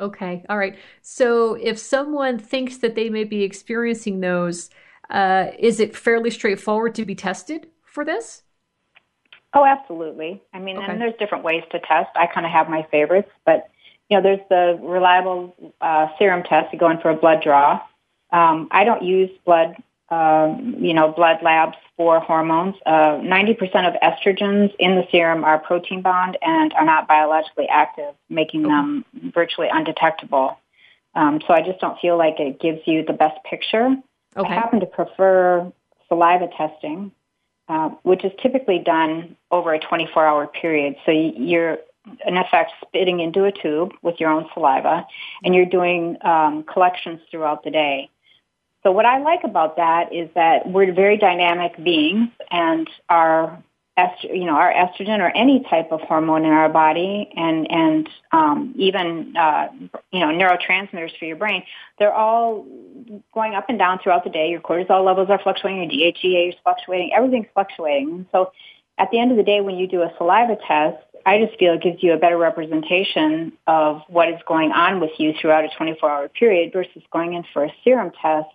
Okay. 0.00 0.44
All 0.48 0.58
right. 0.58 0.76
So 1.02 1.54
if 1.54 1.78
someone 1.78 2.38
thinks 2.38 2.78
that 2.78 2.94
they 2.94 3.08
may 3.08 3.24
be 3.24 3.42
experiencing 3.42 4.20
those, 4.20 4.70
uh, 5.08 5.46
is 5.58 5.80
it 5.80 5.96
fairly 5.96 6.30
straightforward 6.30 6.94
to 6.96 7.04
be 7.04 7.14
tested 7.14 7.68
for 7.82 8.04
this? 8.04 8.42
Oh, 9.54 9.64
absolutely. 9.64 10.42
I 10.52 10.58
mean, 10.58 10.76
okay. 10.76 10.86
and 10.92 11.00
there's 11.00 11.14
different 11.18 11.44
ways 11.44 11.62
to 11.70 11.78
test. 11.80 12.10
I 12.14 12.26
kind 12.26 12.44
of 12.44 12.52
have 12.52 12.68
my 12.68 12.86
favorites, 12.90 13.30
but 13.46 13.68
you 14.10 14.16
know, 14.16 14.22
there's 14.22 14.46
the 14.50 14.78
reliable 14.82 15.54
uh, 15.80 16.08
serum 16.18 16.42
test. 16.42 16.72
You 16.72 16.78
go 16.78 16.90
in 16.90 17.00
for 17.00 17.10
a 17.10 17.16
blood 17.16 17.42
draw. 17.42 17.80
Um, 18.32 18.68
I 18.70 18.84
don't 18.84 19.02
use 19.02 19.30
blood, 19.44 19.76
um, 20.08 20.76
you 20.78 20.94
know, 20.94 21.12
blood 21.12 21.38
labs 21.42 21.76
for 21.96 22.20
hormones. 22.20 22.74
Uh, 22.84 23.18
90% 23.18 23.58
of 23.88 23.94
estrogens 24.02 24.72
in 24.78 24.94
the 24.94 25.06
serum 25.10 25.44
are 25.44 25.58
protein 25.58 26.02
bound 26.02 26.38
and 26.42 26.72
are 26.74 26.84
not 26.84 27.08
biologically 27.08 27.68
active, 27.68 28.14
making 28.28 28.62
them 28.62 29.04
virtually 29.34 29.68
undetectable. 29.72 30.58
Um, 31.14 31.40
so 31.46 31.54
I 31.54 31.62
just 31.62 31.80
don't 31.80 31.98
feel 31.98 32.16
like 32.18 32.38
it 32.38 32.60
gives 32.60 32.80
you 32.86 33.04
the 33.04 33.14
best 33.14 33.42
picture. 33.44 33.96
Okay. 34.36 34.48
I 34.48 34.54
happen 34.54 34.80
to 34.80 34.86
prefer 34.86 35.72
saliva 36.08 36.48
testing 36.56 37.10
uh, 37.68 37.90
which 38.02 38.24
is 38.24 38.32
typically 38.40 38.78
done 38.78 39.36
over 39.50 39.74
a 39.74 39.78
24 39.80 40.24
hour 40.24 40.46
period. 40.46 40.94
So 41.04 41.10
you're 41.10 41.78
in 42.24 42.36
effect 42.36 42.72
spitting 42.80 43.20
into 43.20 43.44
a 43.44 43.52
tube 43.52 43.92
with 44.02 44.20
your 44.20 44.30
own 44.30 44.46
saliva 44.54 45.04
and 45.42 45.54
you're 45.54 45.66
doing 45.66 46.16
um, 46.22 46.62
collections 46.62 47.20
throughout 47.30 47.64
the 47.64 47.70
day. 47.70 48.08
So 48.86 48.92
what 48.92 49.04
I 49.04 49.18
like 49.18 49.42
about 49.42 49.78
that 49.78 50.14
is 50.14 50.30
that 50.36 50.70
we're 50.70 50.92
very 50.92 51.16
dynamic 51.16 51.72
beings 51.82 52.28
and 52.52 52.88
our 53.08 53.60
you 54.22 54.44
know, 54.44 54.52
our 54.52 54.72
estrogen 54.72 55.18
or 55.18 55.34
any 55.34 55.64
type 55.68 55.90
of 55.90 56.02
hormone 56.02 56.44
in 56.44 56.52
our 56.52 56.68
body 56.68 57.28
and, 57.34 57.68
and 57.68 58.08
um, 58.30 58.74
even, 58.76 59.36
uh, 59.36 59.66
you 60.12 60.20
know, 60.20 60.26
neurotransmitters 60.26 61.18
for 61.18 61.24
your 61.24 61.34
brain, 61.34 61.64
they're 61.98 62.14
all 62.14 62.64
going 63.34 63.54
up 63.54 63.68
and 63.70 63.78
down 63.78 63.98
throughout 63.98 64.22
the 64.22 64.30
day. 64.30 64.50
Your 64.50 64.60
cortisol 64.60 65.04
levels 65.04 65.30
are 65.30 65.40
fluctuating, 65.42 65.90
your 65.90 66.12
DHEA 66.12 66.50
is 66.50 66.54
fluctuating, 66.62 67.12
everything's 67.12 67.48
fluctuating. 67.54 68.26
So 68.30 68.52
at 68.98 69.10
the 69.10 69.18
end 69.18 69.32
of 69.32 69.36
the 69.36 69.42
day, 69.42 69.62
when 69.62 69.78
you 69.78 69.88
do 69.88 70.02
a 70.02 70.12
saliva 70.16 70.58
test, 70.68 71.02
I 71.26 71.44
just 71.44 71.58
feel 71.58 71.72
it 71.72 71.82
gives 71.82 72.04
you 72.04 72.12
a 72.12 72.18
better 72.18 72.38
representation 72.38 73.54
of 73.66 74.02
what 74.06 74.28
is 74.28 74.38
going 74.46 74.70
on 74.70 75.00
with 75.00 75.10
you 75.18 75.32
throughout 75.40 75.64
a 75.64 75.70
24 75.76 76.08
hour 76.08 76.28
period 76.28 76.72
versus 76.72 77.02
going 77.12 77.34
in 77.34 77.44
for 77.52 77.64
a 77.64 77.72
serum 77.82 78.12
test. 78.22 78.46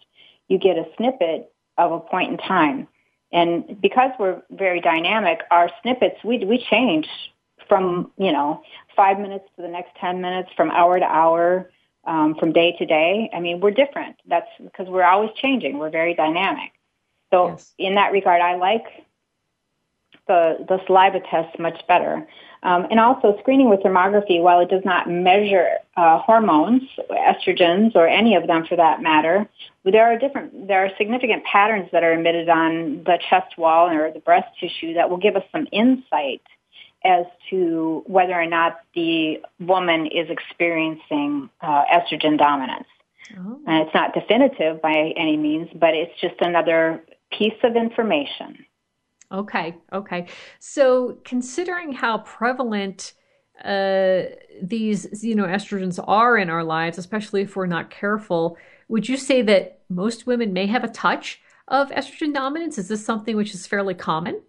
You 0.52 0.58
get 0.58 0.78
a 0.78 0.86
snippet 0.98 1.52
of 1.78 1.94
a 1.94 2.00
point 2.02 2.32
in 2.32 2.38
time. 2.38 2.88
And 3.32 3.80
because 3.80 4.12
we're 4.20 4.42
very 4.52 4.82
dynamic, 4.82 5.40
our 5.50 5.70
snippets, 5.82 6.22
we, 6.24 6.44
we 6.44 6.58
change 6.70 7.08
from, 7.70 8.12
you 8.18 8.34
know, 8.34 8.62
five 8.94 9.18
minutes 9.18 9.46
to 9.56 9.62
the 9.62 9.70
next 9.70 9.96
10 10.02 10.20
minutes, 10.20 10.50
from 10.58 10.70
hour 10.72 11.00
to 11.00 11.06
hour, 11.06 11.72
um, 12.04 12.36
from 12.36 12.52
day 12.52 12.76
to 12.78 12.86
day. 12.86 13.30
I 13.34 13.40
mean, 13.40 13.62
we're 13.62 13.72
different. 13.72 14.18
That's 14.28 14.50
because 14.62 14.88
we're 14.90 15.06
always 15.06 15.32
changing. 15.36 15.78
We're 15.78 15.90
very 15.90 16.14
dynamic. 16.14 16.72
So 17.32 17.52
yes. 17.52 17.74
in 17.78 17.96
that 17.96 18.12
regard, 18.12 18.42
I 18.42 18.58
like 18.58 19.06
the, 20.28 20.66
the 20.68 20.80
saliva 20.86 21.20
test 21.30 21.58
much 21.60 21.86
better. 21.88 22.28
Um, 22.64 22.86
and 22.92 23.00
also 23.00 23.36
screening 23.40 23.70
with 23.70 23.80
thermography, 23.80 24.40
while 24.42 24.60
it 24.60 24.70
does 24.70 24.86
not 24.86 25.10
measure 25.10 25.78
uh, 25.98 26.20
hormones, 26.20 26.84
estrogens, 27.10 27.96
or 27.96 28.08
any 28.08 28.36
of 28.36 28.46
them 28.46 28.66
for 28.68 28.76
that 28.76 29.02
matter, 29.02 29.50
there 29.84 30.06
are 30.06 30.18
different, 30.18 30.68
there 30.68 30.86
are 30.86 30.92
significant 30.98 31.44
patterns 31.44 31.90
that 31.92 32.04
are 32.04 32.14
emitted 32.14 32.50
on 32.50 33.04
the 33.04 33.18
chest 33.30 33.58
wall 33.58 33.90
or 33.90 34.12
the 34.12 34.20
breast 34.20 34.48
tissue 34.60 34.94
that 34.94 35.10
will 35.10 35.18
give 35.18 35.36
us 35.36 35.44
some 35.52 35.68
insight 35.72 36.42
as 37.04 37.26
to 37.50 38.04
whether 38.06 38.34
or 38.34 38.46
not 38.46 38.82
the 38.94 39.42
woman 39.60 40.06
is 40.06 40.30
experiencing 40.30 41.50
uh, 41.62 41.84
estrogen 41.86 42.38
dominance. 42.38 42.88
Oh. 43.38 43.60
And 43.66 43.88
it's 43.88 43.94
not 43.96 44.14
definitive 44.14 44.82
by 44.82 45.14
any 45.18 45.36
means, 45.38 45.70
but 45.74 45.96
it's 45.96 46.14
just 46.22 46.36
another 46.42 47.04
piece 47.32 47.58
of 47.64 47.76
information. 47.76 48.66
Okay, 49.32 49.78
okay. 49.94 50.28
So 50.60 51.20
considering 51.24 51.94
how 51.94 52.20
prevalent 52.20 53.14
uh, 53.64 54.24
these 54.62 55.24
you 55.24 55.36
know 55.36 55.46
estrogens 55.46 56.04
are 56.06 56.38
in 56.38 56.50
our 56.50 56.64
lives, 56.64 56.98
especially 56.98 57.42
if 57.42 57.56
we're 57.56 57.68
not 57.68 57.90
careful, 57.90 58.58
would 58.90 59.08
you 59.08 59.18
say 59.18 59.42
that 59.44 59.80
most 59.90 60.28
women 60.28 60.52
may 60.52 60.66
have 60.66 60.84
a 60.84 60.90
touch 60.90 61.42
of 61.68 61.90
estrogen 61.92 62.34
dominance? 62.34 62.78
Is 62.78 62.90
this 62.90 63.06
something 63.06 63.36
which 63.38 63.54
is 63.54 63.66
fairly 63.66 63.94
common? 63.94 64.42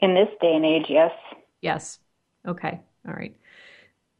In 0.00 0.14
this 0.14 0.28
day 0.40 0.54
and 0.54 0.64
age, 0.64 0.86
yes. 0.88 1.12
Yes. 1.60 1.98
Okay. 2.46 2.80
All 3.06 3.14
right. 3.14 3.34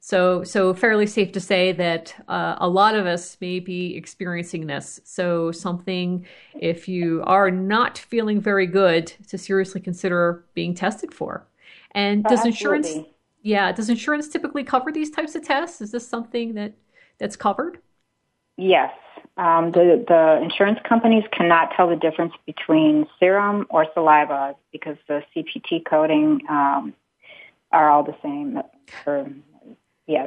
So, 0.09 0.43
so 0.43 0.73
fairly 0.73 1.07
safe 1.07 1.33
to 1.33 1.41
say 1.41 1.73
that 1.73 2.15
uh, 2.29 2.57
a 2.57 2.67
lot 2.67 2.95
of 2.95 3.05
us 3.05 3.37
may 3.43 3.61
be 3.61 3.95
experiencing 3.95 4.67
this. 4.67 5.03
So, 5.05 5.53
something 5.53 6.25
if 6.59 6.89
you 6.89 7.23
are 7.27 7.51
not 7.51 7.99
feeling 7.99 8.41
very 8.41 8.67
good, 8.67 9.13
to 9.29 9.37
seriously 9.37 9.83
consider 9.83 10.47
being 10.55 10.73
tested 10.73 11.13
for. 11.13 11.47
And 11.91 12.25
does 12.25 12.47
insurance? 12.47 12.89
Yeah, 13.43 13.71
does 13.71 13.91
insurance 13.91 14.31
typically 14.31 14.65
cover 14.65 14.91
these 14.91 15.11
types 15.11 15.35
of 15.35 15.45
tests? 15.45 15.83
Is 15.83 15.91
this 15.91 16.09
something 16.09 16.55
that 16.55 16.73
that's 17.19 17.37
covered? 17.37 17.79
Yes. 18.57 18.95
Um, 19.37 19.73
the 19.73 20.07
the 20.09 20.41
insurance 20.43 20.79
companies 20.89 21.25
cannot 21.33 21.73
tell 21.77 21.87
the 21.87 21.97
difference 21.97 22.33
between 22.47 23.07
serum 23.21 23.67
or 23.69 23.87
saliva 23.93 24.57
because 24.73 24.97
the 25.07 25.23
CPT 25.37 25.85
coding 25.85 26.41
um, 26.49 26.95
are 27.73 27.91
all 27.91 28.05
the 28.05 28.17
same 28.23 28.63
for 29.05 29.31
yeah, 30.09 30.27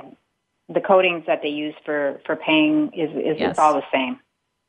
the 0.69 0.79
codings 0.79 1.25
that 1.25 1.41
they 1.41 1.49
use 1.49 1.75
for 1.84 2.21
for 2.25 2.38
paying 2.38 2.91
is 2.93 3.09
is 3.11 3.39
yes. 3.39 3.59
all 3.59 3.73
the 3.73 3.84
same. 3.91 4.19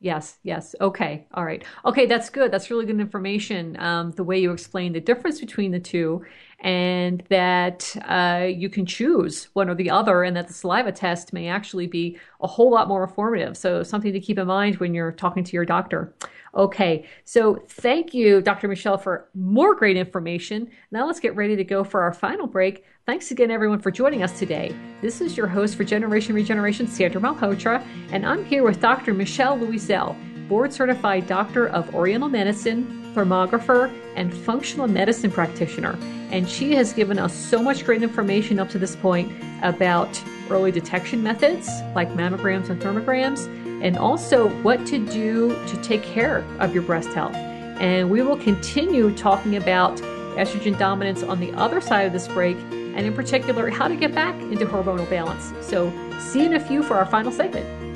Yes, 0.01 0.39
yes. 0.43 0.75
Okay, 0.81 1.29
all 1.33 1.45
right. 1.45 1.63
Okay, 1.85 2.07
that's 2.07 2.29
good. 2.29 2.51
That's 2.51 2.73
really 2.73 2.87
good 2.87 2.99
information. 2.99 3.77
Um, 3.79 4.11
the 4.11 4.25
way 4.25 4.41
you 4.41 4.51
explain 4.51 4.93
the 4.93 5.01
difference 5.01 5.39
between 5.39 5.71
the 5.71 5.79
two, 5.79 6.25
and 6.63 7.23
that 7.29 7.95
uh, 8.09 8.47
you 8.47 8.71
can 8.71 8.87
choose 8.87 9.49
one 9.53 9.69
or 9.69 9.75
the 9.75 9.91
other, 9.91 10.23
and 10.23 10.37
that 10.37 10.49
the 10.49 10.55
saliva 10.55 10.93
test 10.93 11.33
may 11.33 11.49
actually 11.49 11.87
be 11.87 12.17
a 12.41 12.47
whole 12.47 12.71
lot 12.71 12.89
more 12.89 13.03
informative. 13.03 13.57
So, 13.57 13.83
something 13.83 14.13
to 14.13 14.21
keep 14.21 14.39
in 14.39 14.47
mind 14.47 14.77
when 14.77 14.95
you're 14.95 15.13
talking 15.13 15.45
to 15.45 15.53
your 15.53 15.65
doctor. 15.65 16.15
Okay, 16.55 17.07
so 17.25 17.65
thank 17.67 18.13
you, 18.13 18.43
Dr. 18.43 18.69
Michele, 18.69 18.99
for 18.99 19.29
more 19.35 19.75
great 19.75 19.97
information. 19.97 20.71
Now 20.91 21.07
let's 21.07 21.19
get 21.19 21.35
ready 21.35 21.57
to 21.57 21.65
go 21.65 21.83
for 21.83 22.03
our 22.03 22.13
final 22.13 22.47
break. 22.47 22.85
Thanks 23.07 23.31
again, 23.31 23.51
everyone, 23.51 23.81
for 23.81 23.91
joining 23.91 24.23
us 24.23 24.39
today. 24.39 24.77
This 25.01 25.23
is 25.23 25.35
your 25.35 25.47
host 25.47 25.77
for 25.77 25.85
Generation 25.85 26.35
Regeneration, 26.35 26.87
Sandra 26.87 27.21
Malhotra, 27.23 27.85
and 28.11 28.27
I'm 28.27 28.45
here 28.45 28.65
with 28.65 28.81
Dr. 28.81 29.15
Michele 29.15 29.59
Louiselle, 29.59 30.15
board 30.47 30.75
certified 30.75 31.27
doctor 31.27 31.69
of 31.69 31.95
Oriental 31.95 32.29
Medicine, 32.29 33.13
thermographer, 33.15 33.91
and 34.15 34.33
functional 34.33 34.87
medicine 34.87 35.31
practitioner. 35.31 35.99
And 36.33 36.49
she 36.49 36.75
has 36.75 36.93
given 36.93 37.19
us 37.19 37.35
so 37.35 37.63
much 37.63 37.85
great 37.85 38.03
information 38.03 38.59
up 38.59 38.71
to 38.71 38.79
this 38.79 38.97
point 38.97 39.31
about 39.63 40.21
early 40.51 40.73
detection 40.73 41.23
methods 41.23 41.69
like 41.95 42.09
mammograms 42.15 42.71
and 42.71 42.81
thermograms 42.81 43.47
and 43.83 43.99
also 43.99 44.49
what 44.63 44.87
to 44.87 45.05
do 45.07 45.51
to 45.67 45.77
take 45.83 46.03
care 46.03 46.39
of 46.59 46.73
your 46.73 46.83
breast 46.83 47.11
health. 47.11 47.35
And 47.35 48.11
we 48.11 48.23
will 48.23 48.39
continue 48.39 49.15
talking 49.17 49.57
about 49.57 49.99
estrogen 50.37 50.79
dominance 50.79 51.23
on 51.23 51.41
the 51.41 51.53
other 51.53 51.81
side 51.81 52.07
of 52.07 52.13
this 52.13 52.29
break, 52.29 52.57
and 52.57 53.01
in 53.01 53.13
particular, 53.13 53.69
how 53.71 53.89
to 53.89 53.97
get 53.97 54.15
back 54.15 54.41
into 54.41 54.65
hormonal 54.65 55.09
balance. 55.11 55.53
So, 55.67 55.91
see 56.19 56.41
you 56.41 56.47
in 56.47 56.55
a 56.55 56.61
few 56.61 56.83
for 56.83 56.95
our 56.95 57.07
final 57.07 57.33
segment. 57.33 57.92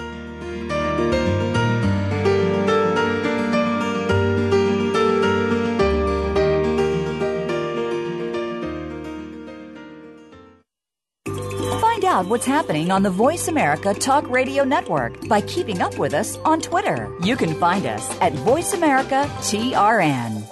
Out 12.17 12.29
what's 12.29 12.47
happening 12.47 12.91
on 12.91 13.03
the 13.03 13.11
Voice 13.11 13.49
America 13.49 13.93
Talk 13.93 14.27
Radio 14.31 14.65
Network 14.65 15.29
by 15.29 15.43
keeping 15.43 15.83
up 15.83 15.99
with 15.99 16.15
us 16.15 16.39
on 16.47 16.63
Twitter. 16.63 17.15
You 17.23 17.37
can 17.37 17.53
find 17.61 17.85
us 17.85 18.11
at 18.23 18.33
Voice 18.33 18.73
America 18.73 19.29
TRN. 19.41 20.43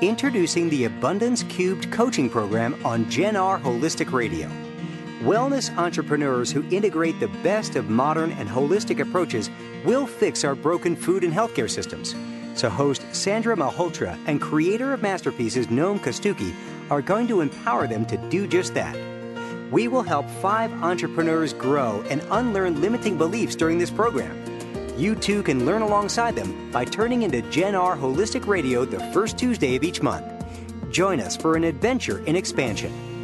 Introducing 0.00 0.68
the 0.68 0.86
Abundance 0.86 1.44
Cubed 1.44 1.92
coaching 1.92 2.28
program 2.28 2.74
on 2.84 3.08
Gen 3.08 3.36
R 3.36 3.60
Holistic 3.60 4.10
Radio. 4.10 4.50
Wellness 5.20 5.72
entrepreneurs 5.78 6.50
who 6.50 6.68
integrate 6.70 7.20
the 7.20 7.28
best 7.44 7.76
of 7.76 7.88
modern 7.88 8.32
and 8.32 8.48
holistic 8.48 8.98
approaches 8.98 9.48
will 9.84 10.08
fix 10.08 10.42
our 10.42 10.56
broken 10.56 10.96
food 10.96 11.22
and 11.22 11.32
healthcare 11.32 11.70
systems. 11.70 12.16
So, 12.56 12.68
host 12.68 13.04
Sandra 13.12 13.54
Malhotra 13.54 14.18
and 14.26 14.40
creator 14.40 14.92
of 14.92 15.02
masterpieces 15.02 15.68
Noam 15.68 16.00
Kostucki 16.00 16.52
are 16.90 17.00
going 17.00 17.28
to 17.28 17.42
empower 17.42 17.86
them 17.86 18.04
to 18.06 18.16
do 18.28 18.48
just 18.48 18.74
that 18.74 18.96
we 19.70 19.88
will 19.88 20.02
help 20.02 20.28
five 20.30 20.72
entrepreneurs 20.82 21.52
grow 21.52 22.02
and 22.08 22.22
unlearn 22.30 22.80
limiting 22.80 23.18
beliefs 23.18 23.56
during 23.56 23.78
this 23.78 23.90
program. 23.90 24.36
You 24.96 25.14
too 25.14 25.42
can 25.42 25.66
learn 25.66 25.82
alongside 25.82 26.36
them 26.36 26.70
by 26.70 26.84
turning 26.84 27.22
into 27.22 27.42
Gen 27.50 27.74
R 27.74 27.96
Holistic 27.96 28.46
Radio 28.46 28.84
the 28.84 29.00
first 29.12 29.36
Tuesday 29.36 29.76
of 29.76 29.84
each 29.84 30.02
month. 30.02 30.26
Join 30.90 31.20
us 31.20 31.36
for 31.36 31.56
an 31.56 31.64
adventure 31.64 32.24
in 32.26 32.36
expansion. 32.36 33.15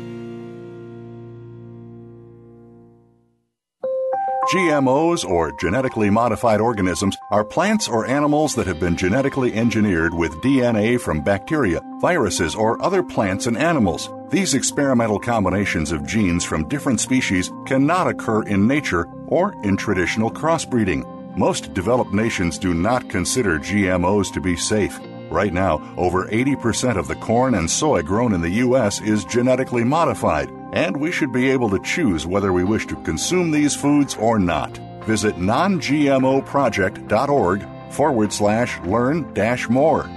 GMOs, 4.51 5.25
or 5.25 5.53
genetically 5.53 6.11
modified 6.11 6.61
organisms, 6.61 7.17
are 7.31 7.45
plants 7.45 7.89
or 7.89 8.07
animals 8.07 8.57
that 8.57 8.67
have 8.67 8.81
been 8.81 8.97
genetically 8.97 9.55
engineered 9.55 10.13
with 10.13 10.43
DNA 10.43 11.01
from 11.01 11.23
bacteria, 11.23 11.81
viruses, 12.01 12.57
or 12.57 12.83
other 12.83 13.05
plants 13.05 13.47
and 13.47 13.57
animals. 13.57 14.11
These 14.31 14.55
experimental 14.55 15.21
combinations 15.21 15.93
of 15.93 16.05
genes 16.05 16.45
from 16.45 16.69
different 16.69 17.01
species 17.01 17.53
cannot 17.67 18.09
occur 18.09 18.43
in 18.43 18.67
nature 18.67 19.07
or 19.29 19.55
in 19.63 19.77
traditional 19.77 20.31
crossbreeding. 20.31 21.37
Most 21.37 21.73
developed 21.73 22.13
nations 22.13 22.59
do 22.59 22.75
not 22.75 23.09
consider 23.09 23.61
GMOs 23.61 24.33
to 24.33 24.41
be 24.41 24.57
safe. 24.57 24.99
Right 25.31 25.53
now, 25.53 25.81
over 25.97 26.27
80% 26.27 26.99
of 26.99 27.07
the 27.07 27.15
corn 27.15 27.55
and 27.55 27.71
soy 27.71 28.03
grown 28.03 28.35
in 28.35 28.41
the 28.41 28.51
U.S. 28.67 29.01
is 29.01 29.25
genetically 29.25 29.85
modified 29.85 30.51
and 30.73 30.97
we 30.97 31.13
should 31.13 31.33
be 31.33 31.51
able 31.51 31.69
to 31.71 31.79
choose 31.81 32.27
whether 32.27 32.53
we 32.53 32.65
wish 32.65 32.87
to 32.87 32.97
consume 33.03 33.51
these 33.51 33.77
foods 33.77 34.17
or 34.17 34.39
not. 34.39 34.79
Visit 35.05 35.37
nongmoproject.org 35.37 37.67
forward 37.91 38.33
slash 38.33 38.81
learn 38.81 39.35
dash 39.35 39.69
more. 39.69 40.09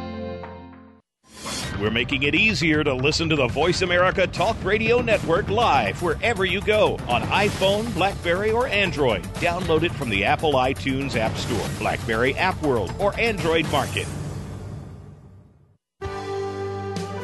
We're 1.80 1.92
making 1.92 2.24
it 2.24 2.34
easier 2.36 2.84
to 2.86 2.94
listen 2.94 3.28
to 3.30 3.36
the 3.36 3.48
Voice 3.48 3.82
America 3.82 4.28
Talk 4.28 4.56
Radio 4.64 5.02
Network 5.02 5.50
live 5.50 6.02
wherever 6.02 6.46
you 6.46 6.62
go 6.62 6.94
on 7.10 7.22
iPhone, 7.24 7.94
Blackberry, 7.94 8.52
or 8.52 8.68
Android. 8.68 9.24
Download 9.36 9.84
it 9.84 9.92
from 9.92 10.10
the 10.10 10.24
Apple 10.24 10.54
iTunes 10.54 11.18
App 11.18 11.36
Store, 11.36 11.68
Blackberry 11.78 12.34
App 12.36 12.62
World, 12.62 12.94
or 12.98 13.14
Android 13.20 13.70
Market. 13.72 14.08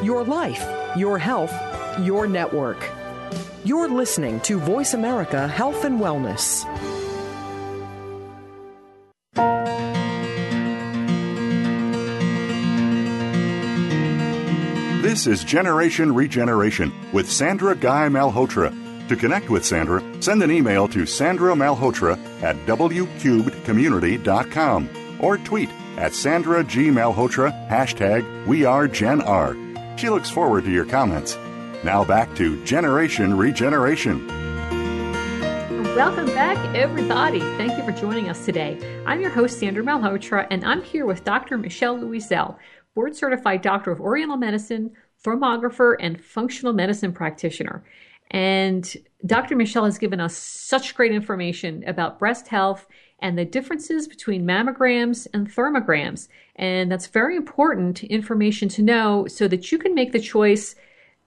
Your 0.04 0.26
life, 0.26 0.68
your 0.98 1.18
health, 1.18 1.54
your 2.02 2.28
network. 2.28 2.92
You're 3.64 3.90
listening 3.90 4.40
to 4.42 4.60
Voice 4.60 4.94
America 4.94 5.48
Health 5.48 5.86
and 5.86 6.00
Wellness. 6.00 6.66
This 15.02 15.26
is 15.28 15.44
Generation 15.44 16.14
Regeneration 16.14 16.94
with 17.12 17.30
Sandra 17.30 17.76
Guy 17.76 18.08
Malhotra. 18.08 18.74
To 19.10 19.16
connect 19.16 19.50
with 19.50 19.66
Sandra, 19.66 20.02
send 20.22 20.42
an 20.42 20.52
email 20.52 20.88
to 20.88 21.06
Sandra 21.06 21.54
Malhotra 21.54 22.18
at 22.42 22.56
wcubedcommunity.com 22.66 24.90
or 25.20 25.38
tweet 25.38 25.70
at 25.98 26.14
Sandra 26.14 26.64
G. 26.64 26.90
Malhotra, 26.90 27.52
hashtag 27.70 28.48
We 28.48 28.64
Are 28.64 28.88
Gen 28.88 29.22
R. 29.22 29.58
She 29.98 30.10
looks 30.10 30.30
forward 30.30 30.64
to 30.64 30.72
your 30.72 30.86
comments. 30.86 31.38
Now 31.84 32.04
back 32.06 32.36
to 32.36 32.64
Generation 32.64 33.36
Regeneration. 33.36 34.28
Welcome 35.96 36.28
back, 36.28 36.58
everybody. 36.76 37.40
Thank 37.40 37.76
you 37.76 37.84
for 37.84 37.92
joining 37.92 38.30
us 38.30 38.46
today. 38.46 39.02
I'm 39.08 39.20
your 39.20 39.32
host, 39.32 39.60
Sandra 39.60 39.84
Malhotra, 39.84 40.46
and 40.52 40.64
I'm 40.64 40.84
here 40.84 41.08
with 41.08 41.24
Dr. 41.24 41.58
Michele 41.58 41.98
Louiselle, 41.98 42.60
board 42.94 43.16
certified 43.16 43.64
doctor 43.64 43.90
of 43.90 44.00
Oriental 44.00 44.38
medicine, 44.38 44.92
thermographer, 45.26 45.96
and 46.00 46.24
functional 46.24 46.72
medicine 46.72 47.14
practitioner. 47.14 47.84
And 48.30 48.96
Dr. 49.26 49.56
Michele 49.56 49.86
has 49.86 49.98
given 49.98 50.20
us 50.20 50.38
such 50.38 50.94
great 50.94 51.12
information 51.12 51.84
about 51.88 52.20
breast 52.20 52.48
health 52.48 52.86
and 53.18 53.40
the 53.40 53.46
differences 53.46 54.08
between 54.08 54.46
mammograms 54.46 55.26
and 55.34 55.52
thermograms. 55.52 56.28
And 56.58 56.92
that's 56.92 57.08
very 57.08 57.36
important 57.36 58.04
information 58.04 58.70
to 58.70 58.84
know 58.84 59.26
so 59.28 59.48
that 59.48 59.72
you 59.72 59.80
can 59.80 59.96
make 59.96 60.12
the 60.12 60.20
choice 60.20 60.76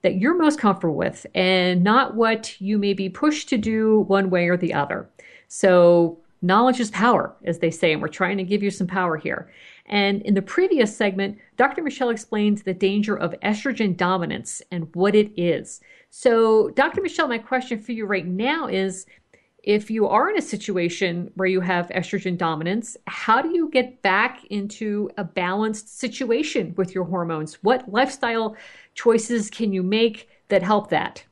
that 0.04 0.16
you're 0.16 0.36
most 0.36 0.60
comfortable 0.60 0.94
with 0.94 1.26
and 1.34 1.82
not 1.82 2.14
what 2.14 2.60
you 2.60 2.76
may 2.76 2.92
be 2.92 3.08
pushed 3.08 3.48
to 3.48 3.56
do 3.56 4.00
one 4.00 4.28
way 4.28 4.48
or 4.48 4.56
the 4.56 4.74
other. 4.74 5.08
So, 5.48 6.18
knowledge 6.42 6.78
is 6.78 6.90
power, 6.90 7.34
as 7.44 7.58
they 7.58 7.70
say, 7.70 7.90
and 7.90 8.02
we're 8.02 8.08
trying 8.08 8.36
to 8.36 8.44
give 8.44 8.62
you 8.62 8.70
some 8.70 8.86
power 8.86 9.16
here. 9.16 9.50
And 9.86 10.20
in 10.22 10.34
the 10.34 10.42
previous 10.42 10.94
segment, 10.94 11.38
Dr. 11.56 11.82
Michele 11.82 12.10
explains 12.10 12.62
the 12.62 12.74
danger 12.74 13.16
of 13.16 13.34
estrogen 13.42 13.96
dominance 13.96 14.60
and 14.70 14.94
what 14.94 15.14
it 15.14 15.32
is. 15.40 15.80
So, 16.10 16.68
Dr. 16.70 17.00
Michele, 17.00 17.28
my 17.28 17.38
question 17.38 17.80
for 17.80 17.92
you 17.92 18.04
right 18.04 18.26
now 18.26 18.66
is 18.66 19.06
if 19.64 19.90
you 19.90 20.06
are 20.06 20.30
in 20.30 20.36
a 20.36 20.42
situation 20.42 21.30
where 21.34 21.48
you 21.48 21.60
have 21.60 21.88
estrogen 21.88 22.36
dominance, 22.36 22.96
how 23.06 23.40
do 23.40 23.48
you 23.48 23.70
get 23.70 24.02
back 24.02 24.44
into 24.46 25.10
a 25.16 25.24
balanced 25.24 25.98
situation 25.98 26.74
with 26.76 26.94
your 26.94 27.04
hormones? 27.04 27.54
What 27.62 27.90
lifestyle 27.90 28.56
choices 28.94 29.48
can 29.50 29.72
you 29.72 29.82
make 29.82 30.28
that 30.48 30.62
help 30.62 30.90
that? 30.90 31.24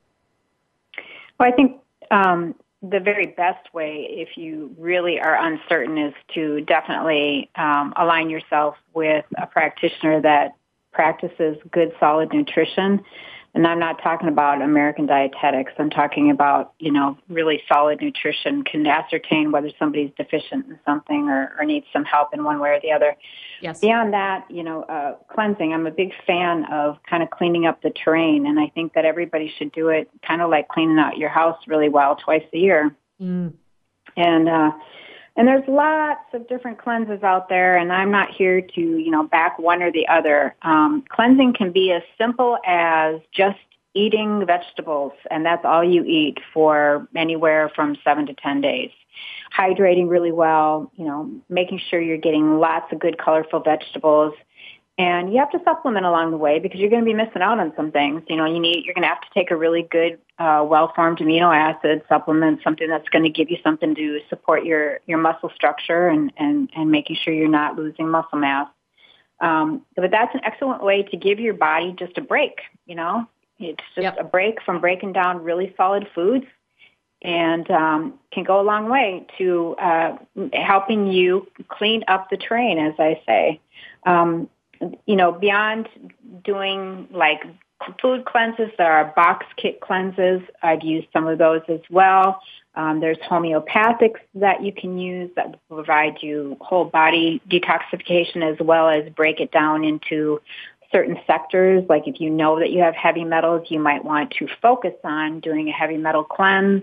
Well, 1.38 1.50
I 1.52 1.54
think 1.54 1.80
um, 2.10 2.54
the 2.82 3.00
very 3.00 3.26
best 3.26 3.72
way, 3.74 4.06
if 4.08 4.36
you 4.36 4.74
really 4.78 5.20
are 5.20 5.36
uncertain, 5.36 5.98
is 5.98 6.14
to 6.34 6.62
definitely 6.62 7.50
um, 7.56 7.92
align 7.96 8.30
yourself 8.30 8.76
with 8.94 9.26
a 9.36 9.46
practitioner 9.46 10.22
that 10.22 10.56
practices 10.92 11.58
good, 11.70 11.92
solid 12.00 12.32
nutrition. 12.32 13.04
And 13.54 13.66
I'm 13.66 13.78
not 13.78 14.02
talking 14.02 14.28
about 14.28 14.62
American 14.62 15.04
dietetics. 15.04 15.72
I'm 15.78 15.90
talking 15.90 16.30
about, 16.30 16.72
you 16.78 16.90
know, 16.90 17.18
really 17.28 17.62
solid 17.70 18.00
nutrition 18.00 18.64
can 18.64 18.86
ascertain 18.86 19.52
whether 19.52 19.70
somebody's 19.78 20.10
deficient 20.16 20.66
in 20.66 20.78
something 20.86 21.28
or, 21.28 21.52
or 21.58 21.64
needs 21.66 21.84
some 21.92 22.04
help 22.04 22.32
in 22.32 22.44
one 22.44 22.60
way 22.60 22.70
or 22.70 22.80
the 22.80 22.92
other. 22.92 23.14
Yes. 23.60 23.80
Beyond 23.80 24.14
that, 24.14 24.50
you 24.50 24.62
know, 24.62 24.84
uh, 24.84 25.16
cleansing. 25.32 25.74
I'm 25.74 25.86
a 25.86 25.90
big 25.90 26.12
fan 26.26 26.64
of 26.72 26.96
kind 27.08 27.22
of 27.22 27.28
cleaning 27.28 27.66
up 27.66 27.82
the 27.82 27.90
terrain, 27.90 28.46
and 28.46 28.58
I 28.58 28.68
think 28.68 28.94
that 28.94 29.04
everybody 29.04 29.52
should 29.58 29.70
do 29.72 29.88
it 29.88 30.08
kind 30.26 30.40
of 30.40 30.48
like 30.48 30.68
cleaning 30.68 30.98
out 30.98 31.18
your 31.18 31.28
house 31.28 31.58
really 31.66 31.90
well 31.90 32.16
twice 32.16 32.44
a 32.54 32.58
year. 32.58 32.96
Mm. 33.20 33.52
And 34.16 34.48
uh, 34.48 34.70
and 35.36 35.48
there's 35.48 35.66
lots 35.66 36.34
of 36.34 36.48
different 36.48 36.78
cleanses 36.78 37.22
out 37.22 37.48
there, 37.48 37.76
and 37.76 37.92
I'm 37.92 38.10
not 38.10 38.30
here 38.30 38.60
to 38.60 38.80
you 38.80 39.10
know 39.10 39.24
back 39.24 39.58
one 39.58 39.82
or 39.82 39.92
the 39.92 40.08
other. 40.08 40.54
Um, 40.62 41.04
cleansing 41.08 41.54
can 41.54 41.72
be 41.72 41.92
as 41.92 42.02
simple 42.18 42.58
as 42.66 43.20
just 43.32 43.58
eating 43.94 44.44
vegetables, 44.46 45.12
and 45.30 45.44
that's 45.44 45.64
all 45.64 45.84
you 45.84 46.04
eat 46.04 46.38
for 46.52 47.08
anywhere 47.14 47.70
from 47.74 47.96
seven 48.04 48.26
to 48.26 48.34
ten 48.34 48.60
days 48.60 48.90
hydrating 49.56 50.08
really 50.08 50.32
well, 50.32 50.90
you 50.96 51.04
know, 51.04 51.30
making 51.48 51.80
sure 51.90 52.00
you're 52.00 52.16
getting 52.16 52.58
lots 52.58 52.92
of 52.92 52.98
good 52.98 53.18
colorful 53.18 53.60
vegetables. 53.60 54.34
And 54.98 55.32
you 55.32 55.38
have 55.38 55.50
to 55.52 55.60
supplement 55.64 56.04
along 56.04 56.32
the 56.32 56.36
way 56.36 56.58
because 56.58 56.78
you're 56.78 56.90
going 56.90 57.02
to 57.02 57.06
be 57.06 57.14
missing 57.14 57.40
out 57.40 57.58
on 57.58 57.72
some 57.76 57.90
things. 57.90 58.22
You 58.28 58.36
know, 58.36 58.44
you 58.44 58.60
need 58.60 58.84
you're 58.84 58.94
going 58.94 59.02
to 59.02 59.08
have 59.08 59.22
to 59.22 59.28
take 59.32 59.50
a 59.50 59.56
really 59.56 59.82
good, 59.90 60.18
uh, 60.38 60.64
well-formed 60.68 61.18
amino 61.18 61.54
acid 61.54 62.02
supplement, 62.10 62.60
something 62.62 62.88
that's 62.88 63.08
going 63.08 63.24
to 63.24 63.30
give 63.30 63.50
you 63.50 63.56
something 63.64 63.94
to 63.94 64.20
support 64.28 64.64
your 64.64 65.00
your 65.06 65.18
muscle 65.18 65.50
structure 65.54 66.08
and 66.08 66.30
and 66.36 66.68
and 66.76 66.90
making 66.90 67.16
sure 67.16 67.32
you're 67.32 67.48
not 67.48 67.76
losing 67.76 68.08
muscle 68.08 68.38
mass. 68.38 68.68
Um, 69.40 69.82
but 69.96 70.10
that's 70.10 70.34
an 70.34 70.42
excellent 70.44 70.84
way 70.84 71.02
to 71.04 71.16
give 71.16 71.40
your 71.40 71.54
body 71.54 71.94
just 71.98 72.18
a 72.18 72.20
break. 72.20 72.60
You 72.84 72.94
know, 72.94 73.26
it's 73.58 73.82
just 73.94 74.04
Yep. 74.04 74.18
a 74.20 74.24
break 74.24 74.62
from 74.62 74.80
breaking 74.80 75.14
down 75.14 75.42
really 75.42 75.72
solid 75.76 76.06
foods 76.14 76.46
and 77.22 77.70
um, 77.70 78.18
can 78.32 78.44
go 78.44 78.60
a 78.60 78.62
long 78.62 78.88
way 78.88 79.26
to 79.38 79.74
uh, 79.76 80.16
helping 80.52 81.06
you 81.06 81.46
clean 81.68 82.04
up 82.08 82.28
the 82.30 82.36
terrain, 82.36 82.78
as 82.78 82.94
I 82.98 83.20
say. 83.26 83.60
Um, 84.04 84.48
you 85.06 85.16
know, 85.16 85.32
beyond 85.32 85.88
doing 86.44 87.08
like 87.10 87.42
food 88.00 88.24
cleanses, 88.24 88.70
there 88.78 88.92
are 88.92 89.12
box 89.16 89.46
kit 89.56 89.80
cleanses. 89.80 90.42
I've 90.62 90.82
used 90.82 91.08
some 91.12 91.26
of 91.26 91.38
those 91.38 91.62
as 91.68 91.80
well. 91.90 92.40
Um, 92.74 93.00
there's 93.00 93.18
homeopathics 93.18 94.20
that 94.34 94.64
you 94.64 94.72
can 94.72 94.98
use 94.98 95.30
that 95.36 95.58
provide 95.68 96.22
you 96.22 96.56
whole 96.60 96.86
body 96.86 97.42
detoxification 97.48 98.42
as 98.50 98.58
well 98.60 98.88
as 98.88 99.12
break 99.12 99.40
it 99.40 99.52
down 99.52 99.84
into 99.84 100.40
certain 100.90 101.18
sectors. 101.26 101.84
Like 101.88 102.06
if 102.06 102.20
you 102.20 102.30
know 102.30 102.58
that 102.60 102.70
you 102.70 102.80
have 102.80 102.94
heavy 102.94 103.24
metals, 103.24 103.66
you 103.70 103.78
might 103.78 104.04
want 104.04 104.30
to 104.38 104.48
focus 104.60 104.94
on 105.04 105.40
doing 105.40 105.68
a 105.68 105.72
heavy 105.72 105.96
metal 105.96 106.24
cleanse. 106.24 106.82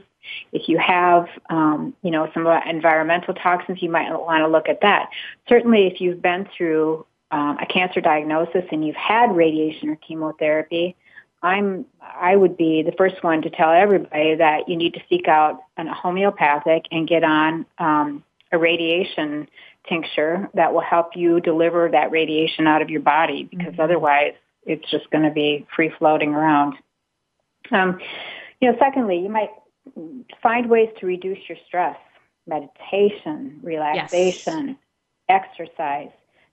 If 0.51 0.67
you 0.67 0.77
have, 0.77 1.27
um, 1.49 1.95
you 2.03 2.11
know, 2.11 2.29
some 2.33 2.45
environmental 2.45 3.33
toxins, 3.33 3.81
you 3.81 3.89
might 3.89 4.11
want 4.11 4.41
to 4.41 4.47
look 4.47 4.69
at 4.69 4.81
that. 4.81 5.09
Certainly, 5.47 5.87
if 5.87 6.01
you've 6.01 6.21
been 6.21 6.47
through 6.55 7.05
um, 7.31 7.57
a 7.59 7.65
cancer 7.65 8.01
diagnosis 8.01 8.65
and 8.71 8.85
you've 8.85 8.95
had 8.95 9.35
radiation 9.35 9.89
or 9.89 9.95
chemotherapy, 9.95 10.95
I'm 11.41 11.85
I 12.01 12.35
would 12.35 12.57
be 12.57 12.83
the 12.83 12.91
first 12.91 13.23
one 13.23 13.41
to 13.43 13.49
tell 13.49 13.71
everybody 13.71 14.35
that 14.35 14.67
you 14.67 14.75
need 14.75 14.95
to 14.95 15.01
seek 15.09 15.27
out 15.27 15.59
an 15.77 15.87
homeopathic 15.87 16.85
and 16.91 17.07
get 17.07 17.23
on 17.23 17.65
um, 17.77 18.23
a 18.51 18.57
radiation 18.57 19.47
tincture 19.87 20.49
that 20.53 20.73
will 20.73 20.81
help 20.81 21.15
you 21.15 21.39
deliver 21.39 21.89
that 21.89 22.11
radiation 22.11 22.67
out 22.67 22.81
of 22.81 22.89
your 22.89 23.01
body 23.01 23.43
because 23.43 23.73
otherwise 23.79 24.33
it's 24.65 24.89
just 24.91 25.09
going 25.11 25.23
to 25.23 25.31
be 25.31 25.65
free 25.75 25.91
floating 25.97 26.33
around. 26.33 26.75
Um, 27.71 27.99
you 28.59 28.71
know, 28.71 28.77
secondly, 28.79 29.19
you 29.19 29.29
might 29.29 29.51
find 30.41 30.69
ways 30.69 30.89
to 30.99 31.05
reduce 31.05 31.39
your 31.47 31.57
stress, 31.67 31.97
meditation, 32.47 33.59
relaxation, 33.63 34.77
exercise, 35.29 36.09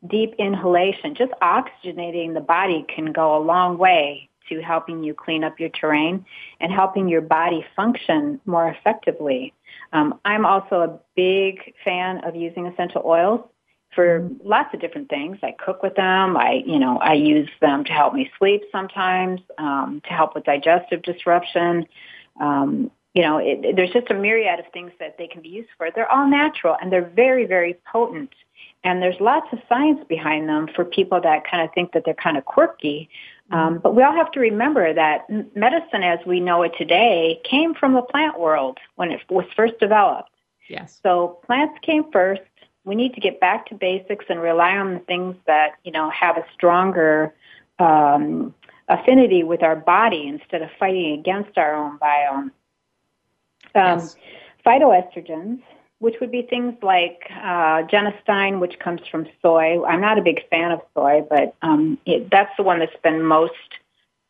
deep 0.08 0.34
inhalation, 0.38 1.14
just 1.14 1.32
oxygenating 1.42 2.34
the 2.34 2.40
body 2.40 2.84
can 2.88 3.12
go 3.12 3.36
a 3.36 3.42
long 3.42 3.78
way 3.78 4.28
to 4.48 4.60
helping 4.60 5.02
you 5.02 5.12
clean 5.14 5.42
up 5.44 5.58
your 5.58 5.68
terrain 5.70 6.24
and 6.60 6.72
helping 6.72 7.08
your 7.08 7.20
body 7.20 7.64
function 7.74 8.40
more 8.46 8.68
effectively. 8.68 9.52
Um, 9.92 10.18
I'm 10.24 10.46
also 10.46 10.80
a 10.82 10.98
big 11.16 11.74
fan 11.84 12.18
of 12.24 12.36
using 12.36 12.66
essential 12.66 13.02
oils 13.04 13.40
for 13.94 14.28
lots 14.44 14.72
of 14.74 14.80
different 14.80 15.08
things. 15.08 15.38
I 15.42 15.52
cook 15.58 15.82
with 15.82 15.94
them. 15.94 16.36
I, 16.36 16.62
you 16.66 16.78
know, 16.78 16.98
I 16.98 17.14
use 17.14 17.48
them 17.60 17.84
to 17.84 17.92
help 17.92 18.14
me 18.14 18.30
sleep 18.38 18.62
sometimes, 18.70 19.40
um, 19.58 20.02
to 20.04 20.10
help 20.12 20.34
with 20.34 20.44
digestive 20.44 21.02
disruption. 21.02 21.86
Um, 22.40 22.90
you 23.14 23.22
know, 23.22 23.38
it, 23.38 23.64
it- 23.64 23.76
there's 23.76 23.90
just 23.92 24.10
a 24.10 24.14
myriad 24.14 24.60
of 24.60 24.66
things 24.72 24.92
that 25.00 25.16
they 25.18 25.26
can 25.26 25.40
be 25.40 25.48
used 25.48 25.70
for. 25.78 25.90
They're 25.90 26.10
all 26.10 26.28
natural 26.28 26.76
and 26.80 26.92
they're 26.92 27.08
very, 27.08 27.46
very 27.46 27.78
potent. 27.90 28.30
And 28.86 29.02
there's 29.02 29.18
lots 29.18 29.48
of 29.52 29.58
science 29.68 29.98
behind 30.08 30.48
them 30.48 30.68
for 30.72 30.84
people 30.84 31.20
that 31.20 31.42
kind 31.50 31.60
of 31.60 31.74
think 31.74 31.90
that 31.90 32.04
they're 32.04 32.14
kind 32.14 32.36
of 32.36 32.44
quirky. 32.44 33.08
Um, 33.50 33.78
but 33.78 33.96
we 33.96 34.04
all 34.04 34.12
have 34.12 34.30
to 34.30 34.38
remember 34.38 34.94
that 34.94 35.28
medicine 35.56 36.04
as 36.04 36.20
we 36.24 36.38
know 36.38 36.62
it 36.62 36.72
today 36.78 37.40
came 37.42 37.74
from 37.74 37.94
the 37.94 38.02
plant 38.02 38.38
world 38.38 38.78
when 38.94 39.10
it 39.10 39.22
was 39.28 39.44
first 39.56 39.74
developed. 39.80 40.30
Yes. 40.68 41.00
So 41.02 41.40
plants 41.44 41.80
came 41.82 42.12
first. 42.12 42.42
We 42.84 42.94
need 42.94 43.14
to 43.14 43.20
get 43.20 43.40
back 43.40 43.66
to 43.70 43.74
basics 43.74 44.26
and 44.28 44.40
rely 44.40 44.76
on 44.76 44.94
the 44.94 45.00
things 45.00 45.34
that, 45.48 45.72
you 45.82 45.90
know, 45.90 46.08
have 46.10 46.36
a 46.36 46.44
stronger 46.54 47.34
um, 47.80 48.54
affinity 48.86 49.42
with 49.42 49.64
our 49.64 49.74
body 49.74 50.28
instead 50.28 50.62
of 50.62 50.68
fighting 50.78 51.18
against 51.18 51.58
our 51.58 51.74
own 51.74 51.98
biome. 51.98 52.38
Um, 52.38 52.52
Yes. 53.74 54.16
Phytoestrogens, 54.64 55.60
which 55.98 56.16
would 56.20 56.30
be 56.30 56.42
things 56.42 56.74
like 56.82 57.22
uh, 57.30 57.82
genistein, 57.82 58.60
which 58.60 58.78
comes 58.78 59.00
from 59.10 59.26
soy. 59.40 59.82
I'm 59.84 60.00
not 60.00 60.18
a 60.18 60.22
big 60.22 60.48
fan 60.50 60.72
of 60.72 60.80
soy, 60.94 61.22
but 61.28 61.54
um, 61.62 61.98
it, 62.04 62.30
that's 62.30 62.54
the 62.56 62.62
one 62.62 62.80
that's 62.80 62.96
been 63.02 63.22
most 63.22 63.52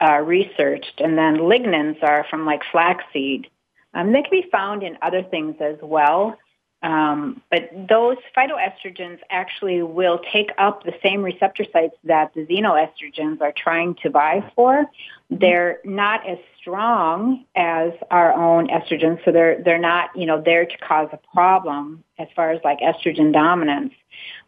uh, 0.01 0.19
researched. 0.19 1.01
And 1.01 1.19
then 1.19 1.39
lignans 1.39 2.03
are 2.03 2.25
from 2.31 2.47
like 2.47 2.62
flaxseed. 2.71 3.49
Um, 3.95 4.12
they 4.12 4.23
can 4.23 4.31
be 4.31 4.49
found 4.51 4.83
in 4.83 4.97
other 5.03 5.23
things 5.23 5.57
as 5.61 5.77
well. 5.83 6.39
Um, 6.83 7.41
but 7.51 7.70
those 7.89 8.18
phytoestrogens 8.37 9.18
actually 9.31 9.83
will 9.83 10.20
take 10.33 10.51
up 10.59 10.85
the 10.85 10.95
same 11.03 11.22
receptor 11.22 11.64
sites 11.72 11.97
that 12.05 12.35
the 12.35 12.45
xenoestrogens 12.47 13.41
are 13.41 13.53
trying 13.53 13.95
to 14.03 14.11
vie 14.11 14.53
for. 14.55 14.85
They're 15.31 15.81
not 15.85 16.29
as 16.29 16.39
strong 16.61 17.45
as 17.57 17.93
our 18.11 18.33
own 18.33 18.68
estrogens, 18.68 19.24
so 19.24 19.33
they're 19.33 19.62
they're 19.62 19.79
not 19.79 20.11
you 20.14 20.27
know 20.27 20.41
there 20.41 20.66
to 20.66 20.79
cause 20.79 21.09
a 21.12 21.18
problem 21.33 22.05
as 22.18 22.29
far 22.37 22.51
as 22.51 22.61
like 22.62 22.81
estrogen 22.81 23.33
dominance. 23.33 23.95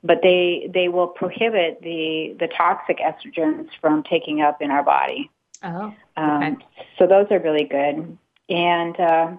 But 0.04 0.20
they 0.22 0.70
they 0.72 0.88
will 0.88 1.08
prohibit 1.08 1.80
the 1.82 2.36
the 2.38 2.48
toxic 2.48 2.98
estrogens 2.98 3.68
from 3.80 4.02
taking 4.02 4.42
up 4.42 4.60
in 4.60 4.70
our 4.70 4.84
body. 4.84 5.30
Oh, 5.62 5.94
Um, 6.16 6.62
So 6.98 7.06
those 7.06 7.26
are 7.30 7.38
really 7.38 7.64
good. 7.64 8.16
And, 8.48 8.98
uh, 8.98 9.32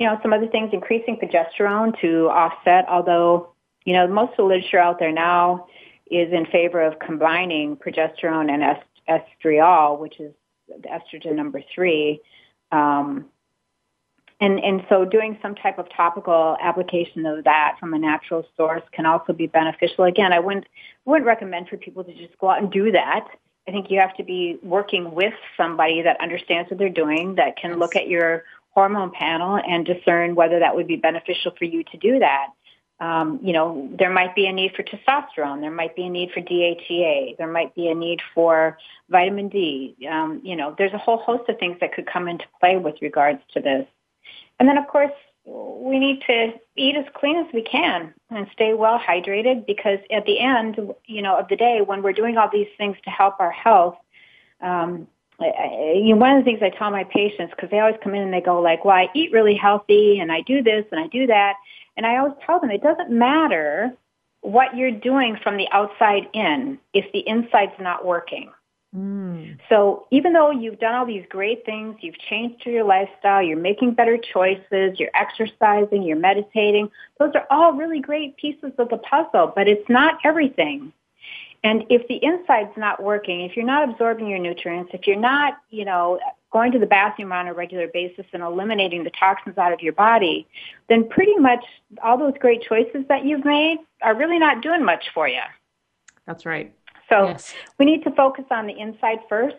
you 0.00 0.06
know, 0.06 0.18
some 0.22 0.32
other 0.32 0.48
things, 0.48 0.70
increasing 0.72 1.18
progesterone 1.18 2.00
to 2.00 2.30
offset, 2.30 2.88
although, 2.88 3.52
you 3.84 3.92
know, 3.92 4.08
most 4.08 4.30
of 4.30 4.36
the 4.38 4.44
literature 4.44 4.78
out 4.78 4.98
there 4.98 5.12
now 5.12 5.66
is 6.10 6.32
in 6.32 6.46
favor 6.46 6.80
of 6.80 6.98
combining 6.98 7.76
progesterone 7.76 8.50
and 8.50 8.62
est- 8.62 9.22
estriol, 9.44 10.00
which 10.00 10.18
is 10.18 10.32
the 10.68 10.88
estrogen 10.88 11.34
number 11.34 11.62
three. 11.74 12.20
Um, 12.72 13.26
and, 14.40 14.58
and 14.60 14.86
so 14.88 15.04
doing 15.04 15.38
some 15.42 15.54
type 15.54 15.78
of 15.78 15.86
topical 15.94 16.56
application 16.62 17.26
of 17.26 17.44
that 17.44 17.76
from 17.78 17.92
a 17.92 17.98
natural 17.98 18.46
source 18.56 18.82
can 18.92 19.04
also 19.04 19.34
be 19.34 19.48
beneficial. 19.48 20.04
Again, 20.04 20.32
I 20.32 20.38
wouldn't, 20.38 20.66
wouldn't 21.04 21.26
recommend 21.26 21.68
for 21.68 21.76
people 21.76 22.04
to 22.04 22.14
just 22.14 22.38
go 22.38 22.48
out 22.48 22.62
and 22.62 22.72
do 22.72 22.90
that. 22.92 23.28
I 23.68 23.70
think 23.70 23.90
you 23.90 24.00
have 24.00 24.16
to 24.16 24.24
be 24.24 24.58
working 24.62 25.12
with 25.12 25.34
somebody 25.58 26.00
that 26.00 26.18
understands 26.22 26.70
what 26.70 26.78
they're 26.78 26.88
doing, 26.88 27.34
that 27.34 27.58
can 27.58 27.78
look 27.78 27.94
at 27.94 28.08
your 28.08 28.44
hormone 28.70 29.10
panel 29.10 29.56
and 29.56 29.84
discern 29.84 30.34
whether 30.34 30.60
that 30.60 30.74
would 30.74 30.86
be 30.86 30.96
beneficial 30.96 31.52
for 31.58 31.64
you 31.64 31.84
to 31.84 31.96
do 31.96 32.18
that. 32.18 32.48
Um, 33.00 33.40
you 33.42 33.54
know, 33.54 33.88
there 33.98 34.10
might 34.10 34.34
be 34.34 34.46
a 34.46 34.52
need 34.52 34.72
for 34.76 34.82
testosterone. 34.82 35.62
There 35.62 35.70
might 35.70 35.96
be 35.96 36.04
a 36.04 36.10
need 36.10 36.32
for 36.32 36.40
DHEA. 36.40 37.38
There 37.38 37.50
might 37.50 37.74
be 37.74 37.88
a 37.88 37.94
need 37.94 38.20
for 38.34 38.76
vitamin 39.08 39.48
D. 39.48 39.96
Um, 40.08 40.42
you 40.44 40.54
know, 40.54 40.74
there's 40.76 40.92
a 40.92 40.98
whole 40.98 41.16
host 41.16 41.48
of 41.48 41.58
things 41.58 41.78
that 41.80 41.94
could 41.94 42.06
come 42.06 42.28
into 42.28 42.44
play 42.60 42.76
with 42.76 42.96
regards 43.00 43.40
to 43.54 43.60
this. 43.60 43.86
And 44.58 44.68
then, 44.68 44.76
of 44.76 44.86
course, 44.86 45.12
we 45.46 45.98
need 45.98 46.22
to 46.26 46.52
eat 46.76 46.96
as 46.96 47.06
clean 47.14 47.38
as 47.38 47.46
we 47.54 47.62
can 47.62 48.12
and 48.28 48.46
stay 48.52 48.74
well 48.74 48.98
hydrated 48.98 49.66
because 49.66 49.98
at 50.10 50.26
the 50.26 50.38
end, 50.38 50.78
you 51.06 51.22
know, 51.22 51.38
of 51.38 51.48
the 51.48 51.56
day, 51.56 51.80
when 51.80 52.02
we're 52.02 52.12
doing 52.12 52.36
all 52.36 52.50
these 52.52 52.68
things 52.76 52.96
to 53.04 53.10
help 53.10 53.40
our 53.40 53.50
health, 53.50 53.96
um, 54.60 55.08
I, 55.40 55.94
you 55.94 56.10
know, 56.10 56.16
one 56.16 56.36
of 56.36 56.44
the 56.44 56.50
things 56.50 56.62
I 56.62 56.70
tell 56.70 56.90
my 56.90 57.04
patients 57.04 57.52
because 57.54 57.70
they 57.70 57.80
always 57.80 57.96
come 58.02 58.14
in 58.14 58.22
and 58.22 58.32
they 58.32 58.40
go 58.40 58.60
like, 58.60 58.84
"Well, 58.84 58.96
I 58.96 59.08
eat 59.14 59.32
really 59.32 59.54
healthy 59.54 60.18
and 60.20 60.30
I 60.30 60.42
do 60.42 60.62
this 60.62 60.84
and 60.92 61.00
I 61.00 61.06
do 61.06 61.26
that," 61.26 61.54
and 61.96 62.06
I 62.06 62.18
always 62.18 62.34
tell 62.44 62.60
them 62.60 62.70
it 62.70 62.82
doesn't 62.82 63.10
matter 63.10 63.96
what 64.42 64.76
you're 64.76 64.90
doing 64.90 65.36
from 65.42 65.56
the 65.56 65.68
outside 65.72 66.28
in 66.32 66.78
if 66.94 67.10
the 67.12 67.26
inside's 67.26 67.78
not 67.78 68.04
working. 68.04 68.50
Mm. 68.96 69.58
So 69.68 70.06
even 70.10 70.32
though 70.32 70.50
you've 70.50 70.80
done 70.80 70.94
all 70.94 71.06
these 71.06 71.24
great 71.28 71.64
things, 71.64 71.96
you've 72.00 72.18
changed 72.18 72.66
your 72.66 72.84
lifestyle, 72.84 73.42
you're 73.42 73.56
making 73.56 73.94
better 73.94 74.18
choices, 74.18 74.98
you're 74.98 75.10
exercising, 75.14 76.02
you're 76.02 76.16
meditating, 76.16 76.90
those 77.18 77.32
are 77.34 77.46
all 77.50 77.74
really 77.74 78.00
great 78.00 78.36
pieces 78.36 78.72
of 78.78 78.88
the 78.88 78.98
puzzle, 78.98 79.52
but 79.54 79.68
it's 79.68 79.88
not 79.88 80.18
everything. 80.24 80.92
And 81.62 81.84
if 81.90 82.08
the 82.08 82.18
inside's 82.22 82.76
not 82.76 83.02
working, 83.02 83.42
if 83.42 83.56
you're 83.56 83.66
not 83.66 83.88
absorbing 83.90 84.28
your 84.28 84.38
nutrients, 84.38 84.92
if 84.94 85.06
you're 85.06 85.16
not, 85.16 85.58
you 85.68 85.84
know, 85.84 86.18
going 86.52 86.72
to 86.72 86.78
the 86.78 86.86
bathroom 86.86 87.32
on 87.32 87.46
a 87.46 87.54
regular 87.54 87.86
basis 87.86 88.24
and 88.32 88.42
eliminating 88.42 89.04
the 89.04 89.10
toxins 89.10 89.58
out 89.58 89.72
of 89.72 89.80
your 89.80 89.92
body, 89.92 90.46
then 90.88 91.08
pretty 91.08 91.36
much 91.36 91.64
all 92.02 92.16
those 92.18 92.34
great 92.40 92.62
choices 92.62 93.04
that 93.08 93.24
you've 93.24 93.44
made 93.44 93.78
are 94.02 94.16
really 94.16 94.38
not 94.38 94.62
doing 94.62 94.84
much 94.84 95.10
for 95.14 95.28
you. 95.28 95.42
That's 96.26 96.46
right. 96.46 96.74
So 97.10 97.26
Yes. 97.26 97.54
we 97.78 97.84
need 97.84 98.04
to 98.04 98.10
focus 98.12 98.44
on 98.50 98.66
the 98.66 98.78
inside 98.78 99.18
first 99.28 99.56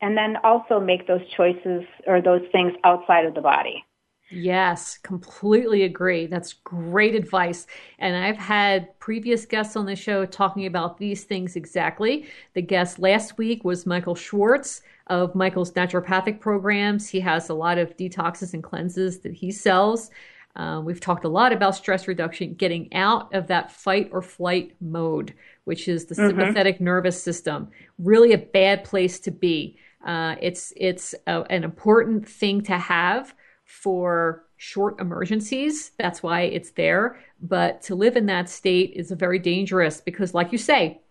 and 0.00 0.16
then 0.16 0.36
also 0.42 0.80
make 0.80 1.06
those 1.06 1.26
choices 1.36 1.84
or 2.06 2.20
those 2.20 2.42
things 2.52 2.72
outside 2.84 3.26
of 3.26 3.34
the 3.34 3.40
body. 3.40 3.84
Yes, 4.30 4.98
completely 4.98 5.84
agree. 5.84 6.26
That's 6.26 6.52
great 6.52 7.14
advice. 7.14 7.66
And 7.98 8.14
I've 8.14 8.36
had 8.36 8.98
previous 8.98 9.46
guests 9.46 9.74
on 9.74 9.86
the 9.86 9.96
show 9.96 10.26
talking 10.26 10.66
about 10.66 10.98
these 10.98 11.24
things 11.24 11.56
exactly. 11.56 12.28
The 12.52 12.60
guest 12.60 12.98
last 12.98 13.38
week 13.38 13.64
was 13.64 13.86
Michael 13.86 14.14
Schwartz 14.14 14.82
of 15.06 15.34
Michael's 15.34 15.72
naturopathic 15.72 16.40
programs. 16.40 17.08
He 17.08 17.20
has 17.20 17.48
a 17.48 17.54
lot 17.54 17.78
of 17.78 17.96
detoxes 17.96 18.52
and 18.52 18.62
cleanses 18.62 19.20
that 19.20 19.32
he 19.32 19.50
sells. 19.50 20.10
Uh, 20.56 20.82
we've 20.84 21.00
talked 21.00 21.24
a 21.24 21.28
lot 21.28 21.52
about 21.52 21.76
stress 21.76 22.06
reduction, 22.06 22.52
getting 22.52 22.92
out 22.94 23.32
of 23.34 23.46
that 23.46 23.72
fight 23.72 24.10
or 24.12 24.20
flight 24.20 24.74
mode, 24.80 25.32
which 25.64 25.88
is 25.88 26.04
the 26.04 26.14
sympathetic 26.14 26.80
nervous 26.82 27.22
system. 27.22 27.68
Really 27.98 28.32
a 28.34 28.38
bad 28.38 28.84
place 28.84 29.20
to 29.20 29.30
be. 29.30 29.78
Uh, 30.04 30.34
it's 30.40 30.72
it's 30.76 31.14
a, 31.26 31.42
an 31.48 31.64
important 31.64 32.28
thing 32.28 32.60
to 32.62 32.76
have 32.76 33.34
for 33.68 34.46
short 34.56 34.98
emergencies. 34.98 35.92
That's 35.98 36.22
why 36.22 36.42
it's 36.42 36.70
there. 36.70 37.20
But 37.40 37.82
to 37.82 37.94
live 37.94 38.16
in 38.16 38.24
that 38.26 38.48
state 38.48 38.94
is 38.96 39.10
very 39.10 39.38
dangerous 39.38 40.00
because, 40.00 40.32
like 40.32 40.52
you 40.52 40.58
say, 40.58 41.02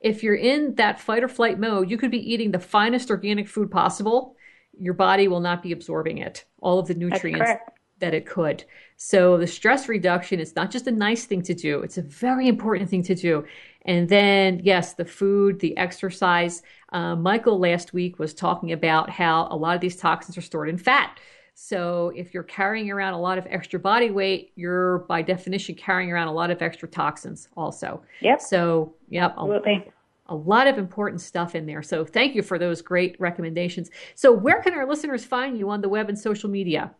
if 0.00 0.22
you're 0.22 0.36
in 0.36 0.76
that 0.76 1.00
fight 1.00 1.24
or 1.24 1.28
flight 1.28 1.58
mode, 1.58 1.90
you 1.90 1.98
could 1.98 2.12
be 2.12 2.32
eating 2.32 2.52
the 2.52 2.60
finest 2.60 3.10
organic 3.10 3.48
food 3.48 3.68
possible. 3.68 4.36
Your 4.78 4.94
body 4.94 5.26
will 5.26 5.40
not 5.40 5.60
be 5.60 5.72
absorbing 5.72 6.18
it, 6.18 6.44
all 6.60 6.78
of 6.78 6.86
the 6.86 6.94
nutrients 6.94 7.50
that 7.98 8.14
it 8.14 8.26
could. 8.26 8.64
So 8.96 9.36
the 9.36 9.46
stress 9.46 9.88
reduction 9.88 10.38
is 10.38 10.54
not 10.54 10.70
just 10.70 10.86
a 10.86 10.92
nice 10.92 11.24
thing 11.24 11.42
to 11.42 11.54
do, 11.54 11.80
it's 11.80 11.98
a 11.98 12.02
very 12.02 12.46
important 12.46 12.88
thing 12.88 13.02
to 13.04 13.14
do. 13.14 13.44
And 13.86 14.08
then, 14.08 14.60
yes, 14.62 14.94
the 14.94 15.04
food, 15.04 15.58
the 15.58 15.76
exercise. 15.76 16.62
Uh, 16.92 17.16
Michael 17.16 17.58
last 17.58 17.92
week 17.92 18.18
was 18.20 18.34
talking 18.34 18.70
about 18.70 19.10
how 19.10 19.48
a 19.50 19.56
lot 19.56 19.74
of 19.74 19.80
these 19.80 19.96
toxins 19.96 20.38
are 20.38 20.42
stored 20.42 20.68
in 20.68 20.78
fat. 20.78 21.18
So 21.58 22.12
if 22.14 22.34
you're 22.34 22.42
carrying 22.42 22.90
around 22.90 23.14
a 23.14 23.20
lot 23.20 23.38
of 23.38 23.46
extra 23.48 23.80
body 23.80 24.10
weight, 24.10 24.52
you're 24.56 24.98
by 25.08 25.22
definition 25.22 25.74
carrying 25.74 26.12
around 26.12 26.28
a 26.28 26.32
lot 26.32 26.50
of 26.50 26.60
extra 26.60 26.86
toxins 26.86 27.48
also. 27.56 28.02
Yep. 28.20 28.42
So, 28.42 28.94
yep, 29.08 29.34
a, 29.38 29.40
Absolutely. 29.40 29.90
a 30.26 30.34
lot 30.34 30.66
of 30.66 30.76
important 30.76 31.22
stuff 31.22 31.54
in 31.54 31.64
there. 31.64 31.82
So 31.82 32.04
thank 32.04 32.34
you 32.34 32.42
for 32.42 32.58
those 32.58 32.82
great 32.82 33.18
recommendations. 33.18 33.90
So 34.14 34.30
where 34.32 34.60
can 34.60 34.74
our 34.74 34.86
listeners 34.86 35.24
find 35.24 35.58
you 35.58 35.70
on 35.70 35.80
the 35.80 35.88
web 35.88 36.10
and 36.10 36.18
social 36.18 36.50
media? 36.50 36.90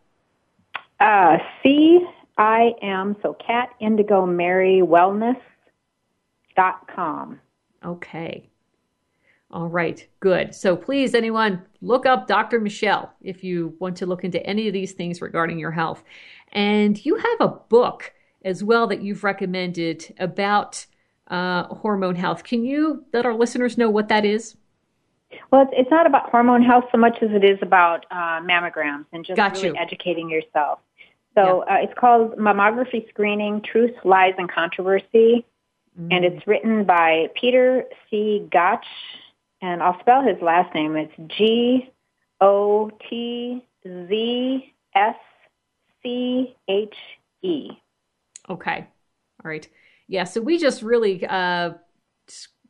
Uh, 0.99 1.37
C 1.61 1.99
I 2.39 2.73
M, 2.81 3.15
so 3.21 3.33
Cat 3.35 3.69
Indigo 3.79 4.25
Mary 4.25 4.81
Wellness 4.83 5.39
dot 6.55 6.87
com. 6.87 7.39
Okay. 7.85 8.49
All 9.49 9.67
right, 9.67 10.05
good. 10.19 10.53
So 10.53 10.75
please, 10.75 11.15
anyone, 11.15 11.61
look 11.81 12.05
up 12.05 12.27
Dr. 12.27 12.59
Michele 12.59 13.11
if 13.21 13.43
you 13.43 13.75
want 13.79 13.95
to 13.97 14.05
look 14.05 14.23
into 14.25 14.45
any 14.45 14.67
of 14.67 14.73
these 14.73 14.91
things 14.91 15.21
regarding 15.21 15.57
your 15.57 15.71
health. 15.71 16.03
And 16.51 17.03
you 17.05 17.15
have 17.15 17.41
a 17.41 17.47
book 17.47 18.13
as 18.43 18.63
well 18.63 18.87
that 18.87 19.01
you've 19.01 19.23
recommended 19.23 20.13
about 20.19 20.85
uh, 21.27 21.63
hormone 21.63 22.15
health. 22.15 22.43
Can 22.43 22.65
you 22.65 23.05
let 23.13 23.25
our 23.25 23.33
listeners 23.33 23.77
know 23.77 23.89
what 23.89 24.09
that 24.09 24.25
is? 24.25 24.57
Well, 25.51 25.61
it's, 25.61 25.71
it's 25.73 25.91
not 25.91 26.05
about 26.05 26.29
hormone 26.29 26.61
health 26.61 26.85
so 26.91 26.97
much 26.97 27.17
as 27.21 27.29
it 27.31 27.43
is 27.43 27.59
about 27.61 28.05
uh, 28.11 28.41
mammograms 28.41 29.05
and 29.13 29.25
just 29.25 29.37
Got 29.37 29.55
really 29.55 29.69
you. 29.69 29.75
educating 29.77 30.29
yourself. 30.29 30.79
So 31.35 31.63
uh, 31.69 31.75
it's 31.81 31.93
called 31.97 32.35
Mammography 32.37 33.07
Screening 33.09 33.61
Truth, 33.61 33.93
Lies, 34.03 34.33
and 34.37 34.51
Controversy. 34.51 35.45
And 36.11 36.23
it's 36.23 36.45
written 36.45 36.83
by 36.83 37.27
Peter 37.39 37.85
C. 38.09 38.47
Gotzsche. 38.51 38.83
And 39.61 39.81
I'll 39.81 39.99
spell 39.99 40.21
his 40.21 40.41
last 40.41 40.73
name. 40.75 40.95
It's 40.95 41.13
G 41.35 41.91
O 42.41 42.91
T 43.09 43.65
Z 43.85 44.73
S 44.95 45.15
C 46.03 46.55
H 46.67 46.95
E. 47.41 47.69
Okay. 48.49 48.87
All 49.43 49.49
right. 49.49 49.67
Yeah. 50.07 50.23
So 50.23 50.41
we 50.41 50.57
just 50.57 50.81
really 50.81 51.25
uh, 51.25 51.71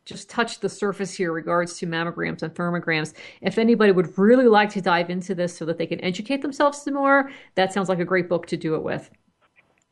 just 0.05 0.29
touched 0.29 0.61
the 0.61 0.69
surface 0.69 1.13
here 1.13 1.33
regards 1.33 1.77
to 1.79 1.85
mammograms 1.85 2.41
and 2.41 2.53
thermograms. 2.55 3.13
If 3.41 3.57
anybody 3.57 3.91
would 3.91 4.17
really 4.17 4.47
like 4.47 4.69
to 4.71 4.81
dive 4.81 5.09
into 5.09 5.35
this 5.35 5.55
so 5.55 5.65
that 5.65 5.77
they 5.77 5.85
can 5.85 6.01
educate 6.03 6.41
themselves 6.41 6.81
some 6.81 6.93
more, 6.93 7.29
that 7.55 7.73
sounds 7.73 7.89
like 7.89 7.99
a 7.99 8.05
great 8.05 8.29
book 8.29 8.47
to 8.47 8.57
do 8.57 8.75
it 8.75 8.83
with. 8.83 9.09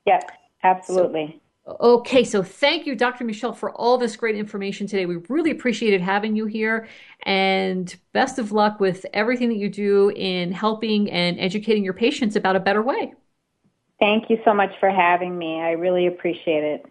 Yes, 0.06 0.24
absolutely. 0.64 1.42
Okay, 1.68 2.24
so 2.24 2.44
thank 2.44 2.86
you, 2.86 2.96
Dr. 2.96 3.24
Michele, 3.24 3.54
for 3.54 3.72
all 3.72 3.98
this 3.98 4.16
great 4.16 4.36
information 4.36 4.86
today. 4.86 5.08
We 5.08 5.16
really 5.30 5.50
appreciated 5.50 6.00
having 6.00 6.36
you 6.36 6.46
here, 6.46 6.88
and 7.24 7.94
best 8.14 8.38
of 8.38 8.52
luck 8.52 8.80
with 8.80 9.04
everything 9.14 9.50
that 9.50 9.58
you 9.58 9.70
do 9.70 10.10
in 10.16 10.52
helping 10.52 11.10
and 11.10 11.40
educating 11.40 11.84
your 11.84 11.94
patients 11.94 12.36
about 12.36 12.56
a 12.56 12.60
better 12.60 12.84
way. 12.84 13.14
Thank 13.98 14.30
you 14.30 14.38
so 14.46 14.54
much 14.54 14.72
for 14.80 14.92
having 14.92 15.36
me. 15.36 15.60
I 15.60 15.72
really 15.72 16.06
appreciate 16.06 16.64
it. 16.64 16.86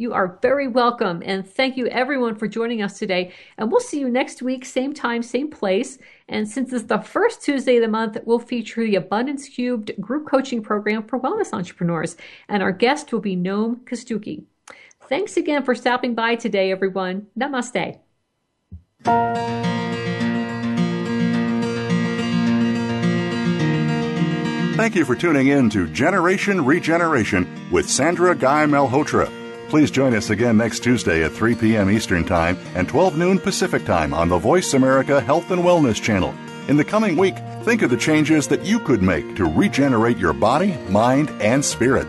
You 0.00 0.14
are 0.14 0.38
very 0.40 0.66
welcome. 0.66 1.22
And 1.26 1.46
thank 1.46 1.76
you, 1.76 1.86
everyone, 1.88 2.34
for 2.34 2.48
joining 2.48 2.80
us 2.80 2.98
today. 2.98 3.34
And 3.58 3.70
we'll 3.70 3.82
see 3.82 4.00
you 4.00 4.08
next 4.08 4.40
week, 4.40 4.64
same 4.64 4.94
time, 4.94 5.22
same 5.22 5.50
place. 5.50 5.98
And 6.26 6.48
since 6.48 6.72
it's 6.72 6.84
the 6.84 7.00
first 7.00 7.42
Tuesday 7.42 7.76
of 7.76 7.82
the 7.82 7.88
month, 7.88 8.16
we'll 8.24 8.38
feature 8.38 8.82
the 8.82 8.94
Abundance 8.94 9.46
Cubed 9.46 9.92
group 10.00 10.26
coaching 10.26 10.62
program 10.62 11.02
for 11.02 11.20
wellness 11.20 11.52
entrepreneurs. 11.52 12.16
And 12.48 12.62
our 12.62 12.72
guest 12.72 13.12
will 13.12 13.20
be 13.20 13.36
Noam 13.36 13.84
Kostucki. 13.84 14.44
Thanks 15.06 15.36
again 15.36 15.64
for 15.64 15.74
stopping 15.74 16.14
by 16.14 16.34
today, 16.34 16.72
everyone. 16.72 17.26
Namaste. 17.38 17.98
Thank 24.78 24.94
you 24.94 25.04
for 25.04 25.14
tuning 25.14 25.48
in 25.48 25.68
to 25.68 25.86
Generation 25.88 26.64
Regeneration 26.64 27.46
with 27.70 27.90
Sandra 27.90 28.34
Guy 28.34 28.64
Malhotra. 28.64 29.39
Please 29.70 29.92
join 29.92 30.16
us 30.16 30.30
again 30.30 30.56
next 30.56 30.80
Tuesday 30.80 31.22
at 31.22 31.30
3 31.30 31.54
p.m. 31.54 31.90
Eastern 31.92 32.24
Time 32.24 32.58
and 32.74 32.88
12 32.88 33.16
noon 33.16 33.38
Pacific 33.38 33.84
Time 33.84 34.12
on 34.12 34.28
the 34.28 34.36
Voice 34.36 34.74
America 34.74 35.20
Health 35.20 35.52
and 35.52 35.62
Wellness 35.62 36.02
channel. 36.02 36.34
In 36.66 36.76
the 36.76 36.84
coming 36.84 37.16
week, 37.16 37.36
think 37.62 37.82
of 37.82 37.90
the 37.90 37.96
changes 37.96 38.48
that 38.48 38.64
you 38.64 38.80
could 38.80 39.00
make 39.00 39.36
to 39.36 39.44
regenerate 39.44 40.18
your 40.18 40.32
body, 40.32 40.76
mind, 40.88 41.30
and 41.40 41.64
spirit. 41.64 42.08